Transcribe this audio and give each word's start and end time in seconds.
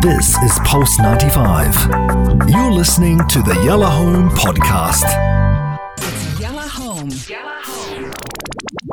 This 0.00 0.36
is 0.38 0.58
Pulse 0.64 0.98
95. 0.98 2.48
You're 2.48 2.70
listening 2.72 3.18
to 3.28 3.42
the 3.42 3.60
Yellow 3.64 3.86
Home 3.86 4.30
Podcast. 4.30 5.04
It's 5.98 6.40
Yellow 6.40 6.60
Home 6.62 7.08
Yellow 7.28 7.60
Home. 7.62 8.12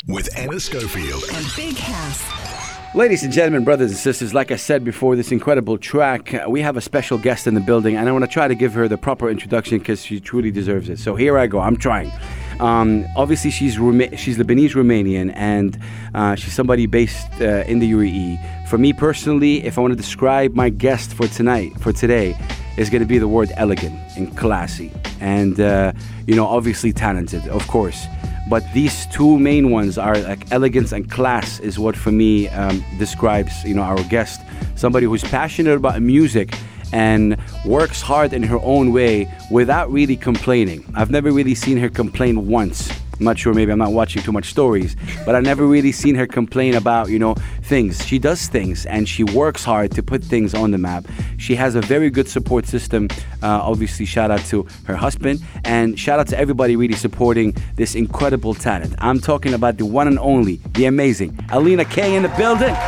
With 0.08 0.30
Anna 0.38 0.60
Schofield. 0.60 1.24
and 1.34 1.46
Big 1.56 1.78
House. 1.78 2.96
Ladies 2.96 3.24
and 3.24 3.32
gentlemen, 3.32 3.64
brothers 3.64 3.92
and 3.92 4.00
sisters, 4.00 4.34
like 4.34 4.52
I 4.52 4.56
said 4.56 4.84
before 4.84 5.16
this 5.16 5.32
incredible 5.32 5.78
track, 5.78 6.34
uh, 6.34 6.46
we 6.50 6.62
have 6.62 6.78
a 6.78 6.82
special 6.82 7.18
guest 7.18 7.48
in 7.48 7.54
the 7.54 7.62
building, 7.62 7.96
and 7.96 8.10
I 8.10 8.12
want 8.12 8.24
to 8.26 8.32
try 8.32 8.48
to 8.48 8.56
give 8.56 8.74
her 8.74 8.88
the 8.88 8.98
proper 8.98 9.30
introduction 9.30 9.80
because 9.80 10.04
she 10.04 10.20
truly 10.20 10.52
deserves 10.52 10.90
it. 10.90 11.00
So 11.00 11.16
here 11.16 11.38
I 11.38 11.48
go. 11.48 11.60
I'm 11.60 11.78
trying. 11.78 12.12
Um, 12.60 13.06
obviously, 13.16 13.52
she's 13.52 13.78
Roma- 13.78 14.16
she's 14.18 14.38
Lebanese 14.38 14.72
Romanian, 14.72 15.32
and 15.36 15.80
uh, 16.14 16.36
she's 16.36 16.54
somebody 16.54 16.86
based 16.86 17.28
uh, 17.40 17.64
in 17.68 17.80
the 17.80 17.92
UAE. 17.92 18.68
For 18.68 18.78
me 18.78 18.94
personally, 18.94 19.64
if 19.64 19.78
I 19.78 19.82
want 19.82 19.92
to 19.92 19.98
describe 19.98 20.54
my 20.54 20.70
guest 20.70 21.14
for 21.14 21.28
tonight, 21.28 21.80
for 21.80 21.94
today, 21.94 22.36
is 22.78 22.90
going 22.90 23.02
to 23.02 23.08
be 23.08 23.18
the 23.18 23.28
word 23.28 23.52
elegant 23.58 24.00
and 24.16 24.36
classy, 24.38 24.92
and 25.20 25.60
uh, 25.60 25.94
you 26.26 26.36
know, 26.36 26.48
obviously 26.48 26.92
talented, 26.94 27.48
of 27.48 27.68
course. 27.68 28.06
But 28.50 28.64
these 28.74 29.06
two 29.08 29.38
main 29.38 29.72
ones 29.72 29.98
are 29.98 30.18
like 30.18 30.52
elegance 30.52 30.94
and 30.94 31.12
class 31.12 31.60
is 31.60 31.78
what 31.78 31.98
for 31.98 32.12
me 32.12 32.48
um, 32.50 32.84
describes 32.98 33.64
you 33.66 33.74
know 33.76 33.82
our 33.82 34.02
guest, 34.06 34.42
somebody 34.76 35.06
who's 35.06 35.24
passionate 35.24 35.76
about 35.76 36.02
music 36.02 36.56
and 36.94 37.38
works 37.66 38.02
hard 38.02 38.34
in 38.34 38.44
her 38.44 38.60
own 38.62 38.92
way 38.94 39.32
without 39.52 39.92
really 39.92 40.18
complaining. 40.18 40.86
I've 40.96 41.12
never 41.12 41.32
really 41.32 41.56
seen 41.56 41.78
her 41.78 41.90
complain 41.90 42.48
once. 42.48 42.92
I'm 43.20 43.26
not 43.26 43.40
sure, 43.40 43.54
maybe 43.54 43.72
I'm 43.72 43.80
not 43.80 43.94
watching 43.94 44.22
too 44.22 44.32
much 44.32 44.46
stories, 44.46 44.96
but 45.26 45.34
I've 45.34 45.44
never 45.44 45.66
really 45.66 45.92
seen 45.92 46.14
her 46.16 46.28
complain 46.28 46.76
about, 46.76 47.10
you 47.10 47.18
know, 47.18 47.34
things. 47.64 48.06
She 48.06 48.20
does 48.20 48.48
things 48.48 48.86
and 48.86 49.10
she 49.10 49.24
works 49.24 49.64
hard 49.64 49.92
to 49.94 50.04
put 50.04 50.24
things 50.24 50.54
on 50.54 50.70
the 50.70 50.78
map. 50.78 51.08
She 51.38 51.56
has 51.56 51.74
a 51.74 51.82
very 51.82 52.12
good 52.12 52.30
support 52.30 52.68
system. 52.68 53.08
Uh, 53.42 53.60
obviously, 53.64 54.06
shout 54.06 54.30
out 54.30 54.46
to 54.46 54.68
her 54.86 54.96
husband 54.96 55.44
and 55.64 55.98
shout 56.00 56.20
out 56.20 56.28
to 56.28 56.38
everybody 56.38 56.76
really 56.76 56.94
supporting 56.94 57.56
this 57.76 57.96
incredible 57.96 58.54
talent. 58.54 58.94
I'm 59.00 59.20
talking 59.20 59.56
about 59.56 59.78
the 59.78 59.86
one 59.86 60.08
and 60.08 60.20
only, 60.20 60.58
the 60.74 60.86
amazing 60.86 61.40
Alina 61.50 61.86
K 61.86 62.16
in 62.16 62.22
the 62.22 62.30
building. 62.30 62.76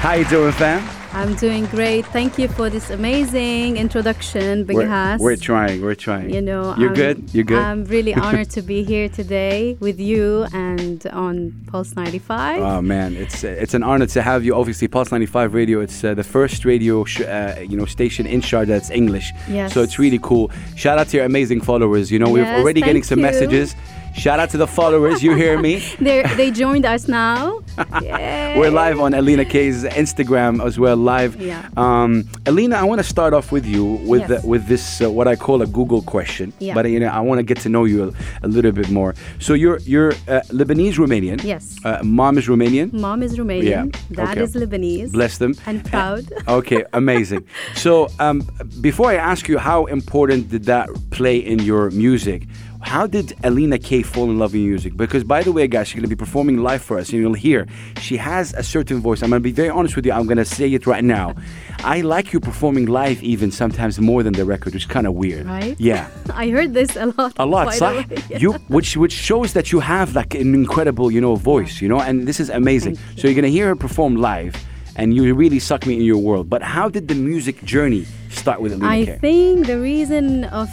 How 0.00 0.14
you 0.14 0.24
doing, 0.26 0.52
fam? 0.52 0.99
I'm 1.12 1.34
doing 1.34 1.66
great. 1.66 2.06
Thank 2.06 2.38
you 2.38 2.46
for 2.46 2.70
this 2.70 2.88
amazing 2.90 3.76
introduction, 3.76 4.64
Big 4.64 4.76
We're, 4.76 5.16
we're 5.18 5.36
trying, 5.36 5.82
we're 5.82 5.96
trying. 5.96 6.30
you 6.30 6.40
know, 6.40 6.74
you're 6.78 6.90
I'm, 6.90 6.94
good. 6.94 7.34
You're 7.34 7.44
good. 7.44 7.58
I'm 7.58 7.84
really 7.86 8.14
honored 8.26 8.48
to 8.50 8.62
be 8.62 8.84
here 8.84 9.08
today 9.08 9.76
with 9.80 9.98
you 9.98 10.46
and 10.52 11.04
on 11.08 11.52
Pulse 11.66 11.96
95. 11.96 12.62
Oh 12.62 12.80
man, 12.80 13.16
it's 13.16 13.42
it's 13.42 13.74
an 13.74 13.82
honor 13.82 14.06
to 14.06 14.22
have 14.22 14.44
you. 14.44 14.54
Obviously, 14.54 14.86
Pulse 14.86 15.10
95 15.10 15.52
Radio. 15.52 15.80
It's 15.80 16.04
uh, 16.04 16.14
the 16.14 16.22
first 16.22 16.64
radio 16.64 17.04
sh- 17.04 17.22
uh, 17.22 17.56
you 17.68 17.76
know 17.76 17.86
station 17.86 18.26
in 18.26 18.40
Sharjah 18.40 18.66
that's 18.68 18.90
English. 18.90 19.32
Yes. 19.48 19.74
So 19.74 19.82
it's 19.82 19.98
really 19.98 20.20
cool. 20.22 20.52
Shout 20.76 20.98
out 20.98 21.08
to 21.08 21.16
your 21.16 21.26
amazing 21.26 21.60
followers. 21.60 22.12
You 22.12 22.20
know, 22.20 22.30
we're 22.30 22.46
already 22.46 22.82
getting 22.82 23.02
some 23.02 23.18
you. 23.18 23.24
messages. 23.24 23.74
Shout 24.14 24.40
out 24.40 24.50
to 24.50 24.58
the 24.58 24.66
followers. 24.66 25.22
You 25.22 25.34
hear 25.34 25.58
me? 25.60 25.82
They 26.00 26.22
they 26.36 26.50
joined 26.50 26.86
us 26.86 27.08
now. 27.08 27.62
We're 27.90 28.70
live 28.70 29.00
on 29.00 29.14
Alina 29.14 29.44
K's 29.44 29.84
Instagram 29.84 30.64
as 30.64 30.78
well, 30.78 30.96
live. 30.96 31.40
Yeah. 31.40 31.68
Um, 31.76 32.28
Alina, 32.46 32.76
I 32.76 32.84
want 32.84 33.00
to 33.00 33.04
start 33.06 33.32
off 33.34 33.52
with 33.52 33.64
you 33.66 33.84
with 33.84 34.20
Yes. 34.28 34.42
the, 34.42 34.48
with 34.48 34.66
this 34.66 35.00
uh, 35.00 35.10
what 35.10 35.26
I 35.28 35.36
call 35.36 35.62
a 35.62 35.66
Google 35.66 36.02
question. 36.02 36.52
Yeah. 36.58 36.74
But 36.74 36.90
you 36.90 37.00
know, 37.00 37.08
I 37.08 37.20
want 37.20 37.38
to 37.38 37.42
get 37.42 37.58
to 37.60 37.68
know 37.68 37.84
you 37.84 38.04
a, 38.08 38.46
a 38.46 38.48
little 38.48 38.72
bit 38.72 38.90
more. 38.90 39.14
So 39.38 39.54
you're 39.54 39.78
you're 39.80 40.12
uh, 40.28 40.42
Lebanese 40.60 40.94
Romanian. 40.94 41.42
Yes. 41.42 41.76
Uh, 41.84 42.00
mom 42.02 42.36
is 42.38 42.46
Romanian. 42.48 42.92
Mom 42.92 43.22
is 43.22 43.38
Romanian. 43.38 43.64
Yeah, 43.64 43.86
Dad 44.12 44.30
okay. 44.36 44.42
is 44.42 44.54
Lebanese. 44.54 45.12
Bless 45.12 45.38
them. 45.38 45.54
And 45.66 45.84
proud. 45.84 46.24
Okay, 46.48 46.84
amazing. 46.92 47.44
So, 47.74 48.08
um, 48.18 48.42
before 48.80 49.08
I 49.10 49.14
ask 49.16 49.48
you 49.48 49.58
how 49.58 49.84
important 49.86 50.50
did 50.50 50.64
that 50.64 50.88
play 51.10 51.36
in 51.38 51.60
your 51.60 51.90
music, 51.90 52.46
how 52.82 53.06
did 53.06 53.36
Alina 53.44 53.78
K 53.78 54.02
fall 54.02 54.24
in 54.24 54.38
love 54.38 54.52
with 54.52 54.62
music? 54.62 54.96
Because, 54.96 55.22
by 55.24 55.42
the 55.42 55.52
way, 55.52 55.66
guys, 55.68 55.88
she's 55.88 55.96
going 55.96 56.02
to 56.02 56.08
be 56.08 56.16
performing 56.16 56.58
live 56.62 56.82
for 56.82 56.98
us, 56.98 57.10
and 57.10 57.20
you'll 57.20 57.34
hear 57.34 57.66
she 58.00 58.16
has 58.16 58.54
a 58.54 58.62
certain 58.62 59.00
voice. 59.00 59.22
I'm 59.22 59.30
going 59.30 59.40
to 59.42 59.44
be 59.44 59.52
very 59.52 59.68
honest 59.70 59.96
with 59.96 60.06
you. 60.06 60.12
I'm 60.12 60.26
going 60.26 60.38
to 60.38 60.44
say 60.44 60.72
it 60.72 60.86
right 60.86 61.04
now. 61.04 61.34
I 61.80 62.00
like 62.00 62.32
you 62.32 62.40
performing 62.40 62.86
live, 62.86 63.22
even 63.22 63.50
sometimes 63.50 64.00
more 64.00 64.22
than 64.22 64.32
the 64.32 64.44
record, 64.44 64.74
which 64.74 64.84
is 64.84 64.90
kind 64.90 65.06
of 65.06 65.14
weird. 65.14 65.46
Right? 65.46 65.76
Yeah. 65.78 66.08
I 66.34 66.48
heard 66.48 66.74
this 66.74 66.96
a 66.96 67.06
lot. 67.06 67.34
A 67.38 67.46
lot, 67.46 67.68
صح? 67.74 68.08
way. 68.08 68.38
You, 68.38 68.52
which 68.68 68.96
which 68.96 69.12
shows 69.12 69.52
that 69.52 69.72
you 69.72 69.80
have 69.80 70.14
like 70.14 70.34
an 70.34 70.54
incredible, 70.54 71.10
you 71.10 71.20
know, 71.20 71.36
voice, 71.36 71.80
you 71.80 71.88
know, 71.88 72.00
and 72.00 72.26
this 72.26 72.40
is 72.40 72.48
amazing. 72.50 72.96
Thank 72.96 73.18
So 73.18 73.28
you're 73.28 73.34
gonna 73.34 73.48
hear 73.48 73.68
her 73.68 73.76
perform 73.76 74.16
live, 74.16 74.54
and 74.96 75.14
you 75.14 75.34
really 75.34 75.58
suck 75.58 75.86
me 75.86 75.94
in 75.96 76.02
your 76.02 76.18
world. 76.18 76.48
But 76.48 76.62
how 76.62 76.88
did 76.88 77.08
the 77.08 77.14
music 77.14 77.62
journey 77.64 78.06
start 78.30 78.60
with 78.60 78.72
Alina 78.72 78.88
I 78.88 79.04
K? 79.04 79.18
think 79.20 79.66
the 79.66 79.78
reason 79.78 80.44
of 80.44 80.68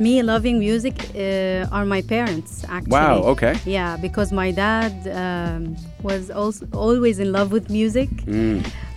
me 0.00 0.22
loving 0.22 0.58
music 0.58 0.94
uh, 1.14 1.68
are 1.76 1.84
my 1.84 2.02
parents 2.02 2.64
actually. 2.68 2.90
Wow, 2.90 3.16
okay. 3.32 3.54
Yeah, 3.66 3.96
because 4.06 4.32
my 4.32 4.50
dad 4.50 4.92
um, 5.22 5.76
was 6.02 6.30
also 6.30 6.66
always 6.72 7.18
in 7.18 7.30
love 7.32 7.52
with 7.52 7.68
music. 7.70 8.08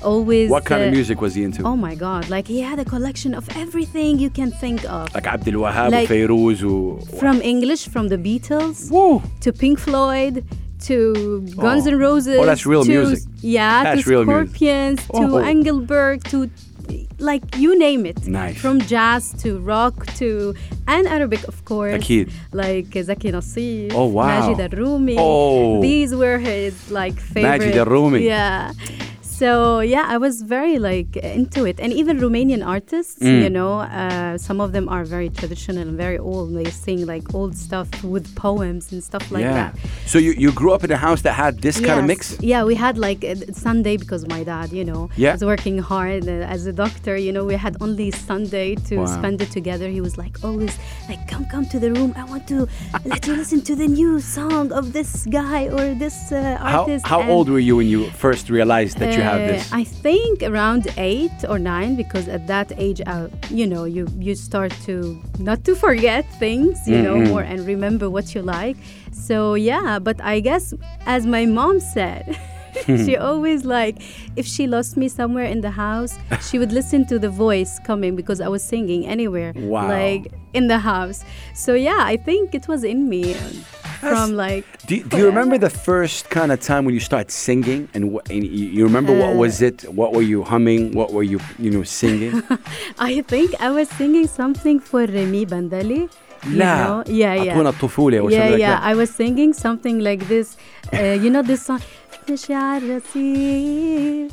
Always. 0.01 0.47
Mm. 0.47 0.49
What 0.49 0.65
kind 0.65 0.81
of 0.83 0.89
uh, 0.89 0.91
music 0.99 1.21
was 1.21 1.35
he 1.35 1.43
into? 1.43 1.63
Oh 1.63 1.75
my 1.75 1.95
God! 1.95 2.29
Like 2.29 2.47
he 2.47 2.59
had 2.61 2.79
a 2.79 2.85
collection 2.85 3.33
of 3.33 3.43
everything 3.55 4.19
you 4.19 4.29
can 4.29 4.51
think 4.51 4.79
of. 4.89 5.13
like 5.13 5.27
Abdul 5.27 5.61
Wahab, 5.63 5.91
Like- 5.91 6.09
or 6.09 6.99
From 7.19 7.41
English, 7.41 7.87
from 7.89 8.07
the 8.09 8.17
Beatles 8.17 8.89
Woo! 8.91 9.21
to 9.41 9.51
Pink 9.53 9.79
Floyd 9.79 10.43
to 10.87 11.41
Guns 11.55 11.85
Oh. 11.87 11.91
N' 11.91 11.97
Roses. 11.97 12.37
Oh, 12.39 12.45
that's 12.45 12.65
real 12.65 12.83
to, 12.83 12.89
music. 12.89 13.19
Yeah, 13.41 13.83
That's 13.83 14.03
to 14.03 14.09
real 14.09 14.25
music. 14.25 14.47
Scorpions, 14.49 14.99
Oh. 15.13 15.39
to 15.39 15.45
Engelbert, 15.53 16.23
to 16.25 16.49
like 17.19 17.43
you 17.57 17.77
name 17.77 18.05
it 18.05 18.27
nice. 18.27 18.57
from 18.57 18.79
jazz 18.81 19.33
to 19.41 19.59
rock 19.59 20.05
to 20.15 20.53
and 20.87 21.07
Arabic 21.07 21.43
of 21.47 21.63
course 21.65 21.93
Akid. 21.93 22.31
like 22.51 22.87
Zaki 22.93 23.31
Nassif 23.31 23.93
oh 23.93 24.05
wow 24.05 24.27
Majida 24.27 24.63
El 24.63 24.69
Roumi. 24.79 25.15
oh. 25.17 25.81
these 25.81 26.13
were 26.13 26.37
his 26.37 26.91
like 26.91 27.19
favorite 27.19 27.59
Majid 27.59 27.87
Arumi. 27.87 28.23
yeah 28.23 28.73
so 29.43 29.81
yeah, 29.81 30.05
I 30.15 30.17
was 30.25 30.35
very 30.41 30.77
like 30.89 31.11
into 31.17 31.65
it, 31.71 31.77
and 31.83 31.91
even 32.01 32.13
Romanian 32.27 32.61
artists, 32.75 33.19
Mm. 33.19 33.41
you 33.45 33.49
know, 33.57 33.73
uh, 34.01 34.37
some 34.47 34.59
of 34.65 34.69
them 34.75 34.85
are 34.95 35.03
very 35.15 35.29
traditional 35.39 35.81
and 35.87 35.97
very 36.05 36.19
old. 36.31 36.47
They 36.59 36.69
sing 36.85 36.99
like 37.13 37.25
old 37.37 37.53
stuff 37.65 37.89
with 38.13 38.25
poems 38.45 38.83
and 38.93 38.99
stuff 39.09 39.25
like 39.35 39.43
yeah. 39.47 39.59
that. 39.59 39.71
So 40.11 40.17
you, 40.25 40.31
you 40.43 40.49
grew 40.59 40.71
up 40.75 40.83
in 40.87 40.91
a 40.99 41.01
house 41.07 41.21
that 41.27 41.33
had 41.43 41.53
this 41.65 41.75
kind 41.87 41.99
of 42.01 42.05
Yes. 42.05 42.11
mix? 42.13 42.23
Yeah, 42.53 42.61
we 42.71 42.75
had 42.85 42.95
like 43.07 43.21
uh, 43.25 43.35
Sunday 43.67 43.95
because 44.03 44.21
my 44.35 44.41
dad, 44.51 44.67
you 44.79 44.85
know, 44.91 45.01
Yeah. 45.23 45.33
was 45.35 45.43
working 45.53 45.77
hard 45.93 46.23
uh, 46.35 46.53
as 46.55 46.61
a 46.65 46.73
doctor. 46.83 47.13
You 47.27 47.31
know, 47.35 47.43
we 47.51 47.55
had 47.67 47.73
only 47.85 48.09
Sunday 48.29 48.69
to 48.89 48.95
Wow. 48.99 49.17
spend 49.17 49.37
it 49.45 49.51
together. 49.59 49.87
He 49.97 50.01
was 50.07 50.15
like 50.23 50.35
always 50.47 50.73
like, 51.09 51.21
"Come, 51.31 51.45
come 51.53 51.65
to 51.73 51.77
the 51.83 51.89
room. 51.97 52.11
I 52.21 52.23
want 52.33 52.43
to 52.53 52.59
let 53.13 53.21
you 53.27 53.33
listen 53.41 53.59
to 53.69 53.73
the 53.83 53.89
new 54.01 54.13
song 54.37 54.65
of 54.79 54.85
this 54.97 55.11
guy 55.39 55.61
or 55.77 55.83
this 56.05 56.17
uh, 56.31 56.71
artist." 56.75 57.03
how 57.13 57.19
And, 57.21 57.29
old 57.35 57.47
were 57.53 57.63
you 57.69 57.75
when 57.79 57.89
you 57.95 58.01
first 58.25 58.45
realized 58.59 58.95
that 59.01 59.11
you 59.17 59.23
have 59.39 59.47
this? 59.47 59.71
I 59.73 59.83
think 59.83 60.43
around 60.43 60.87
eight 60.97 61.31
or 61.49 61.59
nine, 61.59 61.95
because 61.95 62.27
at 62.27 62.47
that 62.47 62.71
age, 62.77 63.01
uh, 63.05 63.27
you 63.49 63.65
know, 63.67 63.83
you 63.85 64.07
you 64.19 64.35
start 64.35 64.71
to 64.85 64.95
not 65.39 65.63
to 65.65 65.75
forget 65.75 66.23
things, 66.39 66.77
you 66.87 67.01
know, 67.01 67.15
Mm-hmm. 67.15 67.29
more 67.31 67.43
and 67.43 67.59
remember 67.65 68.09
what 68.09 68.33
you 68.35 68.41
like. 68.41 68.77
So 69.11 69.53
yeah, 69.55 69.99
but 69.99 70.17
I 70.21 70.39
guess 70.39 70.73
as 71.05 71.25
my 71.25 71.45
mom 71.45 71.79
said. 71.79 72.23
she 73.05 73.15
always 73.29 73.65
like 73.65 74.01
if 74.35 74.47
she 74.47 74.65
lost 74.65 74.97
me 74.97 75.07
somewhere 75.07 75.45
in 75.45 75.61
the 75.61 75.69
house 75.69 76.17
she 76.41 76.57
would 76.57 76.71
listen 76.71 77.05
to 77.05 77.19
the 77.19 77.29
voice 77.29 77.77
coming 77.85 78.15
because 78.15 78.41
i 78.41 78.47
was 78.49 78.63
singing 78.63 79.05
anywhere 79.05 79.53
Wow. 79.55 79.87
like 79.87 80.33
in 80.57 80.69
the 80.73 80.79
house 80.79 81.23
so 81.53 81.75
yeah 81.75 81.99
i 82.01 82.17
think 82.17 82.55
it 82.55 82.67
was 82.67 82.83
in 82.83 83.07
me 83.07 83.35
from 84.02 84.28
like 84.44 84.64
Do, 84.86 84.94
do 85.10 85.14
you 85.20 85.26
remember 85.32 85.56
the 85.58 85.70
first 85.88 86.22
kind 86.36 86.50
of 86.54 86.58
time 86.70 86.82
when 86.86 86.94
you 86.98 87.00
start 87.12 87.26
singing 87.30 87.80
and, 87.94 88.02
wh- 88.12 88.24
and 88.32 88.40
you, 88.44 88.66
you 88.76 88.82
remember 88.90 89.12
what 89.22 89.32
Uh, 89.34 89.42
was 89.44 89.54
it? 89.68 89.76
What 90.00 90.10
were 90.14 90.26
you 90.32 90.40
humming? 90.52 90.82
What 91.00 91.08
were 91.16 91.26
you 91.32 91.38
you 91.64 91.70
know 91.74 91.84
singing? 92.00 92.32
I 93.10 93.12
think 93.32 93.48
I 93.66 93.70
was 93.78 93.86
singing 94.00 94.26
something 94.40 94.76
for 94.88 95.00
Remy 95.16 95.42
Bandali. 95.52 96.02
You 96.46 96.56
لا 96.58 96.74
know? 96.86 97.02
Yeah, 97.06 97.34
yeah. 97.34 97.52
أطونا 97.54 97.68
الطفولة 97.68 98.20
or 98.20 98.30
yeah, 98.30 98.36
something 98.38 98.52
like 98.52 98.60
yeah. 98.60 98.80
that. 98.80 98.82
I 98.82 98.94
was 98.94 99.10
singing 99.10 99.52
something 99.52 99.98
like 100.08 100.22
this. 100.28 100.56
Uh, 100.92 101.16
you 101.22 101.30
know 101.30 101.42
this 101.42 101.62
song? 101.66 101.80
مشي 102.30 102.54
الرصيف 102.54 104.32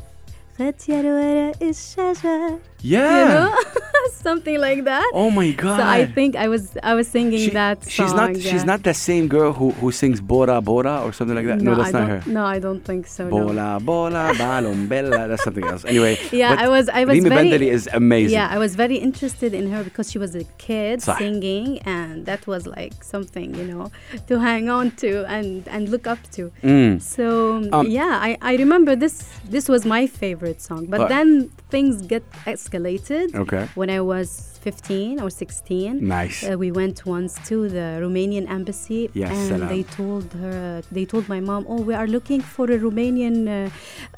ختير 0.55 1.05
ورق 1.05 1.63
الشجر 1.63 2.57
yeah. 2.82 3.28
You 3.28 3.34
know? 3.34 3.56
something 4.12 4.58
like 4.60 4.84
that. 4.84 5.10
Oh 5.14 5.30
my 5.30 5.50
god. 5.52 5.78
So 5.78 5.86
I 5.86 6.04
think 6.06 6.36
I 6.36 6.48
was 6.48 6.76
I 6.82 6.94
was 6.94 7.08
singing 7.08 7.38
She- 7.48 7.50
that 7.50 7.82
song. 7.84 7.90
she's 7.90 8.12
not 8.14 8.36
she's 8.36 8.64
not 8.64 8.82
that 8.82 8.96
same 8.96 9.28
girl 9.28 9.52
who 9.52 9.70
who 9.80 9.92
sings 9.92 10.20
Bora 10.20 10.60
Bora 10.60 11.02
or 11.04 11.12
something 11.12 11.36
like 11.36 11.46
that. 11.46 11.60
No, 11.60 11.74
that's 11.74 11.94
I 11.94 12.00
not 12.00 12.08
her. 12.08 12.22
No, 12.26 12.44
I 12.44 12.58
don't 12.58 12.84
think 12.84 13.06
so. 13.06 13.24
no. 13.24 13.30
Bola 13.30 13.78
Bola 13.80 14.32
Balon 14.36 14.88
Bella. 14.88 15.28
That's 15.28 15.44
something 15.44 15.64
else. 15.64 15.84
Anyway. 15.84 16.18
Yeah, 16.32 16.54
I 16.58 16.68
was- 16.68 16.88
I 16.88 17.04
was 17.04 17.16
Rimi 17.18 17.28
very- 17.28 17.48
Bendeli 17.50 17.68
is 17.78 17.88
amazing. 17.92 18.34
Yeah, 18.38 18.48
I 18.50 18.58
was 18.58 18.74
very 18.76 18.96
interested 18.96 19.54
in 19.54 19.70
her 19.72 19.82
because 19.84 20.10
she 20.10 20.18
was 20.18 20.34
a 20.34 20.44
kid 20.58 21.00
صح. 21.00 21.16
singing, 21.18 21.78
and 21.96 22.26
that 22.26 22.46
was 22.46 22.66
like 22.66 23.02
something 23.14 23.54
you 23.54 23.64
know 23.72 23.90
to 24.28 24.38
hang 24.38 24.68
on 24.68 24.90
to 25.02 25.10
and 25.36 25.66
and 25.68 25.88
look 25.88 26.06
up 26.06 26.18
to. 26.36 26.42
Mm. 26.62 27.00
So 27.00 27.24
Um, 27.72 27.86
yeah, 27.88 28.18
I, 28.28 28.36
I 28.42 28.52
remember 28.56 28.92
this 28.96 29.14
this 29.48 29.66
was 29.68 29.82
my 29.96 30.06
favorite 30.06 30.60
song, 30.60 30.86
but 30.92 30.98
But- 30.98 31.08
then 31.08 31.50
things 31.74 31.94
get 32.12 32.24
escalated. 32.70 33.34
Okay. 33.34 33.68
When 33.74 33.90
I 33.90 34.00
was 34.00 34.58
15 34.62 35.20
or 35.20 35.30
16, 35.30 36.06
Nice. 36.06 36.44
uh, 36.48 36.56
we 36.58 36.70
went 36.70 37.06
once 37.06 37.34
to 37.48 37.68
the 37.68 37.98
Romanian 38.00 38.48
embassy, 38.48 39.10
Ya 39.14 39.28
and 39.28 39.48
salam. 39.48 39.68
they 39.68 39.82
told 39.84 40.32
her, 40.34 40.82
they 40.92 41.04
told 41.04 41.28
my 41.28 41.40
mom, 41.40 41.64
"Oh, 41.68 41.80
we 41.80 41.94
are 41.94 42.06
looking 42.06 42.40
for 42.40 42.66
a 42.70 42.78
Romanian 42.78 43.48
uh, 43.48 43.70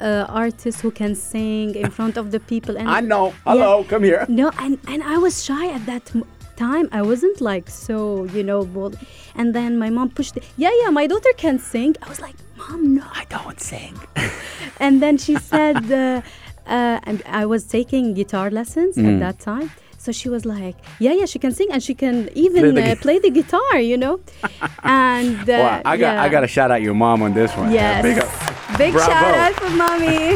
uh, 0.03 0.25
artist 0.29 0.81
who 0.81 0.91
can 0.91 1.15
sing 1.15 1.75
in 1.75 1.89
front 1.97 2.17
of 2.17 2.31
the 2.31 2.39
people." 2.39 2.77
And 2.77 2.89
I 2.89 2.99
know. 3.01 3.33
Hello, 3.45 3.83
come 3.83 4.03
here. 4.03 4.25
no, 4.27 4.51
and, 4.59 4.77
and 4.87 5.03
I 5.03 5.17
was 5.17 5.43
shy 5.43 5.67
at 5.69 5.85
that 5.85 6.11
m- 6.15 6.25
time. 6.55 6.87
I 6.91 7.01
wasn't 7.01 7.41
like 7.41 7.69
so, 7.69 8.25
you 8.25 8.43
know, 8.43 8.65
bold. 8.65 8.97
And 9.35 9.55
then 9.55 9.77
my 9.77 9.89
mom 9.89 10.09
pushed, 10.09 10.37
it. 10.37 10.43
yeah, 10.57 10.69
yeah, 10.83 10.89
my 10.91 11.07
daughter 11.07 11.33
can 11.37 11.57
sing. 11.57 11.95
I 12.03 12.09
was 12.09 12.19
like, 12.21 12.35
Mom, 12.57 12.93
no. 12.95 13.03
I 13.21 13.25
don't 13.29 13.59
sing. 13.59 13.95
And 14.79 15.01
then 15.01 15.17
she 15.17 15.35
said, 15.51 15.83
uh, 16.67 16.99
and 17.03 17.21
I 17.25 17.45
was 17.45 17.63
taking 17.65 18.13
guitar 18.13 18.49
lessons 18.49 18.97
Mm. 18.97 19.13
at 19.13 19.19
that 19.19 19.39
time. 19.39 19.71
So 19.97 20.11
she 20.11 20.27
was 20.27 20.43
like, 20.45 20.75
yeah, 20.99 21.13
yeah, 21.13 21.25
she 21.25 21.39
can 21.39 21.53
sing 21.53 21.69
and 21.71 21.81
she 21.81 21.93
can 21.95 22.29
even 22.35 22.61
Play 22.61 22.71
the 22.71 22.91
uh, 22.91 22.95
play 22.97 23.19
the 23.19 23.29
guitar, 23.29 23.79
you 23.79 23.97
know? 23.97 24.19
and 24.83 25.49
uh, 25.49 25.53
Wow, 25.63 25.81
I 25.85 25.95
got 25.97 26.17
I 26.17 26.25
yeah. 26.25 26.29
got 26.29 26.41
to 26.41 26.47
shout 26.47 26.71
out 26.71 26.81
your 26.81 26.93
mom 26.93 27.21
on 27.21 27.33
this 27.33 27.55
one. 27.55 27.71
Yes. 27.71 28.03
Big. 28.07 28.17
Big 28.77 28.93
shout 28.93 29.33
out 29.43 29.53
for 29.53 29.69
mommy. 29.69 30.35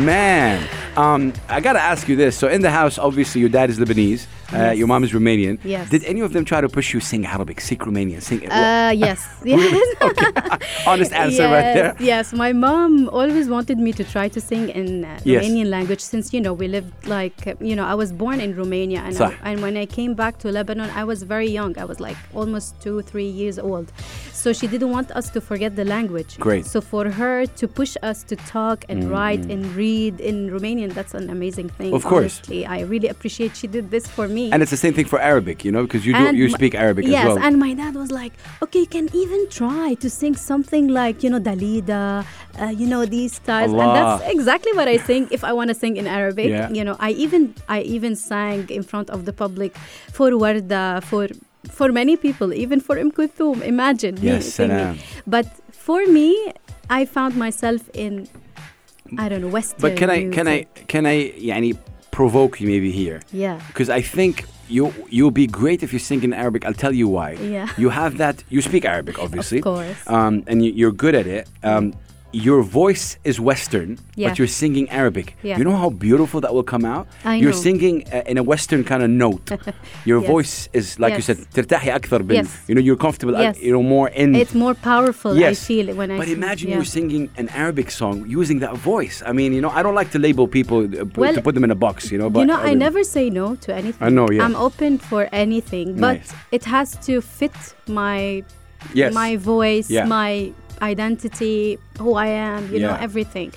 Man, 0.04 0.66
um, 0.96 1.32
I 1.48 1.60
gotta 1.60 1.80
ask 1.80 2.08
you 2.08 2.16
this. 2.16 2.36
So 2.36 2.48
in 2.48 2.60
the 2.62 2.70
house, 2.70 2.98
obviously, 2.98 3.40
your 3.40 3.50
dad 3.50 3.68
is 3.70 3.78
Lebanese, 3.78 4.26
uh, 4.52 4.56
Yes. 4.56 4.78
your 4.78 4.86
mom 4.86 5.02
is 5.04 5.12
Romanian. 5.12 5.58
Yes. 5.64 5.90
Did 5.90 6.04
any 6.04 6.20
of 6.20 6.32
them 6.32 6.44
try 6.44 6.60
to 6.60 6.68
push 6.68 6.92
you 6.94 7.00
sing 7.00 7.26
Arabic, 7.26 7.60
sing 7.60 7.78
Romanian, 7.78 8.22
sing? 8.22 8.40
uh, 8.50 8.92
yes, 8.96 9.20
yes. 9.44 9.60
Honest 10.86 11.12
answer 11.12 11.44
right 11.44 11.74
there. 11.74 11.94
Yes, 11.98 12.16
Yes, 12.16 12.32
my 12.32 12.52
mom 12.52 13.08
always 13.10 13.48
wanted 13.48 13.78
me 13.78 13.92
to 13.92 14.04
try 14.04 14.28
to 14.28 14.40
sing 14.40 14.68
in 14.70 15.04
uh, 15.04 15.18
Yes. 15.24 15.44
Romanian 15.44 15.66
language 15.76 16.00
since 16.00 16.32
you 16.34 16.40
know 16.40 16.52
we 16.52 16.66
lived 16.68 16.92
like 17.06 17.46
uh, 17.46 17.54
you 17.60 17.74
know 17.76 17.84
I 17.84 17.94
was 17.94 18.10
born 18.12 18.40
in 18.40 18.50
Romania 18.56 19.00
and 19.06 19.14
I, 19.20 19.34
and 19.44 19.60
when 19.62 19.76
I 19.76 19.86
came 19.86 20.14
back 20.14 20.38
to 20.42 20.50
Lebanon 20.50 20.88
I 20.90 21.04
was 21.04 21.22
very 21.34 21.48
young. 21.58 21.76
I 21.78 21.84
was 21.84 21.98
like 22.00 22.16
almost 22.34 22.80
two 22.80 23.02
three 23.02 23.28
years 23.28 23.58
old. 23.58 23.86
So 24.46 24.52
she 24.52 24.68
didn't 24.68 24.92
want 24.92 25.10
us 25.10 25.28
to 25.30 25.40
forget 25.40 25.74
the 25.74 25.84
language. 25.84 26.38
Great. 26.38 26.66
So 26.66 26.80
for 26.80 27.10
her 27.10 27.46
to 27.46 27.66
push 27.66 27.96
us 28.10 28.22
to 28.30 28.36
talk 28.36 28.84
and 28.88 29.10
write 29.10 29.44
and 29.50 29.74
read 29.74 30.20
in 30.20 30.36
Romanian, 30.50 30.94
that's 30.94 31.14
an 31.14 31.30
amazing 31.30 31.68
thing. 31.70 31.92
Of 31.92 32.04
course. 32.04 32.38
honestly. 32.38 32.64
I 32.64 32.82
really 32.92 33.08
appreciate 33.08 33.56
she 33.56 33.66
did 33.66 33.90
this 33.90 34.06
for 34.06 34.28
me. 34.28 34.52
And 34.52 34.62
it's 34.62 34.70
the 34.70 34.76
same 34.76 34.94
thing 34.94 35.06
for 35.06 35.18
Arabic, 35.18 35.64
you 35.64 35.72
know, 35.72 35.82
because 35.82 36.06
you 36.06 36.14
do, 36.14 36.36
you 36.36 36.48
speak 36.50 36.76
Arabic 36.76 37.06
yes, 37.06 37.22
as 37.22 37.26
well. 37.26 37.36
Yes, 37.38 37.44
and 37.44 37.58
my 37.58 37.74
dad 37.74 37.96
was 37.96 38.12
like, 38.12 38.34
okay, 38.62 38.82
you 38.86 38.86
can 38.86 39.08
even 39.12 39.48
try 39.50 39.94
to 39.94 40.08
sing 40.08 40.36
something 40.36 40.86
like, 41.00 41.24
you 41.24 41.30
know, 41.30 41.40
Dalida, 41.40 42.24
uh, 42.60 42.66
you 42.66 42.86
know, 42.86 43.04
these 43.04 43.34
styles. 43.34 43.72
And 43.72 43.80
that's 43.80 44.22
exactly 44.30 44.72
what 44.74 44.86
I 44.86 44.98
sing 44.98 45.26
if 45.32 45.42
I 45.42 45.52
want 45.52 45.68
to 45.70 45.74
sing 45.74 45.96
in 45.96 46.06
Arabic. 46.06 46.50
Yeah. 46.50 46.70
You 46.70 46.84
know, 46.84 46.94
I 47.00 47.10
even 47.24 47.52
I 47.68 47.80
even 47.80 48.14
sang 48.14 48.70
in 48.70 48.84
front 48.84 49.10
of 49.10 49.24
the 49.24 49.32
public 49.32 49.76
for 50.12 50.30
Warda, 50.30 51.02
for 51.02 51.26
for 51.69 51.91
many 51.91 52.15
people, 52.17 52.53
even 52.53 52.79
for 52.79 52.97
Im 52.97 53.11
Kulthum. 53.11 53.61
Imagine 53.63 54.15
me 54.15 54.27
Yes, 54.27 54.53
singing. 54.53 54.77
salam. 54.77 54.97
But 55.27 55.47
for 55.71 56.05
me, 56.07 56.29
I 56.89 57.05
found 57.05 57.35
myself 57.37 57.89
in 57.93 58.27
I 59.17 59.27
don't 59.29 59.41
know, 59.41 59.49
Western 59.49 59.81
But 59.81 59.97
can 59.97 60.09
I 60.09 60.29
can 60.29 60.47
I 60.47 60.57
music. 60.65 60.87
can 60.87 61.05
I 61.05 61.33
يعني 61.37 61.75
provoke 62.11 62.59
you 62.61 62.67
maybe 62.67 62.91
here? 62.91 63.19
Yeah. 63.33 63.59
Because 63.67 63.89
I 63.89 64.01
think 64.01 64.45
you 64.69 64.93
you'll 65.09 65.31
be 65.43 65.47
great 65.47 65.83
if 65.83 65.91
you 65.93 65.99
sing 65.99 66.23
in 66.23 66.33
Arabic. 66.33 66.65
I'll 66.65 66.73
tell 66.85 66.93
you 66.93 67.07
why. 67.09 67.31
Yeah. 67.33 67.67
You 67.77 67.89
have 67.89 68.17
that. 68.23 68.43
You 68.49 68.61
speak 68.61 68.85
Arabic, 68.85 69.19
obviously. 69.19 69.59
course. 69.61 69.97
Um, 70.07 70.43
and 70.47 70.63
you, 70.63 70.71
you're 70.71 70.93
good 71.05 71.15
at 71.15 71.27
it. 71.27 71.47
Um, 71.63 71.93
your 72.33 72.61
voice 72.81 73.17
is 73.29 73.41
Western, 73.41 73.89
Yeah. 74.15 74.29
but 74.29 74.39
you're 74.39 74.47
singing 74.47 74.85
Arabic. 74.89 75.35
Yeah. 75.43 75.57
You 75.59 75.65
know 75.65 75.75
how 75.75 75.89
beautiful 75.89 76.39
that 76.43 76.53
will 76.55 76.63
come 76.73 76.85
out. 76.85 77.05
I 77.25 77.35
you're 77.35 77.51
know. 77.51 77.57
singing 77.67 77.95
uh, 78.07 78.23
in 78.31 78.37
a 78.37 78.43
Western 78.51 78.81
kind 78.85 79.03
of 79.03 79.09
note. 79.09 79.43
your 80.05 80.21
Yes. 80.21 80.29
voice 80.33 80.55
is 80.79 80.97
like 81.03 81.11
you 81.11 81.17
Yes. 81.17 81.25
said. 81.25 81.37
ترتاحي 81.53 81.91
أكثر 81.99 82.21
بال- 82.23 82.35
Yes. 82.37 82.49
You 82.69 82.75
know, 82.75 82.79
you're 82.87 82.95
comfortable. 83.05 83.35
uh, 83.35 83.41
Yes. 83.41 83.55
you 83.61 83.73
know, 83.73 83.83
more 83.83 84.07
in. 84.21 84.33
It's 84.43 84.55
more 84.55 84.73
powerful, 84.91 85.31
I 85.33 85.39
Yes. 85.45 85.65
feel, 85.67 85.87
when 85.99 86.09
I 86.11 86.17
But 86.21 86.27
sing. 86.27 86.37
imagine 86.41 86.67
Yeah. 86.69 86.75
you're 86.75 86.85
singing 86.99 87.23
an 87.41 87.47
Arabic 87.63 87.91
song 87.91 88.23
using 88.39 88.59
that 88.65 88.75
voice. 88.77 89.17
I 89.29 89.33
mean, 89.39 89.51
you 89.51 89.61
know, 89.65 89.71
I 89.79 89.81
don't 89.83 89.95
like 90.01 90.11
to 90.15 90.19
label 90.27 90.45
people 90.47 90.79
uh, 90.85 91.03
p- 91.13 91.19
Well, 91.21 91.33
to 91.37 91.41
put 91.47 91.53
them 91.57 91.65
in 91.69 91.71
a 91.71 91.79
box, 91.87 91.97
you 92.13 92.17
know. 92.21 92.29
But 92.29 92.39
you 92.43 92.45
know, 92.51 92.55
I 92.55 92.71
really- 92.71 92.85
never 92.87 93.01
say 93.15 93.25
no 93.41 93.45
to 93.65 93.69
anything. 93.81 94.03
I 94.07 94.09
know, 94.17 94.27
yeah. 94.31 94.45
I'm 94.45 94.55
open 94.67 94.91
for 95.09 95.21
anything, 95.45 95.87
but 96.03 96.15
Nice. 96.23 96.31
it 96.57 96.63
has 96.75 96.87
to 97.07 97.13
fit 97.39 97.57
my 98.01 98.19
Yes. 99.01 99.09
my 99.21 99.31
voice, 99.53 99.87
Yeah. 99.97 100.05
my 100.19 100.31
identity, 100.82 101.78
who 101.98 102.14
I 102.14 102.26
am, 102.26 102.72
you 102.72 102.80
know, 102.80 102.94
everything. 103.00 103.52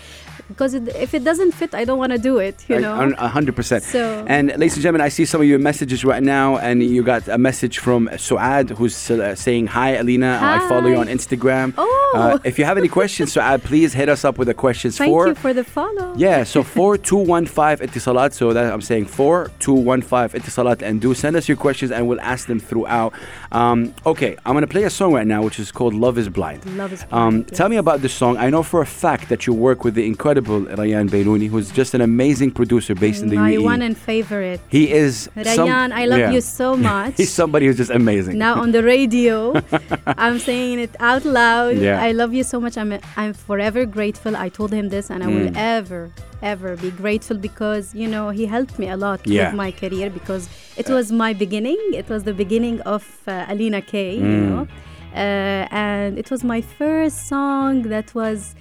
Because 0.50 0.74
it, 0.74 0.88
if 1.06 1.14
it 1.14 1.24
doesn't 1.24 1.54
fit, 1.54 1.74
I 1.74 1.86
don't 1.86 2.00
want 2.04 2.12
to 2.12 2.18
do 2.18 2.38
it, 2.40 2.56
you 2.68 2.80
know. 2.80 2.94
hundred 3.38 3.56
percent. 3.56 3.84
So- 3.84 4.26
and 4.28 4.50
ladies 4.62 4.74
and 4.76 4.84
gentlemen, 4.84 5.02
I 5.02 5.10
see 5.10 5.26
some 5.26 5.40
of 5.42 5.48
your 5.48 5.60
messages 5.60 6.04
right 6.04 6.24
now, 6.24 6.58
and 6.58 6.84
you 6.84 7.02
got 7.04 7.28
a 7.28 7.38
message 7.38 7.76
from 7.80 8.08
Suad 8.26 8.66
who's 8.78 8.98
uh, 9.12 9.36
saying, 9.36 9.68
"Hi, 9.68 9.90
Alina. 10.02 10.32
I 10.42 10.58
follow 10.68 10.88
you 10.94 10.98
on 10.98 11.08
Instagram. 11.08 11.74
Oh. 11.78 11.86
Uh, 12.16 12.40
if 12.44 12.58
you 12.60 12.66
have 12.66 12.78
any 12.84 12.88
questions, 13.00 13.34
Suad, 13.36 13.64
please 13.72 13.94
hit 13.94 14.10
us 14.10 14.26
up 14.26 14.38
with 14.40 14.48
the 14.48 14.54
questions 14.66 14.98
Thank 14.98 15.10
for." 15.12 15.28
you 15.28 15.36
for 15.36 15.54
the 15.54 15.64
follow. 15.64 16.14
yeah, 16.18 16.44
so 16.44 16.64
4215 16.80 17.88
Etisalat. 17.88 18.34
So 18.34 18.54
that 18.54 18.74
I'm 18.74 18.82
saying 18.82 19.06
4215 19.06 20.42
Etisalat 20.42 20.82
and 20.82 21.00
do 21.02 21.14
send 21.14 21.36
us 21.36 21.48
your 21.48 21.58
questions 21.58 21.92
and 21.92 22.08
we'll 22.08 22.22
ask 22.22 22.48
them 22.48 22.60
throughout. 22.60 23.14
Um, 23.52 23.94
okay, 24.06 24.36
I'm 24.46 24.54
going 24.54 24.62
to 24.70 24.74
play 24.76 24.84
a 24.84 24.90
song 24.90 25.14
right 25.14 25.28
now 25.28 25.44
which 25.44 25.60
is 25.60 25.72
called 25.72 25.94
Love 25.94 26.18
is 26.18 26.30
Blind. 26.30 26.66
Love 26.78 26.94
is 26.94 27.04
Um, 27.12 27.42
Blind, 27.44 27.54
Tell 27.60 27.70
me 27.70 27.78
about 27.78 28.02
this 28.02 28.14
song. 28.14 28.38
I 28.38 28.50
know 28.50 28.64
for 28.64 28.82
a 28.82 28.86
fact 28.86 29.30
that 29.30 29.46
you 29.46 29.54
work 29.54 29.84
with 29.84 29.94
the 29.96 30.06
incredible 30.08 30.39
Rayan 30.46 31.10
Beilouni, 31.10 31.48
who's 31.50 31.72
just 31.72 31.94
an 31.94 32.02
amazing 32.02 32.52
producer 32.52 32.94
based 32.96 33.22
in 33.24 33.30
the 33.30 33.36
My 33.36 33.54
UAE. 33.54 33.64
one 33.64 33.82
and 33.82 33.98
favorite. 33.98 34.60
he 34.70 34.92
is. 34.92 35.30
some- 35.44 35.68
Rayan, 35.68 35.92
I 35.92 36.06
love 36.06 36.20
yeah. 36.20 36.32
you 36.32 36.42
so 36.42 36.76
much. 36.92 37.14
He's 37.18 37.32
somebody 37.32 37.66
who's 37.68 37.78
just 37.78 37.92
amazing. 37.92 38.38
now 38.38 38.56
on 38.62 38.72
the 38.72 38.84
radio 38.84 39.54
i'm 40.26 40.38
saying 40.40 40.80
it 40.80 40.94
out 41.00 41.24
loud 41.26 41.76
Yeah. 41.78 42.02
i 42.08 42.12
love 42.12 42.34
you 42.34 42.44
so 42.44 42.60
much 42.60 42.76
i'm 42.78 42.92
i'm 43.22 43.34
forever 43.34 43.86
grateful 43.86 44.36
i 44.36 44.48
told 44.50 44.72
him 44.72 44.90
this 44.90 45.10
and 45.10 45.24
i 45.24 45.28
will 45.28 45.50
Mm. 45.50 45.56
ever 45.78 46.12
ever 46.42 46.76
be 46.78 46.92
grateful 47.04 47.38
because 47.38 47.86
you 48.02 48.08
know 48.14 48.26
he 48.40 48.46
helped 48.56 48.76
me 48.82 48.88
a 48.90 48.98
lot 49.06 49.20
Yeah. 49.26 49.48
with 49.48 49.56
my 49.64 49.72
career 49.72 50.10
because 50.20 50.44
it 50.82 50.88
was 50.90 51.06
my 51.12 51.32
beginning 51.34 51.80
it 52.02 52.08
was 52.14 52.22
the 52.24 52.34
beginning 52.44 52.78
of 52.96 53.04
uh, 53.28 53.46
alina 53.54 53.82
k 53.92 54.16
you 54.16 54.22
Mm. 54.22 54.50
know 54.50 54.64
uh, 55.24 55.64
and 55.88 56.18
it 56.22 56.28
was 56.34 56.42
my 56.54 56.62
first 56.62 57.18
song 57.34 57.74
that 57.94 58.08
was 58.22 58.56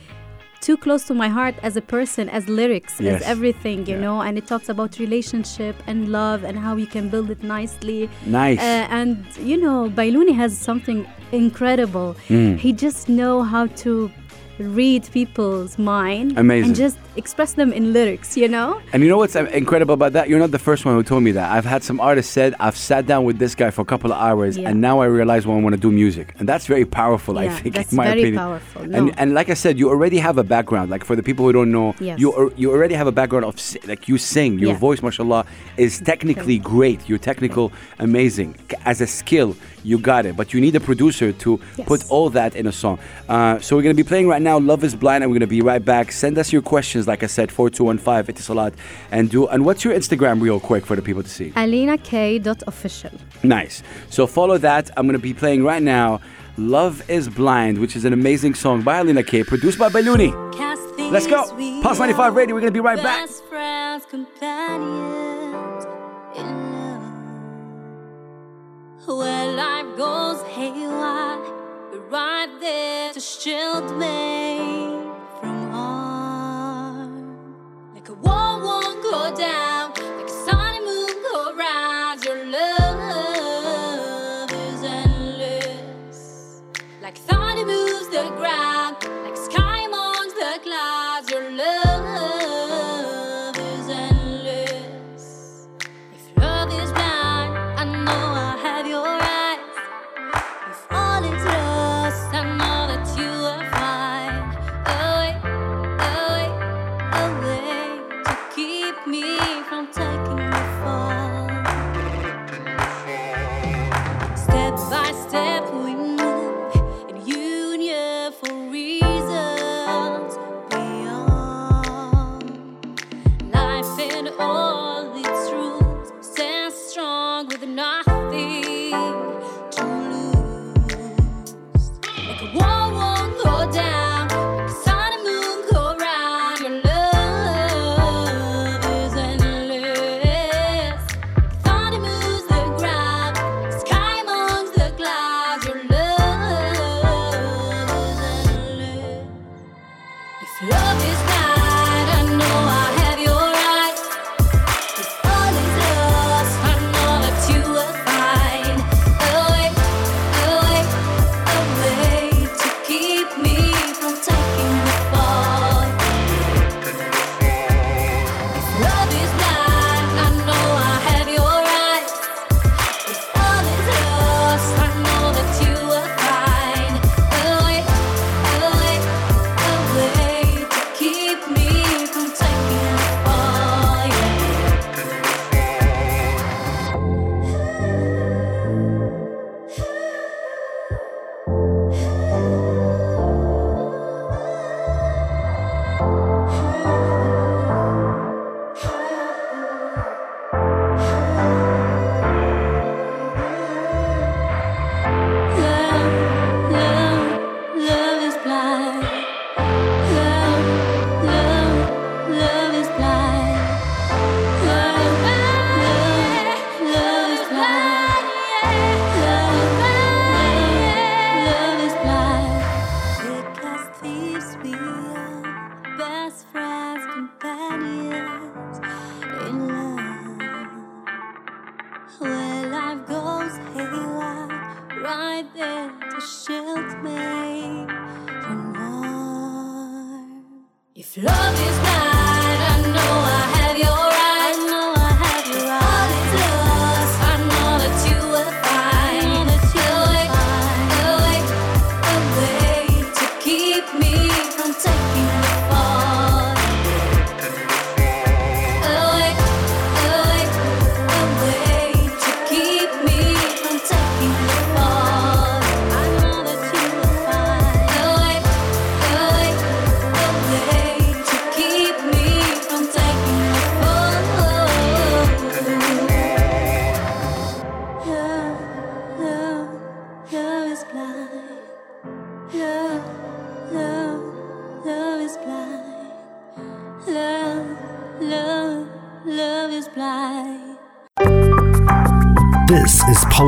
too 0.60 0.76
close 0.76 1.05
to 1.06 1.14
my 1.14 1.28
heart 1.28 1.55
as 1.62 1.76
a 1.76 1.81
person 1.96 2.28
as 2.28 2.49
lyrics 2.49 2.94
Yes. 3.00 3.22
as 3.22 3.28
everything 3.34 3.87
you 3.87 3.94
Yeah. 3.94 4.00
know 4.06 4.21
and 4.26 4.37
it 4.40 4.47
talks 4.47 4.68
about 4.68 4.99
relationship 4.99 5.75
and 5.87 6.09
love 6.09 6.42
and 6.44 6.59
how 6.59 6.75
you 6.76 6.87
can 6.87 7.09
build 7.09 7.30
it 7.30 7.42
nicely 7.42 8.09
nice. 8.26 8.59
uh, 8.59 8.87
and 8.99 9.16
you 9.50 9.56
know, 9.56 9.78
Bailuni 9.90 10.35
has 10.35 10.52
something 10.59 11.06
incredible. 11.33 12.16
Mm. 12.28 12.59
He 12.59 12.73
just 12.73 13.09
know 13.09 13.42
how 13.42 13.66
to 13.85 14.11
read 14.59 15.09
people's 15.12 15.79
mind 15.79 16.37
Amazing. 16.38 16.69
and 16.71 16.77
just 16.77 16.99
express 17.17 17.53
them 17.55 17.73
in 17.73 17.93
lyrics. 17.93 18.37
You 18.37 18.49
know, 18.49 18.81
And 18.93 19.03
you 19.03 19.09
know 19.09 19.19
what's 19.19 19.37
incredible 19.37 19.95
about 19.95 20.12
that? 20.15 20.29
You're 20.29 20.38
not 20.38 20.50
the 20.50 20.59
first 20.59 20.85
one 20.85 20.95
who 20.95 21.03
told 21.03 21.23
me 21.23 21.33
that. 21.33 21.50
I've 21.50 21.65
had 21.65 21.83
some 21.83 22.00
artists 22.00 22.33
said 22.33 22.55
I've 22.61 22.77
sat 22.77 23.07
down 23.07 23.25
with 23.25 23.38
this 23.38 23.55
guy 23.55 23.71
for 23.71 23.83
a 23.83 23.85
couple 23.85 24.12
of 24.12 24.19
hours, 24.21 24.57
Yeah. 24.59 24.69
and 24.71 24.81
now 24.81 25.00
I 25.00 25.07
realize 25.07 25.47
when 25.47 25.59
I 25.59 25.61
want 25.62 25.75
to 25.75 25.81
do 25.81 25.91
music, 25.91 26.35
and 26.38 26.49
that's 26.49 26.67
very 26.67 26.85
powerful. 26.85 27.38
I 27.38 27.49
think, 27.49 27.75
that's 27.75 27.93
in 27.93 27.97
my 27.97 28.07
very 28.07 28.21
opinion. 28.23 28.38
powerful. 28.43 28.83
And 28.83 29.07
No. 29.07 29.12
and 29.17 29.35
like 29.35 29.49
I 29.50 29.55
said, 29.55 29.79
you 29.79 29.88
already 29.91 30.19
have 30.19 30.38
a 30.38 30.45
background. 30.45 30.91
Like 30.91 31.05
for 31.05 31.17
the 31.17 31.23
people 31.23 31.45
who 31.47 31.53
don't 31.53 31.71
know, 31.73 31.95
Yes. 32.00 32.19
you 32.21 32.33
al- 32.35 32.53
you 32.57 32.71
already 32.73 32.95
have 32.95 33.07
a 33.07 33.12
background 33.12 33.45
of 33.45 33.55
like 33.87 34.09
you 34.09 34.19
sing. 34.19 34.59
Your 34.59 34.73
Yeah. 34.73 34.79
voice, 34.79 35.03
mashallah, 35.03 35.45
is 35.77 36.00
technically 36.00 36.59
great. 36.59 37.00
You're 37.09 37.19
technical, 37.19 37.73
amazing. 37.99 38.57
As 38.85 39.00
a 39.00 39.07
skill, 39.07 39.57
you 39.85 39.99
got 39.99 40.26
it. 40.26 40.37
But 40.37 40.52
you 40.52 40.61
need 40.61 40.76
a 40.76 40.80
producer 40.80 41.32
to 41.32 41.58
put 41.87 42.08
all 42.11 42.30
that 42.30 42.54
in 42.54 42.66
a 42.66 42.73
song. 42.73 42.99
Uh, 43.28 43.58
so 43.61 43.76
we're 43.76 43.82
gonna 43.82 43.94
be 43.94 44.04
playing 44.04 44.28
right 44.28 44.42
now. 44.42 44.58
Love 44.58 44.85
is 44.85 44.94
blind, 44.94 45.25
and 45.25 45.30
we're 45.30 45.38
gonna 45.38 45.47
be 45.47 45.62
right 45.62 45.85
back. 45.85 46.12
Send 46.12 46.38
us 46.38 46.52
your 46.52 46.62
questions, 46.62 47.06
like 47.06 47.23
I 47.23 47.26
said, 47.26 47.50
four 47.50 47.70
two 47.70 47.85
one 47.85 47.99
five. 47.99 48.26
Etisalat. 48.26 48.75
And 49.11 49.30
do 49.30 49.47
and 49.49 49.64
what's 49.64 49.85
your 49.85 49.94
Instagram, 49.94 50.40
real 50.40 50.61
quick, 50.61 50.87
for 50.87 50.97
the 50.97 51.02
people 51.02 51.23
to 51.23 51.28
see? 51.28 51.50
AlinaK.official. 51.50 53.12
Nice. 53.42 53.82
So 54.11 54.26
follow 54.26 54.58
that. 54.58 54.90
I'm 54.97 55.06
going 55.06 55.12
to 55.18 55.18
be 55.23 55.35
playing 55.35 55.64
right 55.64 55.82
now 55.82 56.20
Love 56.58 57.08
is 57.08 57.28
Blind, 57.28 57.78
which 57.78 57.94
is 57.94 58.04
an 58.04 58.12
amazing 58.12 58.54
song 58.54 58.82
by 58.82 58.99
Alina 58.99 59.23
K, 59.23 59.44
produced 59.44 59.78
by 59.78 59.88
Baluni. 59.88 60.32
Let's 61.12 61.28
go. 61.28 61.44
Pulse 61.82 62.00
95 62.00 62.35
Radio. 62.35 62.54
We're 62.54 62.61
going 62.61 62.73
to 62.73 62.76
be 62.76 62.80
right 62.80 63.00
back. 63.00 63.28
Where 69.09 69.53
life 69.53 69.97
goes 69.97 70.43
haywire, 70.43 71.38
right 72.11 72.55
there 72.61 73.11
to 73.15 73.19
shield 73.19 73.97
me 73.97 75.08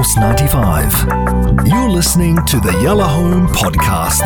Pulse 0.01 0.17
95. 0.17 1.67
You're 1.67 1.91
listening 1.91 2.37
to 2.47 2.59
the 2.59 2.73
Yellow 2.83 3.05
Home 3.05 3.47
Podcast. 3.49 4.23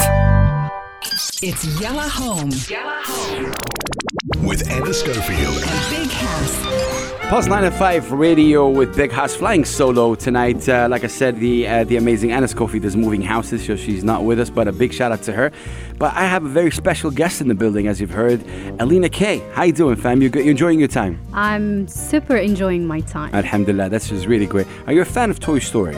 It's 1.43 1.64
Yella 1.81 2.09
Home. 2.09 2.50
Yellow 2.69 3.02
Home. 3.02 4.47
With 4.47 4.71
Anna 4.71 4.95
Schofield. 4.95 5.57
Big 5.90 6.12
House. 6.12 7.03
Pulse 7.35 7.47
905 7.47 8.12
Radio 8.12 8.69
with 8.71 8.95
Big 8.95 9.11
House 9.11 9.35
flying 9.35 9.64
solo 9.64 10.14
tonight. 10.14 10.69
Uh, 10.69 10.87
like 10.88 11.03
I 11.03 11.09
said, 11.09 11.41
the 11.41 11.67
uh, 11.67 11.83
the 11.83 11.97
amazing 11.97 12.31
Anna 12.31 12.47
Schofield 12.47 12.85
is 12.85 12.97
moving 12.97 13.23
houses, 13.23 13.67
so 13.67 13.75
she's 13.75 14.05
not 14.05 14.23
with 14.23 14.38
us, 14.38 14.50
but 14.50 14.69
a 14.69 14.73
big 14.73 14.93
shout 14.93 15.11
out 15.11 15.21
to 15.25 15.33
her. 15.33 15.50
But 15.99 16.14
I 16.14 16.26
have 16.26 16.45
a 16.45 16.49
very 16.49 16.71
special 16.71 17.11
guest 17.11 17.41
in 17.41 17.49
the 17.49 17.57
building, 17.57 17.88
as 17.88 18.00
you've 18.00 18.12
heard, 18.12 18.41
Alina 18.79 19.09
K. 19.09 19.38
How 19.53 19.64
you 19.64 19.73
doing, 19.73 19.97
fam? 19.97 20.23
You, 20.23 20.29
good? 20.29 20.45
you 20.45 20.53
enjoying 20.53 20.79
your 20.79 20.87
time? 20.87 21.21
I'm 21.33 21.88
super 21.88 22.37
enjoying 22.37 22.87
my 22.87 23.00
time. 23.00 23.35
Alhamdulillah, 23.35 23.88
that's 23.88 24.11
just 24.11 24.26
really 24.26 24.47
great. 24.47 24.69
Are 24.87 24.93
you 24.93 25.03
a 25.03 25.05
fan 25.05 25.29
of 25.29 25.41
Toy 25.41 25.59
Story? 25.59 25.97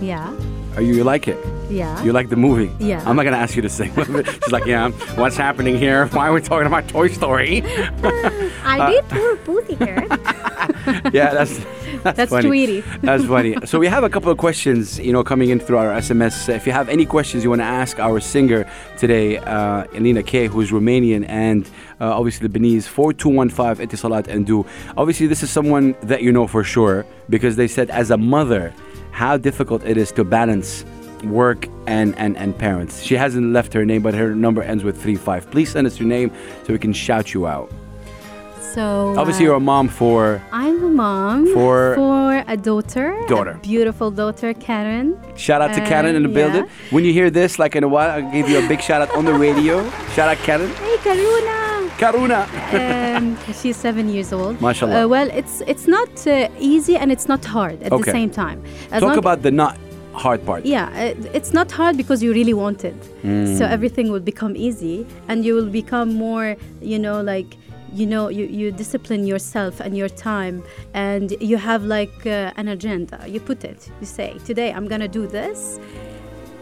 Yeah, 0.00 0.28
Are 0.76 0.82
you, 0.82 0.94
you 0.94 1.04
like 1.04 1.28
it? 1.28 1.38
yeah. 1.70 2.02
You 2.02 2.12
like 2.12 2.28
the 2.28 2.36
movie? 2.36 2.72
Yeah. 2.78 3.02
I'm 3.06 3.16
not 3.16 3.24
gonna 3.24 3.36
ask 3.36 3.56
you 3.56 3.62
to 3.62 3.68
sing. 3.68 3.92
She's 3.94 4.52
like, 4.52 4.66
yeah. 4.66 4.90
What's 5.16 5.36
happening 5.36 5.76
here? 5.76 6.06
Why 6.08 6.28
are 6.28 6.32
we 6.32 6.40
talking 6.40 6.66
about 6.66 6.88
Toy 6.88 7.08
Story? 7.08 7.62
I 8.64 8.90
did 8.90 9.08
poor 9.08 9.36
Pussycat. 9.36 10.08
yeah, 11.12 11.34
that's 11.34 11.60
that's, 12.02 12.16
That's 12.16 12.30
funny. 12.30 12.48
Tweety. 12.48 12.80
That's 13.02 13.24
funny. 13.24 13.56
So 13.66 13.78
we 13.78 13.86
have 13.88 14.04
a 14.04 14.08
couple 14.08 14.30
of 14.30 14.38
questions, 14.38 14.98
you 14.98 15.12
know, 15.12 15.24
coming 15.24 15.50
in 15.50 15.58
through 15.58 15.78
our 15.78 15.88
SMS. 15.88 16.48
If 16.48 16.66
you 16.66 16.72
have 16.72 16.88
any 16.88 17.04
questions 17.04 17.42
you 17.42 17.50
want 17.50 17.60
to 17.60 17.66
ask 17.66 17.98
our 17.98 18.20
singer 18.20 18.70
today, 18.96 19.38
uh, 19.38 19.84
Alina 19.94 20.22
K, 20.22 20.46
who's 20.46 20.70
Romanian 20.70 21.28
and 21.28 21.68
uh, 22.00 22.16
obviously 22.16 22.46
the 22.46 22.58
Lebanese, 22.58 22.84
four 22.84 23.12
two 23.12 23.28
one 23.28 23.50
five 23.50 23.78
Etisalat 23.78 24.28
and 24.28 24.46
do. 24.46 24.64
Obviously, 24.96 25.26
this 25.26 25.42
is 25.42 25.50
someone 25.50 25.96
that 26.02 26.22
you 26.22 26.30
know 26.32 26.46
for 26.46 26.62
sure 26.62 27.04
because 27.28 27.56
they 27.56 27.68
said 27.68 27.90
as 27.90 28.10
a 28.10 28.16
mother, 28.16 28.72
how 29.22 29.36
difficult 29.48 29.80
it 29.84 29.96
is 29.96 30.10
to 30.12 30.22
balance 30.24 30.84
work 31.24 31.60
and, 31.88 32.14
and, 32.22 32.36
and 32.42 32.56
parents. 32.56 33.02
She 33.02 33.14
hasn't 33.24 33.46
left 33.52 33.72
her 33.74 33.84
name, 33.84 34.02
but 34.06 34.14
her 34.14 34.28
number 34.46 34.62
ends 34.62 34.82
with 34.84 34.96
three 35.02 35.16
five. 35.16 35.42
Please 35.50 35.68
send 35.74 35.84
us 35.88 35.98
your 36.00 36.08
name 36.16 36.30
so 36.64 36.72
we 36.72 36.78
can 36.78 36.92
shout 36.92 37.26
you 37.34 37.46
out. 37.54 37.68
So 38.74 39.14
Obviously, 39.18 39.44
uh, 39.46 39.48
you're 39.48 39.56
a 39.56 39.66
mom 39.74 39.88
for. 39.88 40.40
I'm 40.52 40.76
a 40.84 40.88
mom 41.04 41.40
For- 41.54 41.94
for 41.96 42.44
a 42.54 42.56
daughter, 42.56 43.08
Daughter. 43.26 43.54
a 43.58 43.58
beautiful 43.72 44.10
daughter, 44.12 44.50
Karen. 44.54 45.16
Shout 45.36 45.60
out 45.62 45.72
to 45.74 45.82
Uh, 45.82 45.88
Karen 45.90 46.14
in 46.14 46.22
the 46.22 46.28
yeah. 46.28 46.34
building. 46.40 46.64
When 46.94 47.02
you 47.04 47.12
hear 47.12 47.28
this, 47.30 47.58
like 47.58 47.74
in 47.74 47.82
a 47.82 47.88
while, 47.88 48.10
I'll 48.14 48.30
give 48.30 48.48
you 48.48 48.58
a 48.64 48.68
big 48.68 48.80
shout 48.80 49.00
out 49.02 49.10
on 49.18 49.24
the 49.24 49.34
radio. 49.46 49.74
Shout 50.14 50.28
out 50.32 50.38
Karen. 50.46 50.70
Hey, 50.86 50.96
Karuna. 51.06 51.77
Karuna. 51.98 52.46
um, 53.16 53.36
she's 53.60 53.76
seven 53.76 54.08
years 54.08 54.32
old. 54.32 54.60
Mashallah. 54.60 55.04
Uh, 55.04 55.08
well, 55.08 55.28
it's 55.40 55.62
it's 55.66 55.86
not 55.86 56.26
uh, 56.26 56.48
easy 56.58 56.96
and 56.96 57.10
it's 57.10 57.28
not 57.28 57.44
hard 57.44 57.82
at 57.82 57.92
Okay. 57.92 58.04
the 58.04 58.10
same 58.18 58.30
time. 58.30 58.62
As 58.92 59.02
Talk 59.02 59.16
about 59.16 59.42
the 59.42 59.50
not 59.50 59.76
hard 60.12 60.44
part. 60.46 60.64
Yeah, 60.64 60.86
uh, 60.94 61.36
it's 61.38 61.52
not 61.52 61.70
hard 61.72 61.96
because 61.96 62.22
you 62.24 62.32
really 62.32 62.54
want 62.54 62.84
it. 62.84 63.00
Hmm. 63.22 63.56
So 63.58 63.64
everything 63.64 64.10
will 64.12 64.24
become 64.32 64.54
easy 64.56 65.06
and 65.28 65.44
you 65.44 65.54
will 65.54 65.70
become 65.82 66.14
more, 66.14 66.56
you 66.80 66.98
know, 66.98 67.20
like, 67.20 67.56
you 67.92 68.06
know, 68.06 68.28
you, 68.28 68.44
you 68.46 68.70
discipline 68.72 69.24
yourself 69.26 69.80
and 69.80 69.96
your 69.96 70.08
time 70.08 70.62
and 70.94 71.26
you 71.40 71.56
have 71.56 71.84
like 71.84 72.26
uh, 72.26 72.52
an 72.60 72.68
agenda. 72.68 73.18
You 73.26 73.40
put 73.40 73.64
it, 73.64 73.90
you 74.00 74.06
say, 74.06 74.36
today 74.44 74.72
I'm 74.72 74.88
to 74.88 75.08
do 75.08 75.26
this 75.26 75.78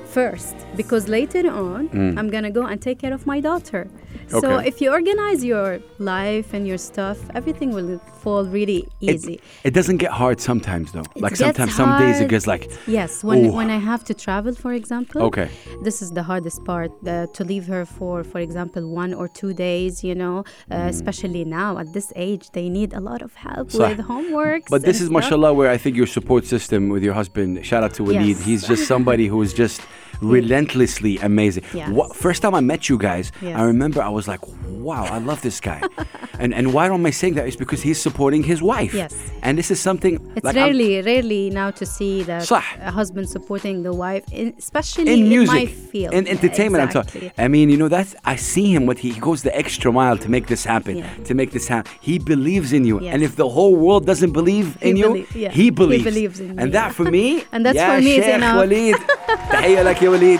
first 0.04 0.54
because 0.76 1.08
later 1.08 1.50
on 1.50 1.90
I'm 2.18 2.30
going 2.30 2.44
to 2.44 2.50
go 2.50 2.64
and 2.66 2.80
take 2.80 2.98
care 2.98 3.12
of 3.12 3.26
my 3.26 3.40
daughter. 3.40 3.88
So 4.28 4.40
Hmm. 4.60 4.66
If 4.70 4.80
you 4.82 4.88
organize 4.90 5.40
your 5.52 5.68
life 5.98 6.48
and 6.56 6.62
your 6.70 6.78
stuff, 6.90 7.18
everything 7.38 7.70
will 7.78 7.98
fall 8.22 8.44
really 8.58 8.80
easy. 9.00 9.36
It, 9.64 9.74
doesn't 9.78 9.98
get 10.04 10.12
hard 10.22 10.38
sometimes 10.40 10.86
though. 10.92 11.06
It 11.16 11.22
like 11.26 11.36
sometimes, 11.36 11.74
some 11.74 11.92
days 11.98 12.16
it 12.16 12.24
hard. 12.24 12.30
gets 12.34 12.46
like. 12.46 12.64
Yes, 12.86 13.10
when 13.28 13.38
Ooh. 13.46 13.52
when 13.58 13.68
I 13.70 13.78
have 13.90 14.02
to 14.10 14.14
travel, 14.14 14.52
for 14.64 14.72
example. 14.80 15.20
Okay. 15.28 15.48
This 15.88 15.96
is 16.04 16.08
the 16.18 16.22
hardest 16.30 16.58
part 16.70 16.90
uh, 17.06 17.26
to 17.36 17.40
leave 17.52 17.66
her 17.74 17.82
for, 17.96 18.14
for 18.32 18.40
example, 18.46 18.82
one 19.04 19.12
or 19.20 19.26
two 19.40 19.52
days. 19.68 19.92
You 20.08 20.14
know, 20.22 20.36
uh, 20.70 20.74
Mm. 20.76 20.88
especially 20.94 21.44
now 21.62 21.70
at 21.82 21.88
this 21.96 22.08
age, 22.28 22.44
they 22.56 22.66
need 22.78 22.90
a 23.00 23.02
lot 23.10 23.20
of 23.26 23.30
help 23.46 23.66
صح. 23.70 23.88
with 23.88 24.00
homework. 24.12 24.62
But 24.74 24.82
this 24.88 24.98
is 25.04 25.08
mashallah 25.16 25.52
where 25.58 25.70
I 25.76 25.78
think 25.82 25.92
your 26.00 26.10
support 26.18 26.42
system 26.54 26.80
with 26.94 27.02
your 27.08 27.14
husband. 27.20 27.50
Shout 27.70 27.82
out 27.86 27.92
to 27.98 28.02
Waleed. 28.08 28.36
Yes. 28.38 28.44
He's 28.48 28.62
just 28.72 28.82
somebody 28.94 29.26
who 29.32 29.38
is 29.46 29.52
just 29.64 29.80
Mm. 30.20 30.32
relentlessly 30.32 31.18
amazing. 31.18 31.64
Yes. 31.74 31.88
What, 31.90 32.16
first 32.16 32.42
time 32.42 32.54
I 32.54 32.60
met 32.60 32.88
you 32.88 32.96
guys, 32.98 33.32
Yes. 33.42 33.56
I 33.58 33.62
remember 33.62 34.00
I 34.02 34.08
was 34.08 34.26
like, 34.28 34.40
wow, 34.88 35.04
I 35.04 35.18
love 35.18 35.40
this 35.42 35.60
guy. 35.60 35.80
and 36.42 36.54
and 36.54 36.72
why 36.74 36.86
am 36.86 37.04
I 37.06 37.10
saying 37.20 37.34
that? 37.36 37.46
It's 37.46 37.56
because 37.64 37.82
he's 37.82 38.00
supporting 38.00 38.42
his 38.52 38.60
wife. 38.62 38.92
Yes. 38.94 39.12
And 39.42 39.58
this 39.58 39.70
is 39.70 39.78
something 39.88 40.14
It's 40.36 40.44
like 40.44 40.56
I'm- 40.56 40.66
rarely, 40.66 41.02
rarely 41.02 41.50
now 41.50 41.70
to 41.80 41.84
see 41.86 42.22
that 42.24 42.42
صح. 42.42 42.64
a 42.80 42.90
husband 42.90 43.28
supporting 43.28 43.82
the 43.82 43.92
wife, 44.04 44.24
in, 44.32 44.54
especially 44.58 45.12
in 45.12 45.28
music, 45.28 45.54
my 45.54 45.66
field, 45.66 46.12
in 46.14 46.24
Yeah, 46.26 46.32
entertainment. 46.36 46.80
I'm 46.84 46.88
talking. 46.98 47.30
I 47.38 47.48
mean, 47.48 47.66
you 47.72 47.76
know, 47.76 47.88
that's 47.88 48.14
I 48.24 48.36
see 48.36 48.66
him. 48.74 48.86
What 48.86 48.98
he, 48.98 49.10
he 49.16 49.20
goes 49.20 49.42
the 49.42 49.54
extra 49.62 49.90
mile 49.92 50.16
to 50.24 50.28
make 50.30 50.46
this 50.46 50.64
happen. 50.64 50.94
Yeah. 50.98 51.08
To 51.28 51.34
make 51.34 51.50
this 51.56 51.66
happen, 51.68 51.90
he 52.00 52.18
believes 52.32 52.72
in 52.72 52.84
you. 52.90 52.96
Yes. 53.00 53.12
And 53.14 53.22
if 53.22 53.32
the 53.36 53.48
whole 53.56 53.74
world 53.84 54.06
doesn't 54.06 54.32
believe 54.40 54.66
He 54.80 54.90
in 54.90 54.96
you, 55.02 55.08
belie- 55.12 55.26
yeah. 55.44 55.50
he 55.50 55.64
He 55.66 55.70
believes. 55.70 56.04
believes 56.04 56.36
in 56.40 56.50
and 56.62 56.68
me, 56.70 56.76
that 56.78 56.90
for 56.98 57.04
me, 57.18 57.26
And 57.52 57.60
that's 57.66 57.76
yeah, 57.76 57.96
for 57.96 58.02
me 58.02 58.14
Sheikh 58.16 58.34
enough. 58.38 58.56
تحية 60.05 60.05
لك 60.05 60.05
يا 60.05 60.09
وليد. 60.09 60.39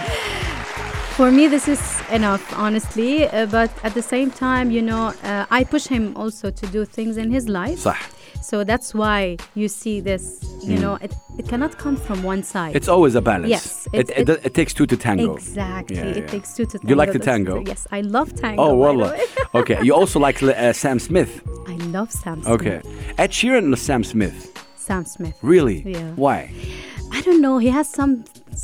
For 1.18 1.30
me, 1.32 1.48
this 1.48 1.68
is 1.68 1.82
enough, 2.12 2.44
honestly. 2.58 3.27
Uh, 3.27 3.46
but 3.46 3.70
at 3.84 3.94
the 3.94 4.01
same 4.01 4.30
time, 4.32 4.72
you 4.72 4.82
know, 4.82 5.13
uh, 5.24 5.46
I 5.60 5.63
push 5.63 5.86
him 5.88 6.13
also 6.15 6.50
to 6.51 6.65
do 6.68 6.86
things 6.86 7.18
in 7.18 7.30
his 7.32 7.48
life. 7.50 7.77
صح. 7.80 8.00
So 8.41 8.63
that's 8.63 8.94
why 8.96 9.38
you 9.56 9.68
see 9.68 10.00
this. 10.00 10.24
You 10.63 10.77
know, 10.84 10.96
it, 11.06 11.13
it 11.39 11.48
cannot 11.51 11.77
come 11.84 11.96
from 12.08 12.18
one 12.24 12.44
side. 12.44 12.74
Mm. 12.74 12.77
It's 12.80 12.88
always 12.96 13.13
a 13.15 13.22
balance. 13.22 13.50
Yes, 13.56 13.88
It, 13.94 14.10
it- 14.10 14.18
it, 14.22 14.30
it- 14.30 14.41
it 14.48 14.53
takes 14.60 14.74
two 14.74 14.88
to 14.91 14.98
tango. 15.08 15.34
Exactly. 15.36 15.98
Yeah, 15.98 16.06
it 16.12 16.18
yeah. 16.18 16.34
takes 16.36 16.50
two 16.58 16.65
to 16.72 16.75
tango. 16.77 16.89
You 16.89 16.96
like 17.01 17.12
to 17.18 17.20
That's 17.20 17.32
tango? 17.32 17.53
true. 17.56 17.63
Yes, 17.74 17.82
I 17.98 18.01
love 18.18 18.30
tango. 18.44 18.62
Oh, 18.63 18.70
by 18.70 18.72
the 18.74 18.77
wallah. 18.84 19.10
way. 19.12 19.60
okay. 19.62 19.77
You 19.88 19.94
also 20.01 20.18
like 20.27 20.38
uh, 20.44 20.74
Sam 20.84 20.98
Smith. 21.08 21.32
I 21.74 21.75
love 21.98 22.10
Sam 22.24 22.38
Smith. 22.41 22.53
Okay. 22.56 22.77
Ed 23.24 23.32
Sheeran 23.38 23.65
or 23.75 23.80
Sam 23.88 24.01
Smith? 24.13 24.38
Sam 24.88 25.03
Smith. 25.15 25.36
Really? 25.53 25.77
Yeah. 25.96 26.12
Why? 26.25 26.39
I 27.16 27.20
don't 27.26 27.40
know. 27.46 27.56
He 27.66 27.70
has 27.78 27.87
some 27.99 28.12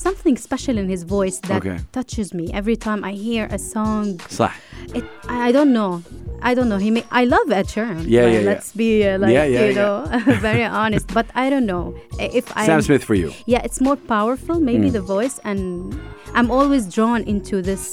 something 0.06 0.36
special 0.48 0.74
in 0.82 0.86
his 0.94 1.02
voice 1.18 1.38
that 1.48 1.60
Okay. 1.60 1.78
touches 1.98 2.28
me 2.38 2.44
every 2.60 2.76
time 2.86 3.00
I 3.10 3.12
hear 3.26 3.44
a 3.58 3.58
song. 3.74 4.04
صح. 4.40 4.50
It, 4.98 5.04
I 5.46 5.48
don't 5.56 5.72
know. 5.78 6.02
I 6.50 6.52
don't 6.56 6.68
know. 6.72 6.80
He 6.86 6.90
may, 6.96 7.04
I 7.20 7.22
love 7.36 7.46
Ed 7.60 7.66
Sheeran. 7.72 8.04
Yeah, 8.08 8.26
yeah, 8.26 8.32
yeah. 8.38 8.50
Let's 8.50 8.68
be 8.82 8.90
uh, 9.08 9.18
like 9.22 9.32
Yeah, 9.36 9.44
yeah, 9.54 9.64
you 9.68 9.74
know 9.80 9.94
very 10.48 10.64
honest. 10.64 11.06
But 11.18 11.26
I 11.42 11.44
don't 11.52 11.66
know 11.74 11.84
if 12.36 12.44
I 12.60 12.66
Sam 12.66 12.82
Smith 12.88 13.04
for 13.10 13.14
you. 13.22 13.28
Yeah, 13.52 13.62
it's 13.66 13.80
more 13.88 13.96
powerful, 14.16 14.56
maybe 14.70 14.88
Mm. 14.90 14.96
the 14.98 15.04
voice, 15.16 15.36
and 15.50 15.62
I'm 16.36 16.48
always 16.58 16.82
drawn 16.96 17.20
into 17.34 17.62
this 17.70 17.84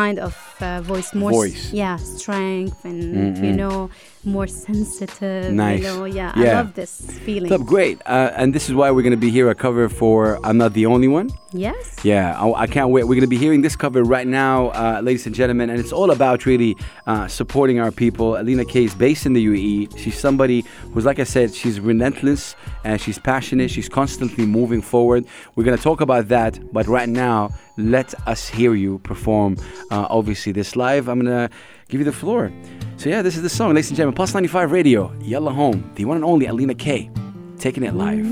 kind 0.00 0.18
of 0.28 0.34
uh, 0.60 0.80
voice, 0.92 1.08
more 1.22 1.32
Voice. 1.42 1.72
yeah, 1.82 1.96
strength, 2.18 2.78
and 2.90 3.36
you 3.46 3.52
know, 3.62 3.90
more 4.24 4.46
sensitive. 4.46 5.52
Nice. 5.52 5.80
You 5.80 5.84
know, 5.86 6.04
yeah, 6.04 6.32
Yeah. 6.36 6.50
I 6.50 6.54
love 6.54 6.74
this 6.74 7.00
feeling. 7.24 7.48
Top, 7.50 7.66
great. 7.66 8.00
Uh, 8.06 8.32
and 8.36 8.54
this 8.54 8.68
is 8.68 8.74
why 8.74 8.90
we're 8.90 9.02
going 9.02 9.12
to 9.12 9.16
be 9.16 9.30
here 9.30 9.48
a 9.50 9.54
cover 9.54 9.88
for 9.88 10.38
I'm 10.44 10.58
Not 10.58 10.74
the 10.74 10.86
Only 10.86 11.08
One. 11.08 11.30
Yes. 11.52 12.04
Yeah, 12.04 12.40
I, 12.40 12.62
I 12.62 12.66
can't 12.66 12.90
wait. 12.90 13.04
We're 13.04 13.14
going 13.14 13.22
to 13.22 13.26
be 13.26 13.38
hearing 13.38 13.62
this 13.62 13.76
cover 13.76 14.04
right 14.04 14.26
now, 14.26 14.68
uh, 14.68 15.00
ladies 15.02 15.26
and 15.26 15.34
gentlemen, 15.34 15.70
and 15.70 15.80
it's 15.80 15.92
all 15.92 16.10
about 16.10 16.46
really 16.46 16.76
uh, 17.06 17.26
supporting 17.28 17.80
our 17.80 17.90
people. 17.90 18.36
Alina 18.36 18.64
K 18.64 18.84
is 18.84 18.94
based 18.94 19.26
in 19.26 19.32
the 19.32 19.44
UAE. 19.46 19.98
She's 19.98 20.18
somebody 20.18 20.64
who's, 20.92 21.04
like 21.04 21.18
I 21.18 21.24
said, 21.24 21.54
she's 21.54 21.80
relentless 21.80 22.54
and 22.84 23.00
she's 23.00 23.18
passionate. 23.18 23.70
She's 23.70 23.88
constantly 23.88 24.46
moving 24.46 24.82
forward. 24.82 25.24
We're 25.56 25.64
going 25.64 25.76
to 25.76 25.82
talk 25.82 26.00
about 26.00 26.28
that, 26.28 26.58
but 26.72 26.86
right 26.86 27.08
now, 27.08 27.50
let 27.76 28.14
us 28.28 28.46
hear 28.48 28.74
you 28.74 28.98
perform. 28.98 29.56
Uh, 29.90 30.06
obviously, 30.10 30.52
this 30.52 30.76
live. 30.76 31.08
I'm 31.08 31.20
going 31.20 31.48
to 31.48 31.54
give 31.90 32.00
you 32.00 32.04
the 32.04 32.12
floor. 32.12 32.52
So 32.96 33.08
yeah, 33.08 33.22
this 33.22 33.36
is 33.36 33.42
the 33.42 33.48
song, 33.48 33.74
ladies 33.74 33.90
and 33.90 33.96
gentlemen. 33.96 34.14
Pulse 34.14 34.34
95 34.34 34.72
Radio, 34.72 35.12
Yalla 35.20 35.52
Home, 35.52 35.90
the 35.96 36.04
one 36.04 36.16
and 36.16 36.24
only 36.24 36.46
Alina 36.46 36.74
K, 36.74 37.10
taking 37.58 37.82
it 37.82 37.94
live. 37.94 38.26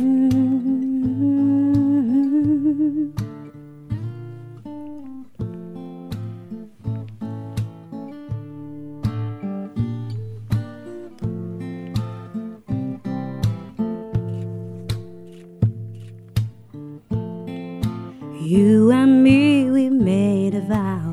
You 18.40 18.90
and 18.92 19.22
me, 19.22 19.70
we 19.70 19.90
made 19.90 20.54
a 20.54 20.60
vow 20.62 21.07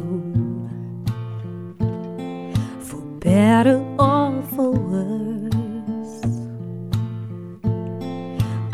better 3.56 3.80
or 3.98 4.42
for 4.54 4.72
worse. 4.92 6.16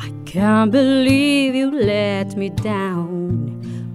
I 0.06 0.10
can't 0.26 0.72
believe 0.72 1.54
you 1.54 1.70
let 1.70 2.36
me 2.36 2.50
down, 2.50 3.14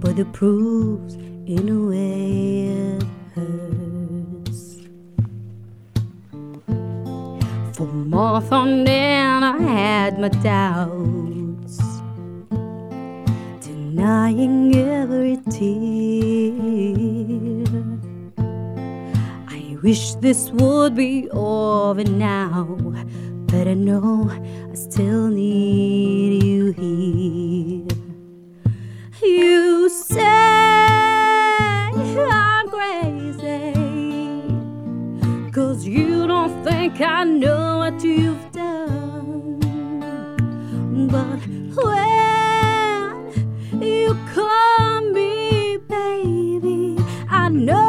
but 0.01 0.15
the 0.15 0.27
proof's 0.27 1.15
in 1.55 1.65
a 1.79 1.81
way 1.91 2.27
it 2.85 3.03
hurts. 3.35 4.63
For 7.77 7.89
months 8.13 8.53
on 8.53 8.87
end, 8.87 9.45
I 9.45 9.59
had 9.79 10.13
my 10.21 10.31
doubts 10.51 11.79
denying 13.67 14.73
every 14.77 15.37
tear. 15.51 16.56
Wish 19.87 20.15
this 20.15 20.51
would 20.51 20.97
be 20.97 21.31
over 21.31 22.03
now, 22.03 22.65
but 23.47 23.69
I 23.69 23.75
know 23.75 24.29
I 24.29 24.75
still 24.75 25.29
need 25.29 26.43
you 26.43 26.73
here. 26.73 27.87
You 29.23 29.89
say 29.89 30.25
I'm 32.29 32.69
crazy, 32.69 33.75
cause 35.53 35.87
you 35.87 36.27
don't 36.27 36.65
think 36.65 37.01
I 37.01 37.23
know 37.23 37.79
what 37.79 38.03
you've 38.03 38.51
done. 38.51 39.61
But 41.15 41.47
when 41.81 43.17
you 43.81 44.19
call 44.35 45.01
me 45.13 45.79
baby, 45.89 46.99
I 47.31 47.49
know 47.51 47.86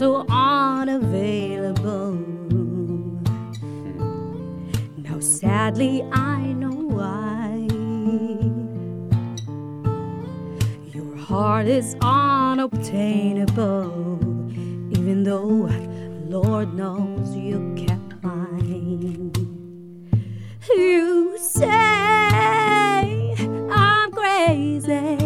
so 0.00 0.24
unavailable. 0.30 2.14
Now, 4.96 5.20
sadly, 5.20 6.02
I 6.10 6.54
know 6.54 6.72
why. 6.96 7.68
Your 10.94 11.16
heart 11.18 11.66
is 11.66 11.96
unobtainable, 12.00 14.18
even 14.90 15.22
though 15.22 15.68
Lord 16.30 16.72
knows 16.72 17.36
you 17.36 17.74
kept 17.76 18.22
mine. 18.22 19.32
You 20.74 21.36
say 21.36 23.34
I'm 23.70 24.10
crazy, 24.12 25.18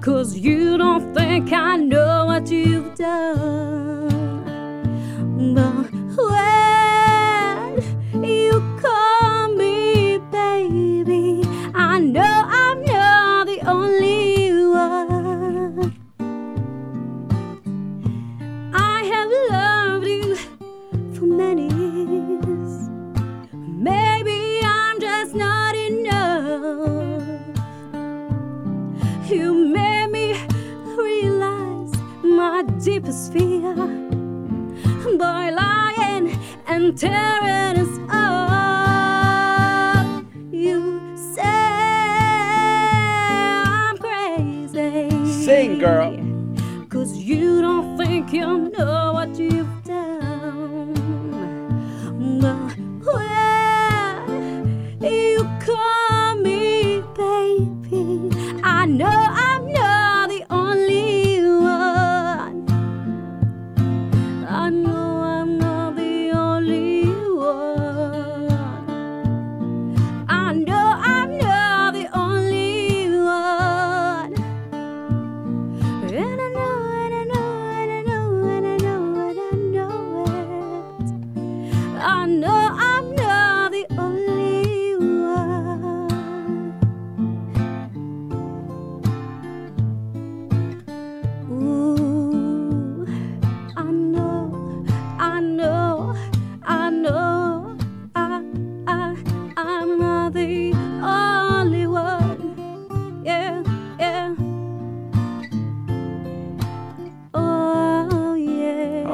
Cause 0.00 0.36
you 0.36 0.76
don't 0.76 1.14
think 1.14 1.52
I 1.52 1.76
know 1.76 1.95
you've 3.26 3.75
by 35.16 35.50
lying 35.50 36.36
and 36.66 36.98
tearing 36.98 37.85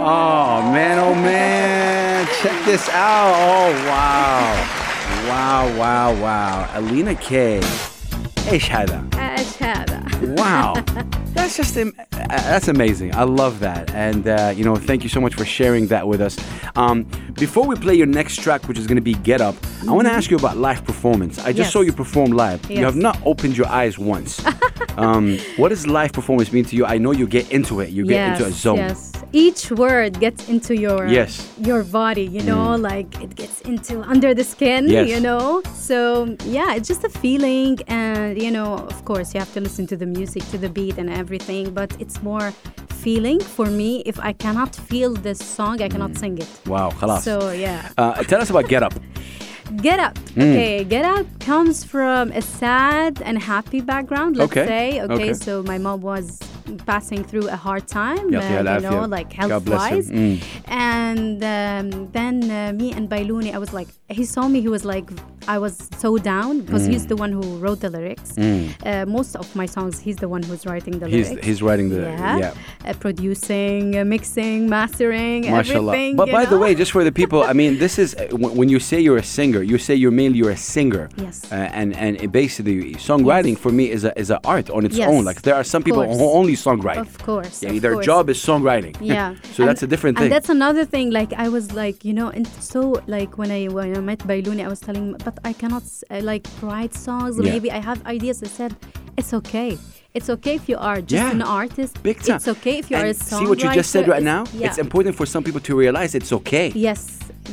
Oh, 0.05 0.61
man, 0.73 0.99
oh, 0.99 1.15
man. 1.15 2.27
Check 2.43 2.65
this 2.65 2.89
out. 2.89 3.33
Oh, 3.37 3.71
wow. 3.87 4.43
Wow, 5.29 5.79
wow, 5.79 6.13
wow. 6.21 6.69
Alina 6.75 7.15
K. 7.15 7.61
ايش 8.53 8.73
هذا؟ 8.73 9.05
Wow! 10.37 10.75
that's 11.43 11.57
just 11.57 11.77
uh, 11.77 11.91
that's 12.29 12.69
amazing. 12.69 13.15
I 13.15 13.25
love 13.25 13.59
that, 13.61 13.91
and 13.91 14.29
uh, 14.29 14.53
you 14.55 14.65
know, 14.65 14.77
thank 14.77 15.03
you 15.03 15.09
so 15.09 15.21
much 15.21 15.35
for 15.35 15.45
sharing 15.45 15.89
that 15.89 16.07
with 16.07 16.21
us. 16.21 16.39
Um, 16.77 17.03
before 17.35 17.67
we 17.67 17.75
play 17.75 17.95
your 17.95 18.07
next 18.07 18.41
track, 18.41 18.69
which 18.69 18.79
is 18.79 18.87
going 18.87 18.97
to 18.97 19.03
be 19.03 19.15
"Get 19.15 19.41
Up," 19.41 19.57
I 19.87 19.93
want 19.93 20.07
to 20.07 20.13
ask 20.13 20.31
you 20.31 20.37
about 20.37 20.57
live 20.57 20.85
performance. 20.85 21.39
I 21.41 21.47
just. 21.47 21.59
Yes. 21.59 21.73
saw 21.73 21.81
you 21.81 21.93
perform 21.93 22.33
live. 22.33 22.71
You 22.71 22.85
have 22.85 22.97
not 22.97 23.19
opened 23.25 23.57
your 23.57 23.67
eyes 23.69 23.99
once. 23.99 24.45
um, 24.97 25.39
what 25.57 25.71
does 25.71 25.87
live 25.87 26.13
performance 26.13 26.53
mean 26.53 26.65
to 26.67 26.77
you? 26.77 26.87
I 26.87 26.99
know 26.99 27.13
you 27.13 27.27
get 27.27 27.51
into 27.51 27.81
it. 27.81 27.91
You 27.91 28.07
get 28.07 28.33
into 28.33 28.47
a 28.47 28.53
zone. 28.53 28.77
Yes 28.77 29.12
Each 29.34 29.70
word 29.72 30.20
gets 30.20 30.48
into 30.50 30.74
your 30.86 31.08
Yes. 31.08 31.32
Mm. 31.38 31.68
your 31.70 31.84
body, 31.84 32.26
you 32.36 32.44
know, 32.52 32.76
like 32.92 33.10
it 33.26 33.36
gets 33.36 33.58
into 33.62 33.94
under 34.14 34.34
the 34.34 34.44
skin, 34.54 34.88
Yes. 34.88 35.08
you 35.12 35.20
know. 35.28 35.62
So 35.90 36.00
yeah, 36.58 36.76
it's 36.78 36.88
just 36.88 37.04
a 37.04 37.10
feeling 37.24 37.74
and 37.88 38.42
you 38.42 38.52
know, 38.52 38.70
of 38.92 39.00
course 39.10 39.28
you 39.34 39.40
have 39.44 39.54
to 39.54 39.62
listen 39.68 39.86
to 39.88 39.96
the 39.98 40.06
music, 40.18 40.44
to 40.54 40.58
the 40.58 40.70
beat 40.78 40.98
and 41.02 41.10
everything, 41.10 41.66
but 41.80 41.90
it's 42.04 42.18
more 42.24 42.52
feeling 43.06 43.40
for 43.56 43.68
me. 43.68 44.02
If 44.06 44.18
I 44.20 44.34
cannot 44.44 44.72
feel 44.90 45.12
this 45.28 45.40
song, 45.58 45.76
I 45.86 45.90
cannot 45.94 46.14
sing 46.18 46.38
it. 46.38 46.50
Wow, 46.66 46.90
خلاص. 47.00 47.22
So 47.24 47.52
yeah. 47.52 47.90
Uh, 47.98 48.24
tell 48.30 48.42
us 48.42 48.50
about 48.50 48.68
Get 48.74 48.84
Up. 48.84 48.94
Get 49.88 50.00
Up. 50.00 50.16
Mm. 50.36 50.42
Okay, 50.54 50.84
Get 50.94 51.04
Up 51.06 51.26
comes 51.40 51.84
from 51.84 52.32
a 52.32 52.42
sad 52.42 53.22
and 53.28 53.36
happy 53.38 53.82
background, 53.82 54.38
let's 54.38 54.52
Okay, 54.52 54.66
say. 54.66 55.02
Okay, 55.02 55.14
okay. 55.14 55.34
so 55.34 55.62
my 55.64 55.78
mom 55.78 56.00
was 56.02 56.40
passing 56.87 57.25
through 57.25 57.49
a 57.49 57.57
hard 57.57 57.87
time, 57.89 58.35
uh, 58.35 58.77
you 58.77 58.81
know, 58.81 59.05
like 59.07 59.33
health 59.33 59.69
wise. 59.69 60.11
Mm. 60.11 60.43
And 60.67 61.43
um, 61.43 62.11
then 62.13 62.51
uh, 62.51 62.73
me 62.73 62.93
and 62.93 63.09
Bailuni, 63.09 63.53
I 63.55 63.59
was 63.59 63.73
like, 63.73 63.89
he 64.09 64.25
saw 64.25 64.49
me, 64.49 64.61
he 64.61 64.69
was 64.69 64.85
like, 64.85 65.11
I 65.49 65.59
was 65.59 65.89
so 65.99 66.19
down 66.19 66.61
because 66.61 66.87
mm. 66.87 66.93
he's 66.93 67.07
the 67.07 67.17
one 67.17 67.33
who 67.33 67.59
wrote 67.59 67.81
the 67.81 67.91
lyrics. 67.91 68.33
Mm. 68.33 68.75
Uh, 68.87 69.07
most 69.07 69.35
of 69.37 69.55
my 69.57 69.67
songs, 69.67 69.99
he's 69.99 70.17
the 70.17 70.29
one 70.29 70.43
who's 70.43 70.67
writing 70.67 70.99
the 70.99 71.09
lyrics. 71.09 71.45
He's 71.45 71.63
writing 71.63 71.89
the 71.89 72.03
yeah, 72.03 72.39
yeah. 72.39 72.55
Uh, 72.85 72.93
producing, 72.95 73.99
uh, 73.99 74.05
mixing, 74.05 74.69
mastering, 74.69 75.51
Mashallah. 75.51 75.93
everything. 75.93 76.17
But 76.17 76.31
by 76.31 76.45
know? 76.45 76.51
the 76.51 76.59
way, 76.59 76.75
just 76.75 76.93
for 76.93 77.05
the 77.05 77.13
people, 77.13 77.43
I 77.43 77.53
mean, 77.53 77.79
this 77.79 77.99
is 77.99 78.15
uh, 78.15 78.29
when 78.37 78.69
you 78.69 78.79
say 78.79 79.01
you're 79.01 79.19
a 79.19 79.25
singer, 79.25 79.63
you 79.63 79.79
say 79.79 79.95
you're 79.95 80.11
mainly 80.11 80.39
you're 80.39 80.51
a 80.51 80.57
singer. 80.57 81.09
Yes. 81.17 81.51
Uh, 81.51 81.55
and 81.55 81.97
and 81.97 82.31
basically, 82.31 82.95
songwriting 82.95 83.55
yes. 83.55 83.59
for 83.59 83.73
me 83.73 83.91
is 83.91 84.05
a 84.05 84.17
is 84.19 84.31
an 84.31 84.39
art 84.45 84.71
on 84.71 84.85
its 84.85 84.97
yes. 84.97 85.09
own. 85.09 85.25
Like 85.25 85.43
there 85.43 85.55
are 85.55 85.65
some 85.65 85.83
people 85.83 86.05
who 86.05 86.31
only 86.31 86.52
songwrite. 86.57 86.99
Of 86.99 87.19
course. 87.19 87.63
Yeah, 87.63 87.71
of 87.73 87.83
their 87.83 87.95
course. 87.95 88.07
job 88.07 88.31
is 88.31 88.39
songwriting. 88.39 88.97
Yeah. 89.01 89.35
so 89.55 89.63
And- 89.63 89.69
that's 89.69 89.83
a 89.83 89.87
different 89.87 90.17
thing. 90.19 90.25
And 90.27 90.33
that's 90.33 90.49
another 90.49 90.85
thing. 90.85 91.11
Like 91.11 91.33
I 91.35 91.49
was 91.49 91.73
like, 91.73 92.05
you 92.05 92.13
know, 92.15 92.29
and 92.29 92.47
so 92.61 92.81
like 93.07 93.39
when 93.39 93.51
I 93.51 93.67
when 93.67 93.97
I 93.97 94.01
met 94.01 94.21
Bailuni, 94.21 94.65
I 94.65 94.69
was 94.69 94.81
telling, 94.81 95.07
but 95.25 95.39
I 95.45 95.53
cannot 95.53 95.85
uh, 96.11 96.21
like 96.23 96.47
write 96.63 96.95
songs. 96.95 97.39
Yeah. 97.39 97.53
Maybe 97.53 97.71
I 97.71 97.81
have 97.81 98.05
ideas. 98.07 98.43
I 98.43 98.49
said, 98.49 98.73
it's 99.17 99.33
okay. 99.35 99.79
It's 100.15 100.29
okay 100.29 100.55
if 100.61 100.69
you 100.69 100.77
are 100.77 101.01
just 101.01 101.13
Yeah. 101.25 101.31
an 101.31 101.41
artist. 101.41 101.93
Big 102.03 102.19
time. 102.23 102.37
It's 102.37 102.49
okay 102.49 102.75
if 102.83 102.91
you 102.91 102.97
are 102.99 103.07
a 103.07 103.15
songwriter. 103.15 103.39
See 103.41 103.47
what 103.47 103.63
you 103.65 103.71
just 103.81 103.91
said 103.91 104.05
right 104.09 104.21
It's- 104.23 104.33
now? 104.35 104.45
Yeah. 104.61 104.67
It's 104.69 104.79
important 104.79 105.17
for 105.17 105.25
some 105.27 105.43
people 105.43 105.61
to 105.69 105.73
realize 105.85 106.15
it's 106.15 106.33
okay. 106.41 106.67
Yes, 106.75 107.01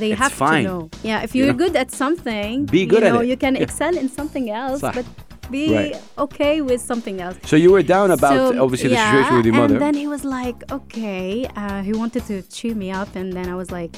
they 0.01 0.11
It's 0.11 0.19
have 0.23 0.33
fine. 0.33 0.65
to 0.65 0.69
know. 0.69 0.89
Yeah, 1.09 1.23
if 1.23 1.33
You 1.33 1.45
you're 1.45 1.53
know? 1.53 1.63
good 1.65 1.75
at 1.83 1.89
something, 1.91 2.65
Be 2.65 2.85
good 2.85 3.01
you 3.03 3.07
at 3.07 3.13
know, 3.13 3.21
it. 3.21 3.27
You 3.31 3.37
can 3.37 3.55
Yeah. 3.55 3.63
excel 3.65 3.95
in 4.01 4.07
something 4.09 4.45
else, 4.49 4.81
صح. 4.81 4.93
but 4.93 5.05
be 5.51 5.73
Right. 5.73 6.01
okay 6.17 6.61
with 6.61 6.81
something 6.81 7.21
else. 7.21 7.37
So 7.45 7.55
you 7.55 7.71
were 7.71 7.83
down 7.83 8.11
about 8.11 8.33
So, 8.53 8.63
obviously 8.63 8.89
the 8.89 8.95
situation 9.05 9.35
with 9.37 9.45
your 9.45 9.55
mother. 9.55 9.75
And 9.75 9.81
then 9.81 9.93
he 9.95 10.07
was 10.07 10.23
like, 10.23 10.69
okay. 10.71 11.45
Uh, 11.55 11.81
he 11.81 11.93
wanted 11.93 12.25
to 12.27 12.41
cheer 12.43 12.75
me 12.75 12.91
up. 12.91 13.15
And 13.15 13.33
then 13.33 13.47
I 13.49 13.55
was 13.55 13.71
like, 13.71 13.95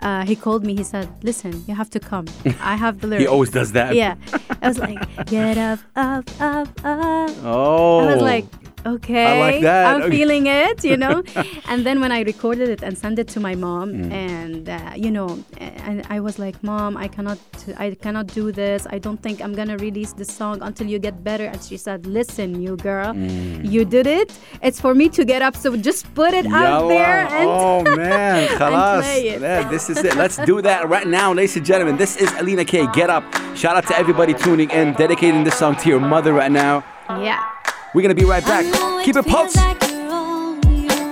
uh, 0.00 0.24
he 0.24 0.34
called 0.34 0.64
me. 0.66 0.74
He 0.74 0.82
said, 0.84 1.08
listen, 1.22 1.64
you 1.68 1.74
have 1.74 1.90
to 1.90 2.00
come. 2.00 2.26
I 2.60 2.74
have 2.76 3.00
the 3.00 3.06
lyrics. 3.06 3.22
he 3.22 3.28
always 3.28 3.50
does 3.50 3.72
that. 3.72 3.94
Yeah. 3.94 4.16
I 4.60 4.68
was 4.68 4.78
like, 4.78 4.98
get 5.26 5.58
up, 5.58 5.78
up, 5.96 6.28
up, 6.40 6.68
up. 6.84 7.30
Oh. 7.44 8.00
I 8.00 8.14
was 8.14 8.22
like, 8.22 8.46
okay. 8.85 9.61
that. 9.61 9.85
I'm 9.95 10.01
Okay. 10.03 10.11
feeling 10.11 10.47
it, 10.47 10.83
you 10.83 10.97
know. 10.97 11.23
and 11.69 11.85
then 11.85 11.99
when 12.01 12.11
I 12.11 12.21
recorded 12.23 12.69
it 12.69 12.81
and 12.83 12.97
sent 12.97 13.19
it 13.19 13.27
to 13.35 13.39
my 13.39 13.55
mom, 13.55 13.87
Mm. 13.93 14.11
and 14.11 14.63
uh, 14.69 14.79
you 14.95 15.11
know, 15.11 15.29
and 15.87 16.03
I 16.09 16.19
was 16.19 16.35
like, 16.39 16.55
Mom, 16.63 16.97
I 16.97 17.07
cannot, 17.07 17.39
I 17.77 17.95
cannot 18.03 18.27
do 18.27 18.51
this. 18.51 18.87
I 18.89 18.97
don't 18.99 19.21
think 19.25 19.41
I'm 19.43 19.53
gonna 19.53 19.77
release 19.77 20.13
this 20.13 20.31
song 20.41 20.59
until 20.61 20.87
you 20.87 20.99
get 20.99 21.23
better. 21.23 21.45
And 21.45 21.59
she 21.61 21.77
said, 21.77 22.05
Listen, 22.05 22.61
you 22.61 22.75
girl, 22.77 23.13
Mm. 23.13 23.69
you 23.73 23.85
did 23.85 24.07
it. 24.07 24.29
It's 24.61 24.79
for 24.81 24.93
me 24.93 25.09
to 25.17 25.21
get 25.25 25.41
up. 25.41 25.55
So 25.55 25.75
just 25.77 26.03
put 26.13 26.33
it 26.33 26.45
out 26.47 26.69
Yalla. 26.83 26.87
there 26.95 27.19
and. 27.39 27.47
oh 27.49 27.83
man, 27.95 28.47
خلاص. 28.59 29.01
play 29.03 29.21
it. 29.33 29.41
Yeah, 29.41 29.67
this 29.69 29.89
is 29.89 29.97
it. 30.03 30.15
Let's 30.15 30.37
do 30.51 30.61
that 30.61 30.87
right 30.89 31.07
now, 31.07 31.33
ladies 31.33 31.55
and 31.57 31.65
gentlemen. 31.65 31.97
This 31.97 32.15
is 32.17 32.29
Alina 32.41 32.65
K. 32.65 32.87
Get 32.93 33.09
up. 33.09 33.23
Shout 33.55 33.75
out 33.77 33.85
to 33.87 33.95
everybody 33.97 34.33
tuning 34.33 34.69
in, 34.69 34.93
dedicating 34.93 35.43
this 35.43 35.55
song 35.57 35.75
to 35.81 35.89
your 35.89 35.99
mother 36.13 36.31
right 36.33 36.51
now. 36.51 36.83
Yeah. 37.09 37.41
We're 37.94 38.00
gonna 38.00 38.14
be 38.14 38.24
right 38.24 38.44
back. 38.44 38.64
Keep 39.04 39.16
it 39.16 39.22
feels 39.22 39.24
pulse. 39.24 39.56
like 39.56 39.90
you're 39.90 40.10
on 40.10 40.62
your 40.72 41.02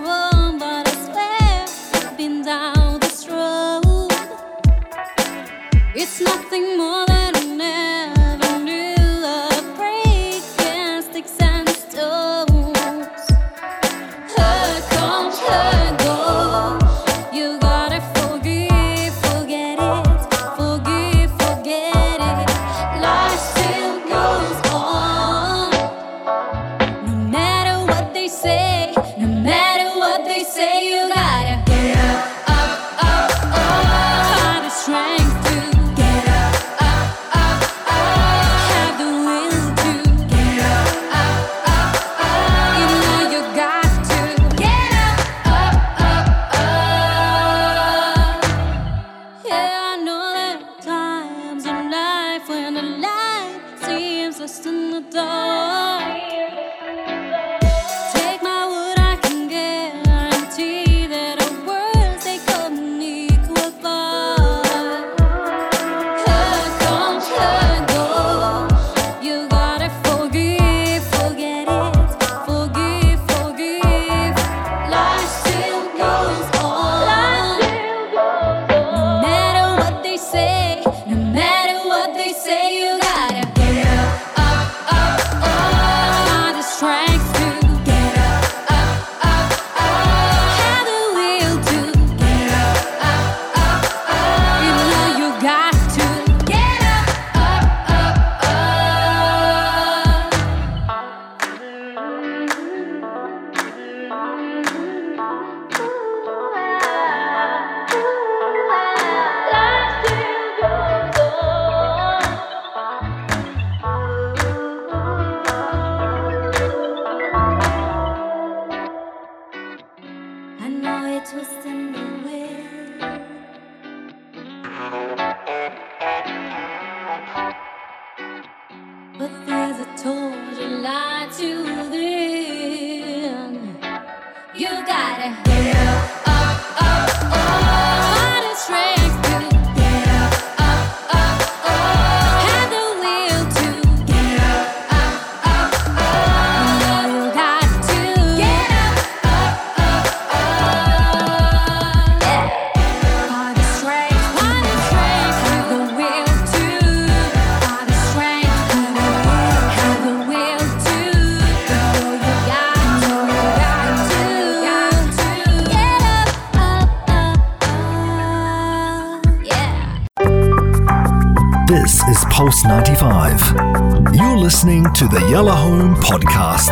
listening 174.60 174.92
to 174.92 175.08
the 175.08 175.26
Yellow 175.30 175.52
Home 175.52 175.94
Podcast. 175.94 176.68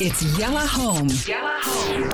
It's 0.00 0.22
Yella 0.38 0.60
Home. 0.60 1.08
Yella 1.26 1.58
Home. 1.60 2.12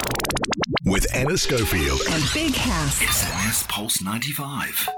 with 0.87 1.07
Anna 1.15 1.37
Schofield. 1.37 2.01
And 2.09 2.25
Big 2.33 2.55
House. 2.55 2.99
SMS 2.99 3.69
Pulse 3.69 4.01
95. 4.01 4.89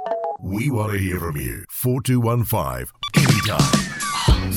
We 0.40 0.70
want 0.70 0.92
to 0.92 0.98
hear 0.98 1.18
from 1.18 1.36
you. 1.36 1.64
4215 1.68 2.86
anytime. 3.16 4.00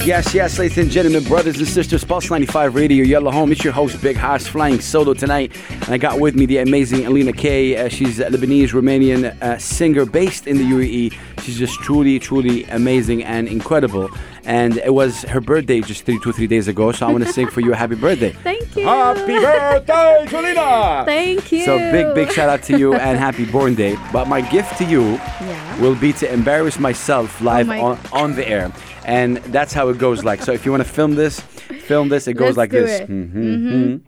Yes, 0.06 0.32
yes, 0.34 0.60
ladies 0.60 0.78
and 0.78 0.92
gentlemen, 0.92 1.24
brothers 1.24 1.58
and 1.58 1.68
sisters, 1.68 2.04
Pulse 2.04 2.30
95 2.30 2.76
Radio, 2.76 3.04
Yellow 3.04 3.32
Home. 3.32 3.52
It's 3.52 3.64
your 3.64 3.74
host, 3.74 4.00
Big 4.00 4.16
Haas, 4.18 4.46
flying 4.46 4.80
solo 4.80 5.16
tonight. 5.16 5.56
And 5.86 5.94
I 5.94 5.98
got 5.98 6.20
with 6.20 6.36
me 6.36 6.46
the 6.46 6.60
amazing 6.60 7.06
Alina 7.06 7.34
K. 7.34 7.76
Uh, 7.76 7.90
she's 7.90 8.20
a 8.20 8.26
Lebanese 8.26 8.70
Romanian 8.70 9.40
uh, 9.42 9.58
singer 9.58 10.06
based 10.06 10.48
in 10.48 10.58
the 10.58 10.64
UAE. 10.64 11.14
She's 11.44 11.58
just 11.60 11.76
truly, 11.82 12.20
truly 12.20 12.64
amazing 12.66 13.24
and 13.24 13.50
incredible. 13.50 14.10
And 14.46 14.78
it 14.78 14.94
was 14.94 15.24
her 15.24 15.42
birthday 15.42 15.82
just 15.82 16.06
three, 16.06 16.20
two, 16.24 16.32
three 16.32 16.48
days 16.48 16.70
ago. 16.70 16.94
So 16.94 17.06
I 17.06 17.12
want 17.12 17.26
to 17.26 17.34
sing 17.34 17.48
for 17.50 17.60
you 17.60 17.74
a 17.74 17.76
happy 17.76 17.96
birthday. 17.96 18.30
Thank 18.44 18.76
you. 18.78 18.86
Happy 18.86 19.40
birthday, 19.40 20.26
Julina! 20.28 21.06
Thank 21.06 21.52
you. 21.52 21.66
So 21.66 21.78
big, 21.92 22.16
big 22.16 22.32
shout 22.32 22.48
out 22.48 22.64
to 22.64 22.78
you 22.78 22.94
and 22.94 23.18
happy 23.20 23.44
born 23.46 23.76
day. 23.76 23.98
But 24.14 24.28
my 24.30 24.40
gift 24.40 24.78
to 24.78 24.86
you 24.86 25.04
Yeah. 25.16 25.82
will 25.82 25.96
be 25.96 26.14
to 26.14 26.32
embarrass 26.32 26.80
myself 26.80 27.42
live 27.42 27.68
my- 27.68 27.80
on, 27.82 28.00
on 28.14 28.36
the 28.36 28.48
air. 28.48 28.72
And 29.06 29.38
that's 29.52 29.74
how 29.74 29.90
it 29.90 29.98
goes 29.98 30.24
like. 30.24 30.42
So 30.44 30.54
if 30.54 30.66
you 30.66 30.72
want 30.72 30.84
to 30.84 30.90
film 30.90 31.16
this, 31.16 31.42
film 31.42 32.08
this. 32.08 32.28
It 32.28 32.36
goes 32.36 32.56
Let's 32.56 32.58
like 32.58 32.72
do 32.72 32.86
this. 32.86 33.02
it. 33.02 33.10
Mhm. 33.10 34.00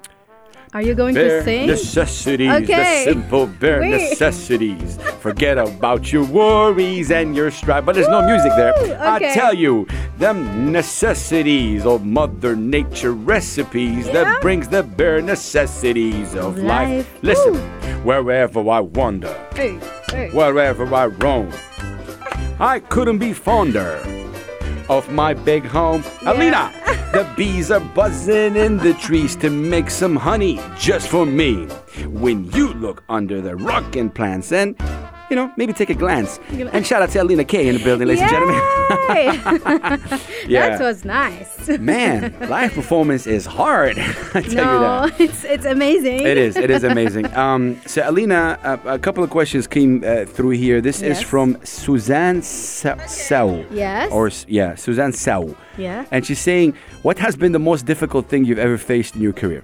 Are 0.75 0.81
you 0.81 0.93
going 0.93 1.15
Bare 1.15 1.39
to 1.39 1.45
sing? 1.45 1.67
necessities, 1.67 2.51
Okay. 2.51 3.05
the 3.05 3.11
simple 3.13 3.47
bare 3.47 3.79
Wait. 3.79 3.91
necessities. 3.91 4.99
Forget 5.21 5.57
about 5.57 6.11
your 6.11 6.25
worries 6.25 7.11
and 7.11 7.33
your 7.33 7.49
strife. 7.49 7.85
But 7.85 7.95
there's 7.95 8.09
no 8.09 8.21
music 8.21 8.51
there. 8.57 8.73
Woo, 8.81 8.93
I 8.99 9.19
tell 9.33 9.53
you, 9.53 9.87
them 10.17 10.73
necessities 10.73 11.85
of 11.85 12.03
Mother 12.05 12.57
Nature 12.57 13.13
recipes 13.13 14.07
Yeah. 14.07 14.13
that 14.25 14.41
brings 14.41 14.67
the 14.67 14.83
bare 14.83 15.21
necessities 15.21 16.35
of 16.35 16.57
life. 16.57 16.89
Life. 16.89 17.07
Listen, 17.21 17.53
Woo. 17.53 17.59
wherever 18.03 18.59
I 18.69 18.81
wander, 18.81 19.33
Hey, 19.55 19.79
hey. 20.11 20.29
wherever 20.33 20.93
I 20.93 21.05
roam, 21.05 21.51
I 22.59 22.79
couldn't 22.79 23.19
be 23.19 23.31
fonder 23.31 23.97
of 24.89 25.11
my 25.11 25.33
big 25.33 25.65
home. 25.65 26.03
Alina, 26.25 26.71
the 27.11 27.27
bees 27.35 27.71
are 27.71 27.79
buzzing 27.79 28.55
in 28.55 28.77
the 28.77 28.93
trees 28.95 29.35
to 29.37 29.49
make 29.49 29.89
some 29.89 30.15
honey 30.15 30.59
just 30.77 31.07
for 31.07 31.25
me. 31.25 31.65
When 32.07 32.51
you 32.51 32.73
look 32.73 33.03
under 33.09 33.41
the 33.41 33.55
rockin' 33.55 34.09
plants 34.09 34.51
and, 34.51 34.75
you 35.29 35.35
know, 35.35 35.51
maybe 35.57 35.73
take 35.73 35.89
a 35.89 35.95
glance. 35.95 36.39
And 36.49 36.85
shout 36.85 37.01
out 37.01 37.09
to 37.11 37.21
Alina 37.21 37.43
K 37.43 37.67
in 37.67 37.77
the 37.77 37.83
building, 37.83 38.07
ladies 38.07 38.21
and 38.21 38.31
gentlemen. 38.31 40.19
Yeah. 40.47 40.77
That 40.77 40.79
was 40.81 41.03
nice. 41.05 41.67
Man, 41.79 42.35
live 42.49 42.73
performance 42.73 43.25
is 43.25 43.45
hard. 43.45 43.97
I 43.99 44.41
tell 44.41 44.43
you 44.43 44.55
no, 44.55 45.07
that. 45.07 45.19
it's 45.19 45.43
it's 45.43 45.65
amazing. 45.65 46.19
It 46.25 46.37
is. 46.37 46.55
It 46.55 46.69
is 46.69 46.83
amazing. 46.83 47.33
Um, 47.35 47.81
so, 47.85 48.07
Alina, 48.07 48.59
uh, 48.63 48.77
a 48.85 48.99
couple 48.99 49.23
of 49.23 49.29
questions 49.31 49.65
came 49.67 50.03
uh, 50.05 50.25
through 50.25 50.51
here. 50.51 50.81
This 50.81 51.01
is 51.01 51.21
from 51.21 51.57
Suzanne 51.63 52.41
Sa- 52.43 52.97
Sau. 53.07 53.65
Yes. 53.71 54.11
Or 54.11 54.29
yeah, 54.47 54.75
Suzanne 54.75 55.13
Sau. 55.13 55.55
Yeah. 55.77 56.05
And 56.11 56.25
she's 56.25 56.39
saying, 56.39 56.75
"What 57.01 57.17
has 57.17 57.35
been 57.35 57.51
the 57.51 57.59
most 57.71 57.85
difficult 57.85 58.27
thing 58.29 58.45
you've 58.45 58.59
ever 58.59 58.77
faced 58.77 59.15
in 59.15 59.21
your 59.21 59.33
career?" 59.33 59.63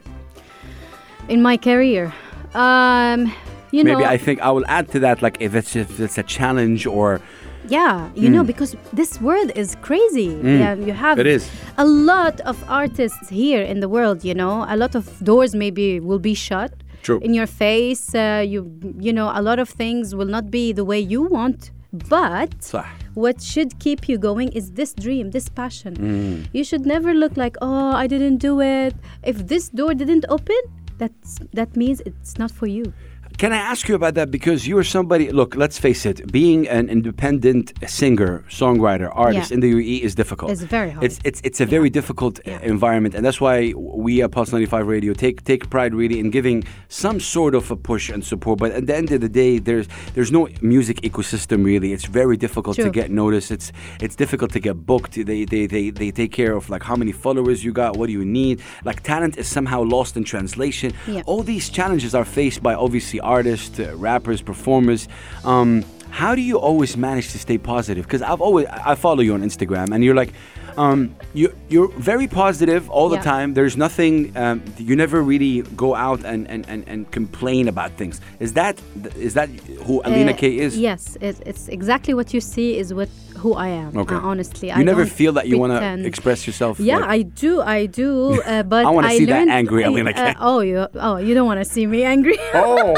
In 1.30 1.41
my 1.41 1.58
career, 1.58 2.12
um, 2.56 3.32
you 3.71 3.84
Maybe 3.84 4.01
know, 4.01 4.10
I 4.10 4.17
think 4.17 4.41
I 4.41 4.51
will 4.51 4.65
add 4.67 4.89
to 4.91 4.99
that, 4.99 5.21
like 5.21 5.38
if 5.39 5.55
it's 5.55 5.75
if 5.75 5.99
it's 5.99 6.17
a 6.17 6.23
challenge 6.23 6.86
or 6.86 7.21
yeah, 7.67 8.10
you 8.15 8.29
know, 8.29 8.43
because 8.43 8.75
this 8.91 9.21
world 9.21 9.51
is 9.55 9.75
crazy. 9.81 10.31
Yeah, 10.43 10.73
you 10.73 10.93
have 10.93 11.17
Mm. 11.17 11.21
It 11.21 11.27
is. 11.27 11.49
a 11.77 11.86
lot 11.86 12.41
of 12.41 12.57
artists 12.67 13.29
here 13.29 13.62
in 13.62 13.79
the 13.79 13.89
world. 13.89 14.23
You 14.23 14.34
know, 14.34 14.65
a 14.67 14.75
lot 14.75 14.95
of 14.95 15.05
doors 15.23 15.55
maybe 15.55 15.99
will 15.99 16.19
be 16.19 16.34
shut. 16.34 16.71
True. 17.03 17.19
In 17.19 17.34
your 17.34 17.47
face, 17.47 18.13
uh, 18.13 18.43
you 18.47 18.60
you 18.99 19.13
know, 19.13 19.31
a 19.34 19.41
lot 19.41 19.60
of 19.60 19.69
things 19.69 20.15
will 20.15 20.31
not 20.38 20.51
be 20.51 20.73
the 20.73 20.86
way 20.86 20.99
you 20.99 21.21
want. 21.23 21.71
But 21.93 22.51
صح. 22.62 22.86
what 23.15 23.41
should 23.41 23.77
keep 23.79 24.07
you 24.07 24.17
going 24.17 24.49
is 24.60 24.71
this 24.71 24.93
dream, 24.93 25.31
this 25.31 25.49
passion. 25.49 25.93
Mm. 25.95 26.47
You 26.53 26.63
should 26.63 26.86
never 26.86 27.13
look 27.13 27.36
like, 27.36 27.57
oh, 27.62 27.91
I 28.03 28.07
didn't 28.07 28.38
do 28.38 28.62
it. 28.62 28.95
If 29.23 29.47
this 29.47 29.69
door 29.69 29.93
didn't 29.93 30.25
open, 30.29 30.62
that's 30.97 31.39
that 31.53 31.75
means 31.75 32.01
it's 32.05 32.38
not 32.38 32.51
for 32.51 32.67
you. 32.67 32.93
Can 33.41 33.54
I 33.54 33.58
ask 33.58 33.89
you 33.89 33.95
about 33.95 34.13
that? 34.13 34.30
Because 34.30 34.67
you 34.67 34.77
are 34.77 34.84
somebody, 34.84 35.32
look, 35.32 35.56
let's 35.56 35.80
face 35.80 36.06
it, 36.06 36.32
being 36.32 36.67
an 36.67 36.89
independent 36.89 37.73
singer, 37.89 38.45
songwriter, 38.49 39.10
artist 39.15 39.49
Yeah. 39.49 39.56
in 39.56 39.60
the 39.62 39.73
UAE 39.73 40.01
is 40.04 40.13
difficult. 40.13 40.51
It's 40.51 40.62
very 40.62 40.91
hard. 40.91 41.04
It's, 41.04 41.19
it's, 41.23 41.41
it's 41.43 41.60
a 41.60 41.65
very 41.65 41.89
difficult 41.89 42.39
uh, 42.47 42.60
environment. 42.62 43.15
And 43.15 43.25
that's 43.25 43.41
why 43.41 43.73
we 43.75 44.21
at 44.21 44.30
Pulse 44.30 44.51
95 44.51 44.86
Radio 44.86 45.13
take, 45.13 45.43
take 45.43 45.71
pride 45.71 45.95
really 45.95 46.19
in 46.19 46.30
giving 46.30 46.65
some 46.88 47.19
sort 47.19 47.56
of 47.56 47.71
a 47.71 47.75
push 47.75 48.12
and 48.12 48.23
support. 48.23 48.60
But 48.60 48.73
at 48.73 48.86
the 48.86 48.95
end 48.95 49.12
of 49.12 49.21
the 49.21 49.30
day, 49.30 49.58
there's, 49.58 49.88
there's 50.13 50.32
no 50.32 50.47
music 50.62 51.01
ecosystem 51.01 51.65
really. 51.65 51.93
It's 51.93 52.06
very 52.06 52.38
difficult 52.38 52.75
to 52.75 52.91
get 52.91 53.10
noticed. 53.10 53.49
It's, 53.49 53.71
it's 54.01 54.15
difficult 54.15 54.51
to 54.51 54.60
get 54.60 54.86
booked. 54.86 55.13
They, 55.13 55.45
they, 55.45 55.65
they, 55.65 55.89
they 55.89 56.12
take 56.12 56.32
care 56.32 56.54
of 56.54 56.69
like 56.69 56.84
how 56.84 56.95
many 56.95 57.12
followers 57.12 57.63
you 57.63 57.73
got, 57.73 57.97
what 57.97 58.06
do 58.06 58.13
you 58.13 58.23
need. 58.23 58.62
Like 58.86 59.01
talent 59.01 59.38
is 59.38 59.47
somehow 59.47 59.82
lost 59.82 60.15
in 60.15 60.25
translation. 60.25 60.93
Yeah. 61.08 61.23
All 61.25 61.41
these 61.41 61.71
challenges 61.71 62.13
are 62.13 62.23
faced 62.23 62.62
by 62.62 62.75
obviously 62.75 63.19
artists, 63.32 63.80
uh, 63.80 63.96
rappers, 63.96 64.41
performers. 64.41 65.08
Um, 65.46 65.86
how 66.10 66.36
do 66.36 66.41
you 66.41 66.60
always 66.60 66.98
manage 66.98 67.32
to 67.32 67.39
stay 67.39 67.58
positive? 67.58 68.06
Because 68.06 68.22
I've 68.22 68.41
always 68.41 68.67
I 68.67 68.96
follow 68.96 69.22
you 69.22 69.34
on 69.34 69.41
Instagram, 69.41 69.94
and 69.94 70.04
you're 70.04 70.20
like, 70.24 70.34
um, 70.77 71.15
you 71.34 71.53
you're 71.69 71.89
very 71.99 72.27
positive 72.27 72.89
all 72.89 73.10
the 73.10 73.17
Yeah. 73.17 73.34
time. 73.34 73.53
There's 73.53 73.77
nothing. 73.77 74.36
Um, 74.38 74.62
you 74.77 74.95
never 74.95 75.21
really 75.21 75.62
go 75.75 75.95
out 75.95 76.23
and, 76.25 76.47
and, 76.49 76.65
and, 76.67 76.84
and 76.88 77.10
complain 77.12 77.67
about 77.67 77.91
things. 77.97 78.19
Is 78.39 78.53
that 78.53 78.79
is 79.17 79.34
that 79.34 79.49
who 79.86 80.01
Alina 80.05 80.31
Uh, 80.31 80.36
K 80.38 80.57
is? 80.60 80.77
Yes, 80.77 81.17
it, 81.21 81.41
it's 81.45 81.67
exactly 81.67 82.13
what 82.13 82.34
you 82.34 82.41
see 82.41 82.77
is 82.77 82.93
what 82.93 83.10
who 83.38 83.53
I 83.55 83.69
am. 83.69 83.97
Okay. 83.97 84.15
uh, 84.15 84.19
honestly, 84.31 84.67
You 84.69 84.75
I 84.75 84.84
never 84.84 85.05
feel 85.05 85.34
that 85.34 85.47
you 85.47 85.57
want 85.57 85.73
to 85.73 86.05
express 86.07 86.45
yourself. 86.47 86.79
Yeah, 86.79 86.97
like- 86.99 87.10
I 87.10 87.21
do. 87.23 87.62
I 87.62 87.86
do. 87.88 88.41
Uh, 88.41 88.63
but 88.73 88.86
I 88.86 88.89
wanna 88.89 89.10
see 89.12 89.25
that 89.25 89.39
learned, 89.39 89.51
angry 89.51 89.84
Alina 89.84 90.12
uh, 90.12 90.34
oh, 90.39 90.60
you. 90.62 90.88
Oh, 90.95 91.17
you 91.17 91.34
don't 91.34 91.47
want 91.47 91.60
to 91.60 91.65
see 91.65 91.86
me 91.88 92.03
angry. 92.03 92.38
Oh. 92.53 92.93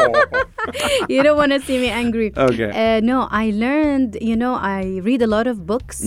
you 1.09 1.21
don't 1.23 1.38
want 1.38 1.51
to 1.51 1.59
see 1.59 1.77
me 1.77 1.89
angry. 1.89 2.31
Okay. 2.36 2.69
Uh, 2.97 2.99
no, 3.01 3.27
I 3.31 3.51
learned. 3.51 4.17
You 4.21 4.36
know, 4.36 4.53
I 4.55 4.99
read 5.03 5.21
a 5.21 5.27
lot 5.27 5.47
of 5.47 5.65
books 5.65 5.99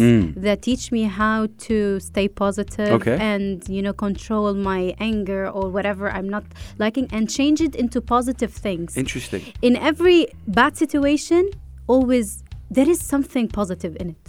that 0.46 0.58
teach 0.62 0.90
me 0.92 1.02
how 1.04 1.46
to 1.58 2.00
stay 2.00 2.28
positive 2.28 2.88
Mm. 2.88 3.00
Okay. 3.00 3.16
and 3.32 3.68
you 3.68 3.82
know 3.82 3.92
control 3.92 4.54
my 4.54 4.94
anger 5.00 5.48
or 5.48 5.64
whatever 5.70 6.10
I'm 6.10 6.28
not 6.28 6.44
liking 6.78 7.06
and 7.10 7.28
change 7.30 7.60
it 7.60 7.74
into 7.74 8.00
positive 8.00 8.52
things. 8.52 8.96
Interesting. 8.96 9.42
in 9.62 9.76
every 9.76 10.28
bad 10.46 10.76
situation, 10.76 11.50
always 11.86 12.42
there 12.70 12.88
is 12.88 13.00
something 13.00 13.48
positive 13.48 13.96
in 14.00 14.10
it. 14.10 14.26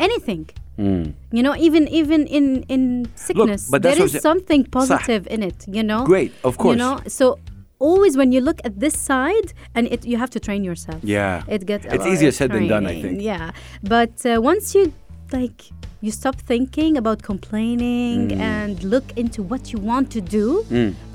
Anything. 0.00 0.48
You 0.78 1.42
know, 1.42 1.54
even 1.56 1.88
even 1.88 2.26
in 2.26 2.62
in 2.68 3.08
sickness, 3.14 3.70
but 3.70 3.80
that's 3.82 3.96
there 3.96 4.04
is 4.04 4.12
something 4.20 4.62
صح. 4.64 4.70
positive 4.78 5.26
in 5.34 5.42
it. 5.42 5.64
You 5.66 5.82
know. 5.82 6.04
Great, 6.04 6.32
of 6.44 6.58
course. 6.58 6.74
You 6.74 6.78
know, 6.84 7.00
so 7.08 7.38
always 7.78 8.14
when 8.20 8.30
you 8.30 8.40
look 8.48 8.60
at 8.68 8.78
this 8.78 8.92
side, 9.10 9.48
and 9.74 9.86
it 9.94 10.04
you 10.04 10.16
have 10.22 10.28
to 10.36 10.40
train 10.46 10.64
yourself. 10.64 11.00
Yeah. 11.02 11.44
It 11.48 11.64
gets. 11.64 11.86
It's 11.94 12.04
easier 12.04 12.30
said 12.30 12.52
than 12.52 12.68
done, 12.68 12.84
I 12.86 13.00
think. 13.00 13.22
Yeah, 13.22 13.52
but 13.82 14.14
uh, 14.26 14.40
once 14.50 14.74
you 14.76 14.92
like. 15.32 15.60
You 16.06 16.12
stop 16.12 16.36
thinking 16.52 16.96
about 17.02 17.18
complaining 17.32 18.28
Mm. 18.30 18.40
and 18.40 18.74
look 18.94 19.06
into 19.22 19.42
what 19.42 19.72
you 19.72 19.78
want 19.90 20.06
to 20.16 20.20
do, 20.20 20.46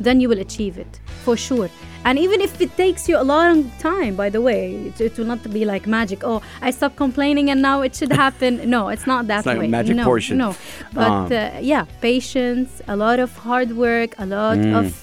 then 0.05 0.19
you 0.19 0.27
will 0.27 0.39
achieve 0.47 0.77
it 0.77 0.99
for 1.23 1.37
sure. 1.37 1.69
And 2.03 2.19
even 2.19 2.41
if 2.41 2.59
it 2.59 2.75
takes 2.75 3.07
you 3.07 3.15
a 3.17 3.23
long 3.35 3.71
time, 3.79 4.13
by 4.23 4.29
the 4.29 4.41
way, 4.41 4.61
it, 4.89 4.99
it 4.99 5.17
will 5.17 5.27
not 5.33 5.41
be 5.57 5.63
like 5.63 5.87
magic. 5.87 6.19
Oh, 6.25 6.41
I 6.61 6.71
stopped 6.71 6.97
complaining 6.97 7.49
and 7.51 7.61
now 7.61 7.83
it 7.83 7.95
should 7.95 8.11
happen. 8.11 8.51
no, 8.75 8.89
it's 8.89 9.07
not 9.07 9.27
that 9.27 9.39
It's 9.39 9.45
not 9.45 9.57
a 9.57 9.59
way. 9.61 9.67
magic 9.69 9.95
no, 9.95 10.03
portion. 10.03 10.37
No, 10.37 10.55
but 10.93 11.09
Um, 11.09 11.25
uh, 11.31 11.59
yeah, 11.61 11.85
patience, 12.01 12.81
a 12.93 12.95
lot 12.97 13.19
of 13.19 13.31
hard 13.47 13.69
work, 13.77 14.11
a 14.17 14.25
lot 14.25 14.57
Mm. 14.57 14.75
of. 14.79 15.00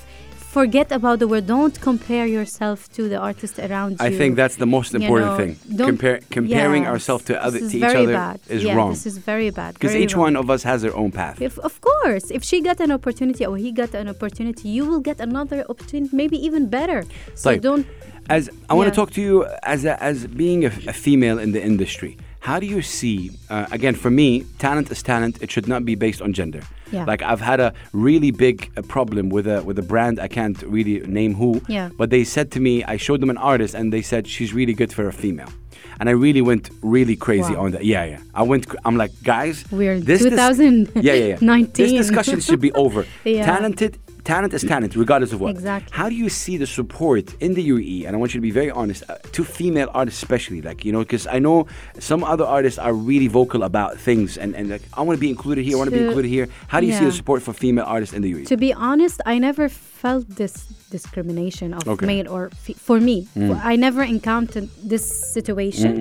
Forget 0.59 0.91
about 0.91 1.21
the 1.21 1.29
word. 1.29 1.47
Don't 1.47 1.81
compare 1.81 2.27
yourself 2.27 2.93
to 2.97 3.09
the 3.09 3.17
artist 3.17 3.61
around 3.61 3.93
you. 3.93 3.99
I 4.01 4.11
think 4.11 4.35
that's 4.35 4.57
the 4.57 4.67
most 4.67 4.93
you 4.93 4.99
important 4.99 5.31
know, 5.31 5.37
thing. 5.41 5.53
Compare, 5.93 6.19
comparing 6.39 6.83
Yes, 6.83 6.91
ourselves 6.93 7.25
to 7.27 7.41
other 7.47 7.61
to 7.61 7.77
each 7.77 7.85
other 7.85 8.13
bad. 8.13 8.41
is 8.49 8.65
yeah, 8.65 8.75
wrong. 8.75 8.91
This 8.91 9.07
is 9.07 9.19
very 9.19 9.51
bad. 9.51 9.75
Because 9.75 9.95
each 9.95 10.15
wrong. 10.15 10.35
one 10.35 10.37
of 10.43 10.51
us 10.51 10.65
has 10.65 10.83
their 10.83 10.97
own 10.97 11.13
path. 11.13 11.41
If, 11.41 11.61
of 11.61 11.81
course, 11.81 12.33
if 12.33 12.43
she 12.43 12.61
got 12.61 12.81
an 12.81 12.91
opportunity 12.91 13.47
or 13.47 13.57
he 13.57 13.71
got 13.71 13.95
an 13.95 14.09
opportunity, 14.09 14.69
you 14.69 14.85
will 14.85 14.99
get 14.99 15.21
another 15.21 15.65
opportunity, 15.73 16.11
maybe 16.23 16.37
even 16.45 16.69
better. 16.69 17.05
So 17.37 17.51
Like, 17.51 17.61
don't. 17.61 17.87
As 18.29 18.51
I 18.69 18.75
want 18.75 18.89
to 18.91 18.95
talk 19.01 19.11
to 19.13 19.21
you 19.23 19.47
as 19.63 19.85
a, 19.85 19.95
as 20.03 20.27
being 20.27 20.65
a, 20.65 20.73
a 20.89 20.93
female 20.93 21.39
in 21.39 21.53
the 21.53 21.63
industry, 21.63 22.19
How 22.49 22.59
do 22.59 22.65
you 22.67 22.81
see? 22.81 23.31
Uh, 23.51 23.67
again, 23.73 23.95
for 23.95 24.11
me, 24.11 24.47
talent 24.59 24.91
is 24.91 25.03
talent. 25.03 25.43
It 25.43 25.51
should 25.51 25.69
not 25.69 25.85
be 25.85 25.95
based 25.97 26.23
on 26.23 26.33
gender. 26.33 26.63
Yeah. 26.91 27.05
Like 27.05 27.21
I've 27.21 27.43
had 27.43 27.61
a 27.61 27.75
really 27.93 28.31
big 28.31 28.57
uh, 28.75 28.81
problem 28.95 29.29
with 29.29 29.47
a 29.47 29.63
with 29.69 29.79
a 29.79 29.83
brand. 29.83 30.19
I 30.19 30.29
can't 30.29 30.59
really 30.63 31.01
name 31.01 31.35
who. 31.35 31.61
Yeah. 31.69 31.91
But 31.99 32.09
they 32.09 32.25
said 32.25 32.51
to 32.53 32.61
me, 32.61 32.83
I 32.85 32.97
showed 32.97 33.21
them 33.21 33.29
an 33.29 33.37
artist, 33.53 33.75
and 33.75 33.93
they 33.93 34.01
said 34.01 34.27
she's 34.27 34.55
really 34.55 34.73
good 34.73 34.91
for 34.95 35.05
a 35.09 35.13
female. 35.13 35.51
And 36.01 36.09
I 36.09 36.13
really 36.13 36.41
went 36.41 36.71
really 36.81 37.17
crazy 37.17 37.55
Wow. 37.55 37.65
on 37.65 37.71
that. 37.73 37.85
Yeah, 37.85 38.05
yeah. 38.13 38.21
I 38.35 38.43
went. 38.45 38.65
I'm 38.87 38.97
like, 38.97 39.13
guys, 39.23 39.57
We're 39.71 40.01
this 40.01 40.23
dis- 40.23 40.31
2019. 40.31 41.03
yeah, 41.05 41.13
yeah, 41.13 41.37
yeah. 41.43 41.67
This 41.81 41.93
discussion 41.93 42.41
should 42.41 42.63
be 42.69 42.73
over. 42.73 43.05
Yeah. 43.25 43.45
Talented, 43.45 43.93
talent 44.33 44.53
is 44.59 44.63
talent, 44.75 44.91
regardless 45.05 45.33
of 45.35 45.39
what. 45.43 45.51
Exactly. 45.59 45.91
How 46.01 46.09
do 46.13 46.17
you 46.25 46.29
see 46.43 46.55
the 46.65 46.67
support 46.79 47.25
in 47.47 47.51
the 47.59 47.65
UAE? 47.73 47.99
And 48.07 48.11
I 48.15 48.19
want 48.21 48.31
you 48.35 48.39
to 48.43 48.47
be 48.51 48.55
very 48.63 48.73
honest 48.81 49.01
uh, 49.09 49.17
to 49.37 49.41
female 49.59 49.89
artists, 50.01 50.19
especially, 50.23 50.61
like 50.69 50.79
you 50.87 50.93
know, 50.95 51.03
because 51.07 51.25
I 51.37 51.39
know 51.47 51.57
some 52.11 52.21
other 52.33 52.47
artists 52.57 52.79
are 52.87 52.95
really 53.13 53.29
vocal 53.41 53.61
about 53.71 53.91
things, 54.09 54.31
and 54.43 54.51
and 54.59 54.65
like, 54.75 54.85
I 54.99 55.01
want 55.07 55.15
to 55.19 55.25
be 55.27 55.31
included 55.37 55.63
here. 55.67 55.75
I 55.77 55.79
want 55.83 55.91
to 55.93 55.97
be 56.01 56.05
included 56.09 56.31
here. 56.37 56.47
How 56.73 56.79
do 56.83 56.87
you 56.89 56.95
see 57.01 57.07
the 57.11 57.17
support 57.21 57.41
for 57.47 57.53
female 57.65 57.87
artists 57.97 58.15
in 58.17 58.21
the 58.25 58.31
UAE? 58.35 58.47
To 58.55 58.59
be 58.67 58.71
honest, 58.91 59.17
I 59.33 59.35
never 59.49 59.67
felt 60.03 60.25
this 60.43 60.55
discrimination 60.97 61.69
of 61.79 61.83
Okay. 61.95 62.07
male 62.13 62.29
or 62.37 62.43
fe- 62.65 62.79
for 62.89 62.99
me. 63.09 63.17
I 63.73 63.75
never 63.87 64.03
encountered 64.17 64.69
this 64.93 65.05
situation. 65.37 65.93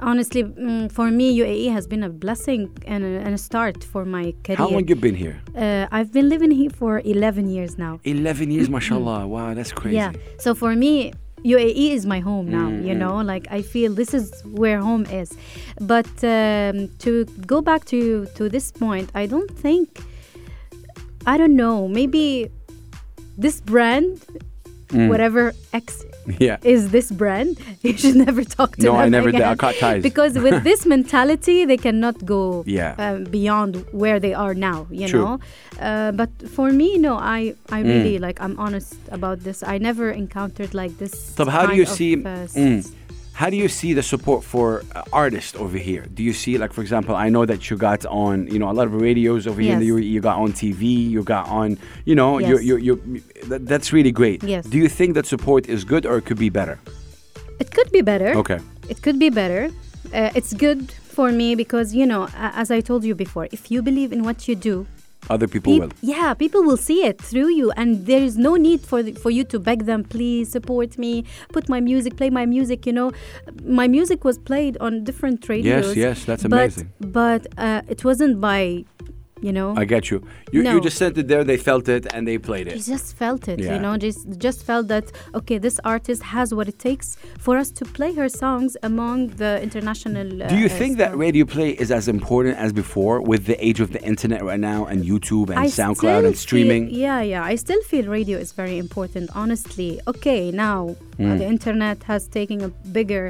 Honestly, 0.00 0.42
mm, 0.44 0.90
for 0.90 1.10
me, 1.10 1.38
UAE 1.38 1.72
has 1.72 1.86
been 1.86 2.02
a 2.02 2.08
blessing 2.08 2.70
and 2.86 3.04
a, 3.04 3.20
and 3.24 3.34
a 3.34 3.38
start 3.38 3.82
for 3.84 4.04
my 4.04 4.34
career. 4.44 4.58
How 4.58 4.68
long 4.68 4.86
you 4.88 4.96
been 4.96 5.14
here? 5.14 5.40
Uh, 5.56 5.86
I've 5.90 6.12
been 6.12 6.28
living 6.28 6.50
here 6.50 6.70
for 6.70 7.00
11 7.04 7.48
years 7.48 7.78
now. 7.78 8.00
11 8.04 8.50
years, 8.50 8.68
mashallah. 8.68 9.26
Wow, 9.26 9.54
that's 9.54 9.72
crazy. 9.72 9.96
Yeah. 9.96 10.12
So 10.38 10.54
for 10.54 10.74
me, 10.74 11.12
UAE 11.44 11.92
is 11.92 12.06
my 12.06 12.20
home 12.20 12.48
now. 12.50 12.68
Mm, 12.70 12.86
You 12.88 12.94
know, 12.94 13.16
like 13.18 13.46
I 13.50 13.62
feel 13.62 13.94
this 13.94 14.14
is 14.14 14.32
where 14.44 14.80
home 14.80 15.04
is. 15.06 15.32
But 15.80 16.06
um, 16.24 16.88
to 17.04 17.24
go 17.46 17.60
back 17.60 17.84
to 17.86 18.26
to 18.36 18.48
this 18.48 18.72
point, 18.72 19.10
I 19.14 19.26
don't 19.26 19.50
think. 19.50 19.88
I 21.26 21.36
don't 21.38 21.56
know. 21.56 21.88
Maybe 21.88 22.50
this 23.38 23.60
brand, 23.60 24.20
Mm. 24.88 25.08
whatever 25.08 25.52
X 25.72 26.04
Yeah. 26.40 26.56
is 26.62 26.90
this 26.90 27.10
brand, 27.10 27.58
you 27.82 27.96
should 27.96 28.16
never 28.16 28.42
talk 28.44 28.76
to 28.76 28.82
No, 28.86 28.92
them. 28.92 29.00
I 29.00 29.08
never 29.08 29.30
did. 29.32 29.42
I 29.42 29.54
cut 29.56 29.76
ties. 29.76 30.02
Because 30.02 30.34
with 30.38 30.64
this 30.70 30.86
mentality, 30.86 31.64
they 31.64 31.76
cannot 31.76 32.24
go 32.24 32.64
Yeah. 32.66 32.94
um, 32.98 33.24
beyond 33.24 33.84
where 33.92 34.18
they 34.18 34.34
are 34.34 34.54
now. 34.54 34.86
You 34.90 35.08
True. 35.08 35.20
know. 35.24 35.34
Uh, 35.80 36.12
but 36.12 36.30
for 36.56 36.72
me, 36.72 36.98
no, 36.98 37.14
I 37.16 37.54
I 37.76 37.82
Mm. 37.82 37.88
really 37.94 38.18
like. 38.18 38.40
I'm 38.44 38.56
honest 38.58 38.96
about 39.10 39.38
this. 39.46 39.62
I 39.62 39.76
never 39.78 40.10
encountered 40.10 40.72
like 40.74 40.92
this. 40.98 41.12
So 41.36 41.44
how 41.56 41.66
do 41.66 41.74
you 41.76 41.86
see? 41.86 42.14
uh, 42.16 42.46
mm, 42.56 42.80
how 43.34 43.50
do 43.50 43.56
you 43.56 43.68
see 43.68 43.92
the 43.94 44.02
support 44.02 44.44
for 44.44 44.84
uh, 44.94 45.02
artists 45.12 45.56
over 45.56 45.76
here? 45.76 46.06
Do 46.14 46.22
you 46.22 46.32
see, 46.32 46.56
like, 46.56 46.72
for 46.72 46.82
example, 46.82 47.16
I 47.16 47.28
know 47.28 47.44
that 47.44 47.68
you 47.68 47.76
got 47.76 48.06
on, 48.06 48.46
you 48.46 48.60
know, 48.60 48.70
a 48.70 48.76
lot 48.78 48.86
of 48.86 48.94
radios 48.94 49.46
over 49.48 49.60
here 49.60 49.72
in 49.74 49.80
the 49.80 49.88
UAE. 49.88 50.08
You 50.08 50.20
got 50.20 50.38
on 50.38 50.52
TV. 50.52 50.82
You 51.10 51.24
got 51.24 51.48
on, 51.48 51.76
you 52.04 52.14
know, 52.14 52.38
you 52.38 52.54
Yes. 52.54 52.64
you 52.64 52.76
you. 52.86 53.22
That, 53.50 53.66
that's 53.66 53.92
really 53.92 54.12
great. 54.12 54.42
Yes. 54.44 54.64
Do 54.66 54.78
you 54.78 54.88
think 54.88 55.14
that 55.14 55.26
support 55.26 55.68
is 55.68 55.84
good 55.84 56.06
or 56.06 56.16
it 56.18 56.24
could 56.26 56.38
be 56.38 56.48
better? 56.48 56.78
It 57.58 57.70
could 57.72 57.90
be 57.90 58.02
better. 58.02 58.30
Okay. 58.42 58.60
It 58.88 59.02
could 59.02 59.18
be 59.18 59.30
better. 59.30 59.70
Uh, 60.12 60.30
it's 60.38 60.52
good 60.54 60.92
for 61.16 61.32
me 61.32 61.54
because 61.56 61.92
you 61.94 62.06
know, 62.06 62.28
as 62.36 62.70
I 62.70 62.80
told 62.80 63.02
you 63.04 63.14
before, 63.16 63.48
if 63.50 63.70
you 63.70 63.82
believe 63.82 64.12
in 64.12 64.22
what 64.22 64.46
you 64.48 64.54
do, 64.54 64.86
Other 65.30 65.48
people 65.48 65.72
Peop- 65.72 65.82
will. 65.82 65.90
Yeah, 66.02 66.34
people 66.34 66.62
will 66.62 66.76
see 66.76 67.04
it 67.04 67.20
through 67.20 67.50
you, 67.50 67.70
and 67.72 68.06
there 68.06 68.22
is 68.22 68.36
no 68.36 68.56
need 68.56 68.80
for 68.82 69.02
the, 69.02 69.12
for 69.12 69.30
you 69.30 69.44
to 69.44 69.58
beg 69.58 69.86
them. 69.86 70.04
Please 70.04 70.50
support 70.50 70.98
me. 70.98 71.24
Put 71.52 71.68
my 71.68 71.80
music. 71.80 72.16
Play 72.16 72.30
my 72.30 72.46
music. 72.46 72.86
You 72.86 72.92
know, 72.92 73.12
my 73.64 73.88
music 73.88 74.24
was 74.24 74.38
played 74.38 74.76
on 74.78 75.04
different 75.04 75.48
radios. 75.48 75.86
yes, 75.88 75.96
yes, 75.96 76.24
that's 76.24 76.42
but- 76.42 76.52
amazing. 76.52 76.92
But 77.00 77.46
uh, 77.58 77.82
it 77.88 78.04
wasn't 78.04 78.40
by, 78.40 78.84
you 79.46 79.52
know. 79.58 79.68
I 79.82 79.84
get 79.94 80.04
you. 80.10 80.18
You, 80.54 80.60
you 80.72 80.78
just 80.88 80.98
sent 81.02 81.14
it 81.22 81.26
there. 81.32 81.42
They 81.52 81.60
felt 81.70 81.86
it 81.96 82.02
and 82.14 82.20
they 82.30 82.38
played 82.48 82.66
it 82.68 82.74
they 82.76 82.84
just 82.96 83.08
felt 83.22 83.42
it, 83.52 83.58
Yeah. 83.58 83.74
you 83.74 83.80
know, 83.84 83.94
just 84.08 84.20
just 84.46 84.58
felt 84.70 84.86
that 84.94 85.06
okay, 85.38 85.58
this 85.66 85.76
artist 85.94 86.20
has 86.36 86.46
what 86.58 86.66
it 86.72 86.78
takes 86.88 87.08
for 87.46 87.54
us 87.62 87.68
to 87.78 87.84
play 87.98 88.10
her 88.20 88.28
songs 88.44 88.70
among 88.90 89.18
the 89.42 89.52
international. 89.68 90.26
Uh, 90.42 90.48
Do 90.54 90.58
you 90.64 90.70
think 90.80 90.92
that 91.02 91.12
radio 91.26 91.44
play 91.56 91.70
is 91.84 91.88
as 91.98 92.04
important 92.16 92.54
as 92.64 92.70
before 92.82 93.16
with 93.32 93.42
the 93.50 93.56
age 93.68 93.80
of 93.84 93.88
the 93.96 94.02
internet 94.12 94.40
right 94.50 94.62
now 94.72 94.80
and 94.90 94.98
YouTube 95.12 95.48
and 95.52 95.58
I 95.66 95.68
SoundCloud 95.80 96.22
and 96.28 96.36
streaming? 96.46 96.82
Feel, 96.88 96.98
yeah, 97.06 97.20
yeah. 97.32 97.52
I 97.52 97.54
still 97.66 97.82
feel 97.92 98.04
radio 98.20 98.36
is 98.44 98.50
very 98.62 98.76
important, 98.86 99.26
honestly. 99.42 99.90
Okay, 100.12 100.42
now 100.66 100.80
Mm. 101.18 101.38
the 101.42 101.46
internet 101.56 101.98
has 102.12 102.22
taken 102.38 102.58
a 102.68 102.70
bigger 102.98 103.24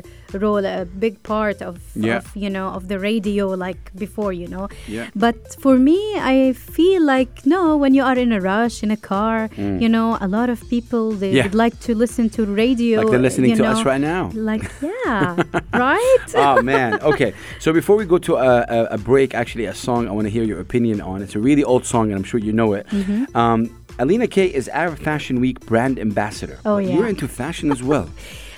role, 0.45 0.65
a 0.65 0.85
big 1.05 1.15
part 1.33 1.59
of, 1.69 1.75
Yeah. 1.95 2.17
of 2.21 2.25
you 2.45 2.51
know 2.57 2.69
of 2.79 2.83
the 2.93 2.99
radio 3.11 3.45
like 3.67 3.83
before, 4.05 4.33
you 4.43 4.49
know. 4.55 4.67
Yeah. 4.97 5.07
But 5.25 5.37
for 5.65 5.75
me, 5.89 5.99
I 6.17 6.53
feel 6.55 7.03
like 7.05 7.45
no, 7.47 7.77
when 7.77 7.93
you 7.95 8.03
are 8.03 8.19
in 8.19 8.33
a 8.33 8.41
rush 8.41 8.83
in 8.83 8.91
a 8.91 8.97
car, 8.97 9.49
you 9.57 9.89
know, 9.89 10.19
a 10.21 10.29
lot 10.29 10.49
of 10.51 10.59
people 10.69 11.13
they 11.13 11.33
Mm. 11.33 11.37
Yeah. 11.37 11.43
would 11.45 11.55
like 11.65 11.77
to 11.87 11.95
listen 11.95 12.29
to 12.37 12.41
radio. 12.47 13.01
Like 13.01 13.11
they're 13.11 13.19
listening 13.29 13.51
you 13.51 13.57
to 13.57 13.65
us 13.67 13.85
right 13.85 14.01
now. 14.01 14.31
Like 14.35 14.65
yeah, 14.83 15.37
right. 15.73 16.27
oh 16.45 16.63
man. 16.63 17.01
Okay. 17.03 17.33
So 17.61 17.73
before 17.73 17.97
we 17.97 18.05
go 18.05 18.19
to 18.19 18.37
a, 18.37 18.85
a, 18.97 18.99
break, 18.99 19.35
actually, 19.35 19.67
a 19.67 19.75
song 19.75 20.09
I 20.09 20.13
want 20.13 20.27
to 20.27 20.31
hear 20.31 20.45
your 20.45 20.61
opinion 20.61 21.01
on. 21.01 21.23
It's 21.23 21.35
a 21.35 21.41
really 21.49 21.65
old 21.65 21.85
song, 21.87 22.05
and 22.11 22.17
I'm 22.19 22.25
sure 22.25 22.41
you 22.41 22.53
know 22.53 22.73
it. 22.75 22.87
Mm-hmm. 22.89 23.37
Um, 23.37 23.61
Alina 23.99 24.27
K 24.27 24.47
is 24.47 24.69
Arab 24.69 24.99
Fashion 24.99 25.41
Week 25.41 25.59
brand 25.67 25.99
ambassador. 25.99 26.59
Oh, 26.65 26.79
yeah. 26.79 26.95
You're 26.95 27.09
into 27.09 27.29
fashion 27.29 27.71
as 27.71 27.83
well. 27.83 28.09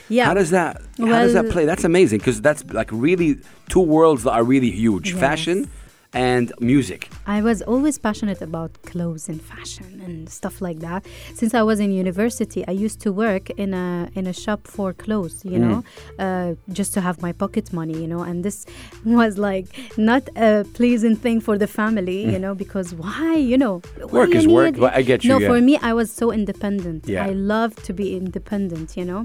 yeah. 0.09 0.25
How 0.27 0.35
does 0.35 0.51
that? 0.51 0.81
how 0.99 1.21
does 1.25 1.35
that 1.35 1.49
play? 1.51 1.65
That's 1.67 1.85
amazing 1.85 2.19
because 2.19 2.41
that's 2.41 2.63
like 2.81 2.91
really 2.93 3.39
two 3.69 3.81
worlds 3.95 4.23
that 4.25 4.33
are 4.33 4.45
really 4.45 4.71
huge: 4.71 5.11
Yes. 5.13 5.21
fashion 5.21 5.59
and 6.17 6.53
music. 6.61 7.01
I 7.27 7.43
was 7.43 7.59
always 7.73 7.97
passionate 7.99 8.41
about 8.41 8.71
clothes 8.91 9.29
and 9.29 9.41
fashion 9.55 10.01
and 10.07 10.29
stuff 10.39 10.61
like 10.67 10.79
that. 10.81 11.05
Since 11.35 11.53
I 11.55 11.63
was 11.71 11.79
in 11.85 11.91
university, 11.93 12.61
I 12.67 12.73
used 12.87 12.99
to 13.07 13.11
work 13.13 13.51
in 13.65 13.71
a 13.75 14.09
in 14.19 14.27
a 14.27 14.33
shop 14.33 14.61
for 14.77 14.89
clothes, 15.05 15.37
you 15.53 15.59
know, 15.65 15.79
Mm. 15.85 16.25
uh, 16.25 16.55
just 16.79 16.91
to 16.95 17.01
have 17.07 17.17
my 17.27 17.33
pocket 17.43 17.67
money, 17.81 17.97
you 18.03 18.09
know. 18.13 18.23
And 18.31 18.37
this 18.47 18.59
was 19.23 19.33
like 19.49 19.67
not 20.13 20.23
a 20.37 20.65
pleasing 20.79 21.17
thing 21.25 21.39
for 21.47 21.55
the 21.63 21.67
family, 21.81 22.21
you 22.33 22.39
know, 22.45 22.55
because 22.65 22.89
why, 23.03 23.35
you 23.53 23.59
know, 23.65 23.75
Mm. 23.87 24.11
Work 24.19 24.31
you 24.35 24.41
is 24.41 24.47
work, 24.59 24.73
need- 24.75 24.81
but 24.85 24.93
I 24.95 25.03
get 25.11 25.19
you, 25.25 25.31
No, 25.33 25.39
yeah. 25.39 25.49
for 25.51 25.61
me, 25.69 25.75
I 25.91 25.93
was 26.01 26.09
so 26.21 26.27
independent. 26.41 27.01
Yeah. 27.07 27.27
I 27.29 27.33
love 27.57 27.73
to 27.87 27.93
be 28.01 28.07
independent, 28.17 28.89
you 28.97 29.05
know. 29.11 29.23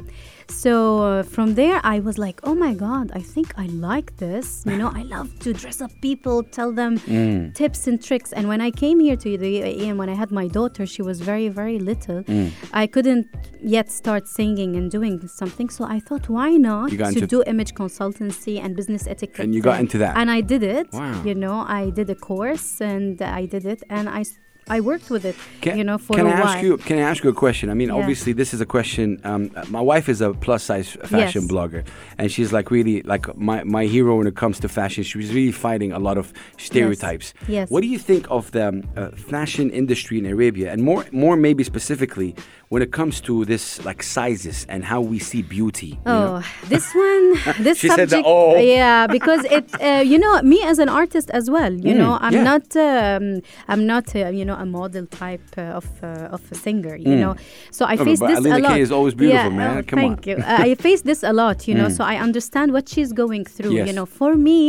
So 0.51 0.99
uh, 0.99 1.23
from 1.23 1.55
there, 1.55 1.79
I 1.83 1.99
was 2.01 2.17
like, 2.17 2.39
oh 2.43 2.53
my 2.53 2.73
God, 2.73 3.11
I 3.13 3.21
think 3.21 3.53
I 3.57 3.65
like 3.67 4.17
this. 4.17 4.63
You 4.65 4.77
know, 4.77 4.91
I 4.93 5.03
love 5.03 5.27
to 5.39 5.53
dress 5.53 5.81
up 5.81 5.91
people, 6.01 6.43
tell 6.43 6.71
them 6.71 6.91
Mm. 7.11 7.53
tips 7.55 7.87
and 7.87 8.01
tricks. 8.01 8.31
And 8.33 8.47
when 8.47 8.61
I 8.61 8.71
came 8.71 8.99
here 8.99 9.15
to 9.17 9.37
the 9.37 9.51
UAE 9.61 9.83
and 9.89 9.97
when 9.97 10.09
I 10.09 10.13
had 10.13 10.31
my 10.31 10.47
daughter, 10.47 10.85
she 10.85 11.01
was 11.01 11.17
very, 11.21 11.47
very 11.49 11.79
little. 11.79 12.23
Mm. 12.23 12.51
I 12.73 12.85
couldn't 12.87 13.27
yet 13.61 13.91
start 13.91 14.27
singing 14.27 14.75
and 14.75 14.89
doing 14.91 15.27
something. 15.27 15.69
So 15.69 15.85
I 15.85 15.99
thought, 15.99 16.29
why 16.29 16.51
not 16.69 16.89
to 16.91 17.21
do 17.27 17.43
image 17.53 17.73
consultancy 17.73 18.55
and 18.63 18.75
business 18.75 19.07
etiquette? 19.07 19.43
And 19.45 19.55
you 19.55 19.61
got 19.61 19.79
into 19.79 19.97
that. 19.99 20.15
And 20.17 20.29
I 20.29 20.41
did 20.41 20.63
it. 20.63 20.87
Wow. 20.93 21.21
You 21.23 21.35
know, 21.35 21.57
I 21.67 21.89
did 21.89 22.09
a 22.09 22.15
course 22.15 22.81
and 22.81 23.21
I 23.21 23.45
did 23.45 23.65
it. 23.65 23.83
And 23.89 24.07
I, 24.09 24.23
I 24.67 24.79
worked 24.79 25.09
with 25.09 25.25
it, 25.25 25.35
Can, 25.61 25.77
you 25.77 25.83
know, 25.83 25.97
for 25.97 26.15
can 26.15 26.27
a 26.27 26.29
I 26.29 26.33
while. 26.39 26.47
ask 26.49 26.63
you? 26.63 26.77
Can 26.77 26.97
I 26.97 27.01
ask 27.01 27.23
you 27.23 27.29
a 27.29 27.33
question? 27.33 27.69
I 27.69 27.73
mean, 27.73 27.89
Yeah. 27.89 27.95
obviously, 27.95 28.31
this 28.33 28.53
is 28.53 28.61
a 28.61 28.65
question. 28.65 29.19
Um, 29.23 29.49
my 29.69 29.81
wife 29.81 30.07
is 30.07 30.21
a 30.21 30.33
plus 30.33 30.63
size 30.63 30.89
fashion 31.03 31.41
Yes. 31.43 31.51
blogger, 31.51 31.83
and 32.17 32.31
she's 32.31 32.53
like 32.53 32.71
really 32.71 33.01
like 33.03 33.35
my, 33.37 33.63
my 33.63 33.85
hero 33.85 34.17
when 34.17 34.27
it 34.27 34.35
comes 34.35 34.59
to 34.59 34.69
fashion. 34.69 35.03
She's 35.03 35.33
really 35.33 35.51
fighting 35.51 35.91
a 35.91 35.99
lot 35.99 36.17
of 36.17 36.31
stereotypes. 36.57 37.33
Yes. 37.47 37.69
What 37.69 37.81
do 37.81 37.87
you 37.87 37.97
think 37.99 38.27
of 38.29 38.51
the 38.51 38.67
um, 38.69 38.83
uh, 38.95 39.09
fashion 39.33 39.69
industry 39.71 40.17
in 40.19 40.25
Arabia, 40.25 40.71
and 40.71 40.83
more 40.83 41.05
more 41.11 41.35
maybe 41.35 41.63
specifically 41.63 42.35
when 42.69 42.81
it 42.81 42.91
comes 42.99 43.19
to 43.21 43.43
this 43.45 43.83
like 43.83 44.01
sizes 44.03 44.65
and 44.69 44.85
how 44.85 45.01
we 45.01 45.19
see 45.19 45.41
beauty? 45.41 45.91
you 46.05 46.11
know? 46.11 46.41
Oh, 46.41 46.67
this 46.69 46.85
one, 46.95 47.25
this 47.65 47.77
She 47.79 47.89
said 47.89 48.09
subject. 48.09 48.23
the 48.23 48.29
oh. 48.35 48.55
Yeah, 48.55 49.07
because 49.07 49.43
it, 49.57 49.65
uh, 49.81 50.01
you 50.11 50.17
know, 50.23 50.41
me 50.43 50.59
as 50.63 50.77
an 50.79 50.87
artist 50.87 51.29
as 51.31 51.49
well. 51.49 51.73
You 51.73 51.93
know, 52.01 52.17
I'm 52.21 52.31
Mm, 52.31 52.35
yeah. 52.39 52.51
not, 52.51 52.65
um, 52.77 53.41
I'm 53.67 53.83
not, 53.93 54.05
uh, 54.15 54.29
you 54.39 54.45
know, 54.45 54.50
a 54.53 54.65
model 54.65 55.05
type 55.05 55.41
uh, 55.57 55.79
of 55.79 55.85
uh, 56.03 56.35
of 56.35 56.41
a 56.51 56.55
singer. 56.55 56.95
You 56.95 57.15
know, 57.21 57.33
so 57.77 57.85
I 57.85 57.95
No, 57.95 58.05
face 58.05 58.19
Mm. 58.21 58.27
this 58.29 58.39
Alina 58.39 58.55
a 58.55 58.61
K 58.61 58.67
lot. 58.67 58.79
is 58.85 58.91
always 58.91 59.13
beautiful, 59.13 59.51
yeah, 59.51 59.57
man. 59.61 59.77
oh, 59.77 59.83
Come 59.89 59.99
on. 59.99 60.05
Mm. 60.05 60.07
thank 60.09 60.27
you. 60.27 60.35
Uh, 60.43 60.65
I 60.67 60.75
face 60.75 61.01
this 61.01 61.21
a 61.31 61.33
lot. 61.33 61.67
You 61.67 61.75
know, 61.79 61.89
so 61.97 62.01
I 62.03 62.15
understand 62.27 62.67
what 62.75 62.85
she's 62.93 63.11
going 63.23 63.45
through. 63.55 63.73
Yes. 63.77 63.87
You 63.87 63.93
know, 63.97 64.05
for 64.19 64.35
me, 64.35 64.61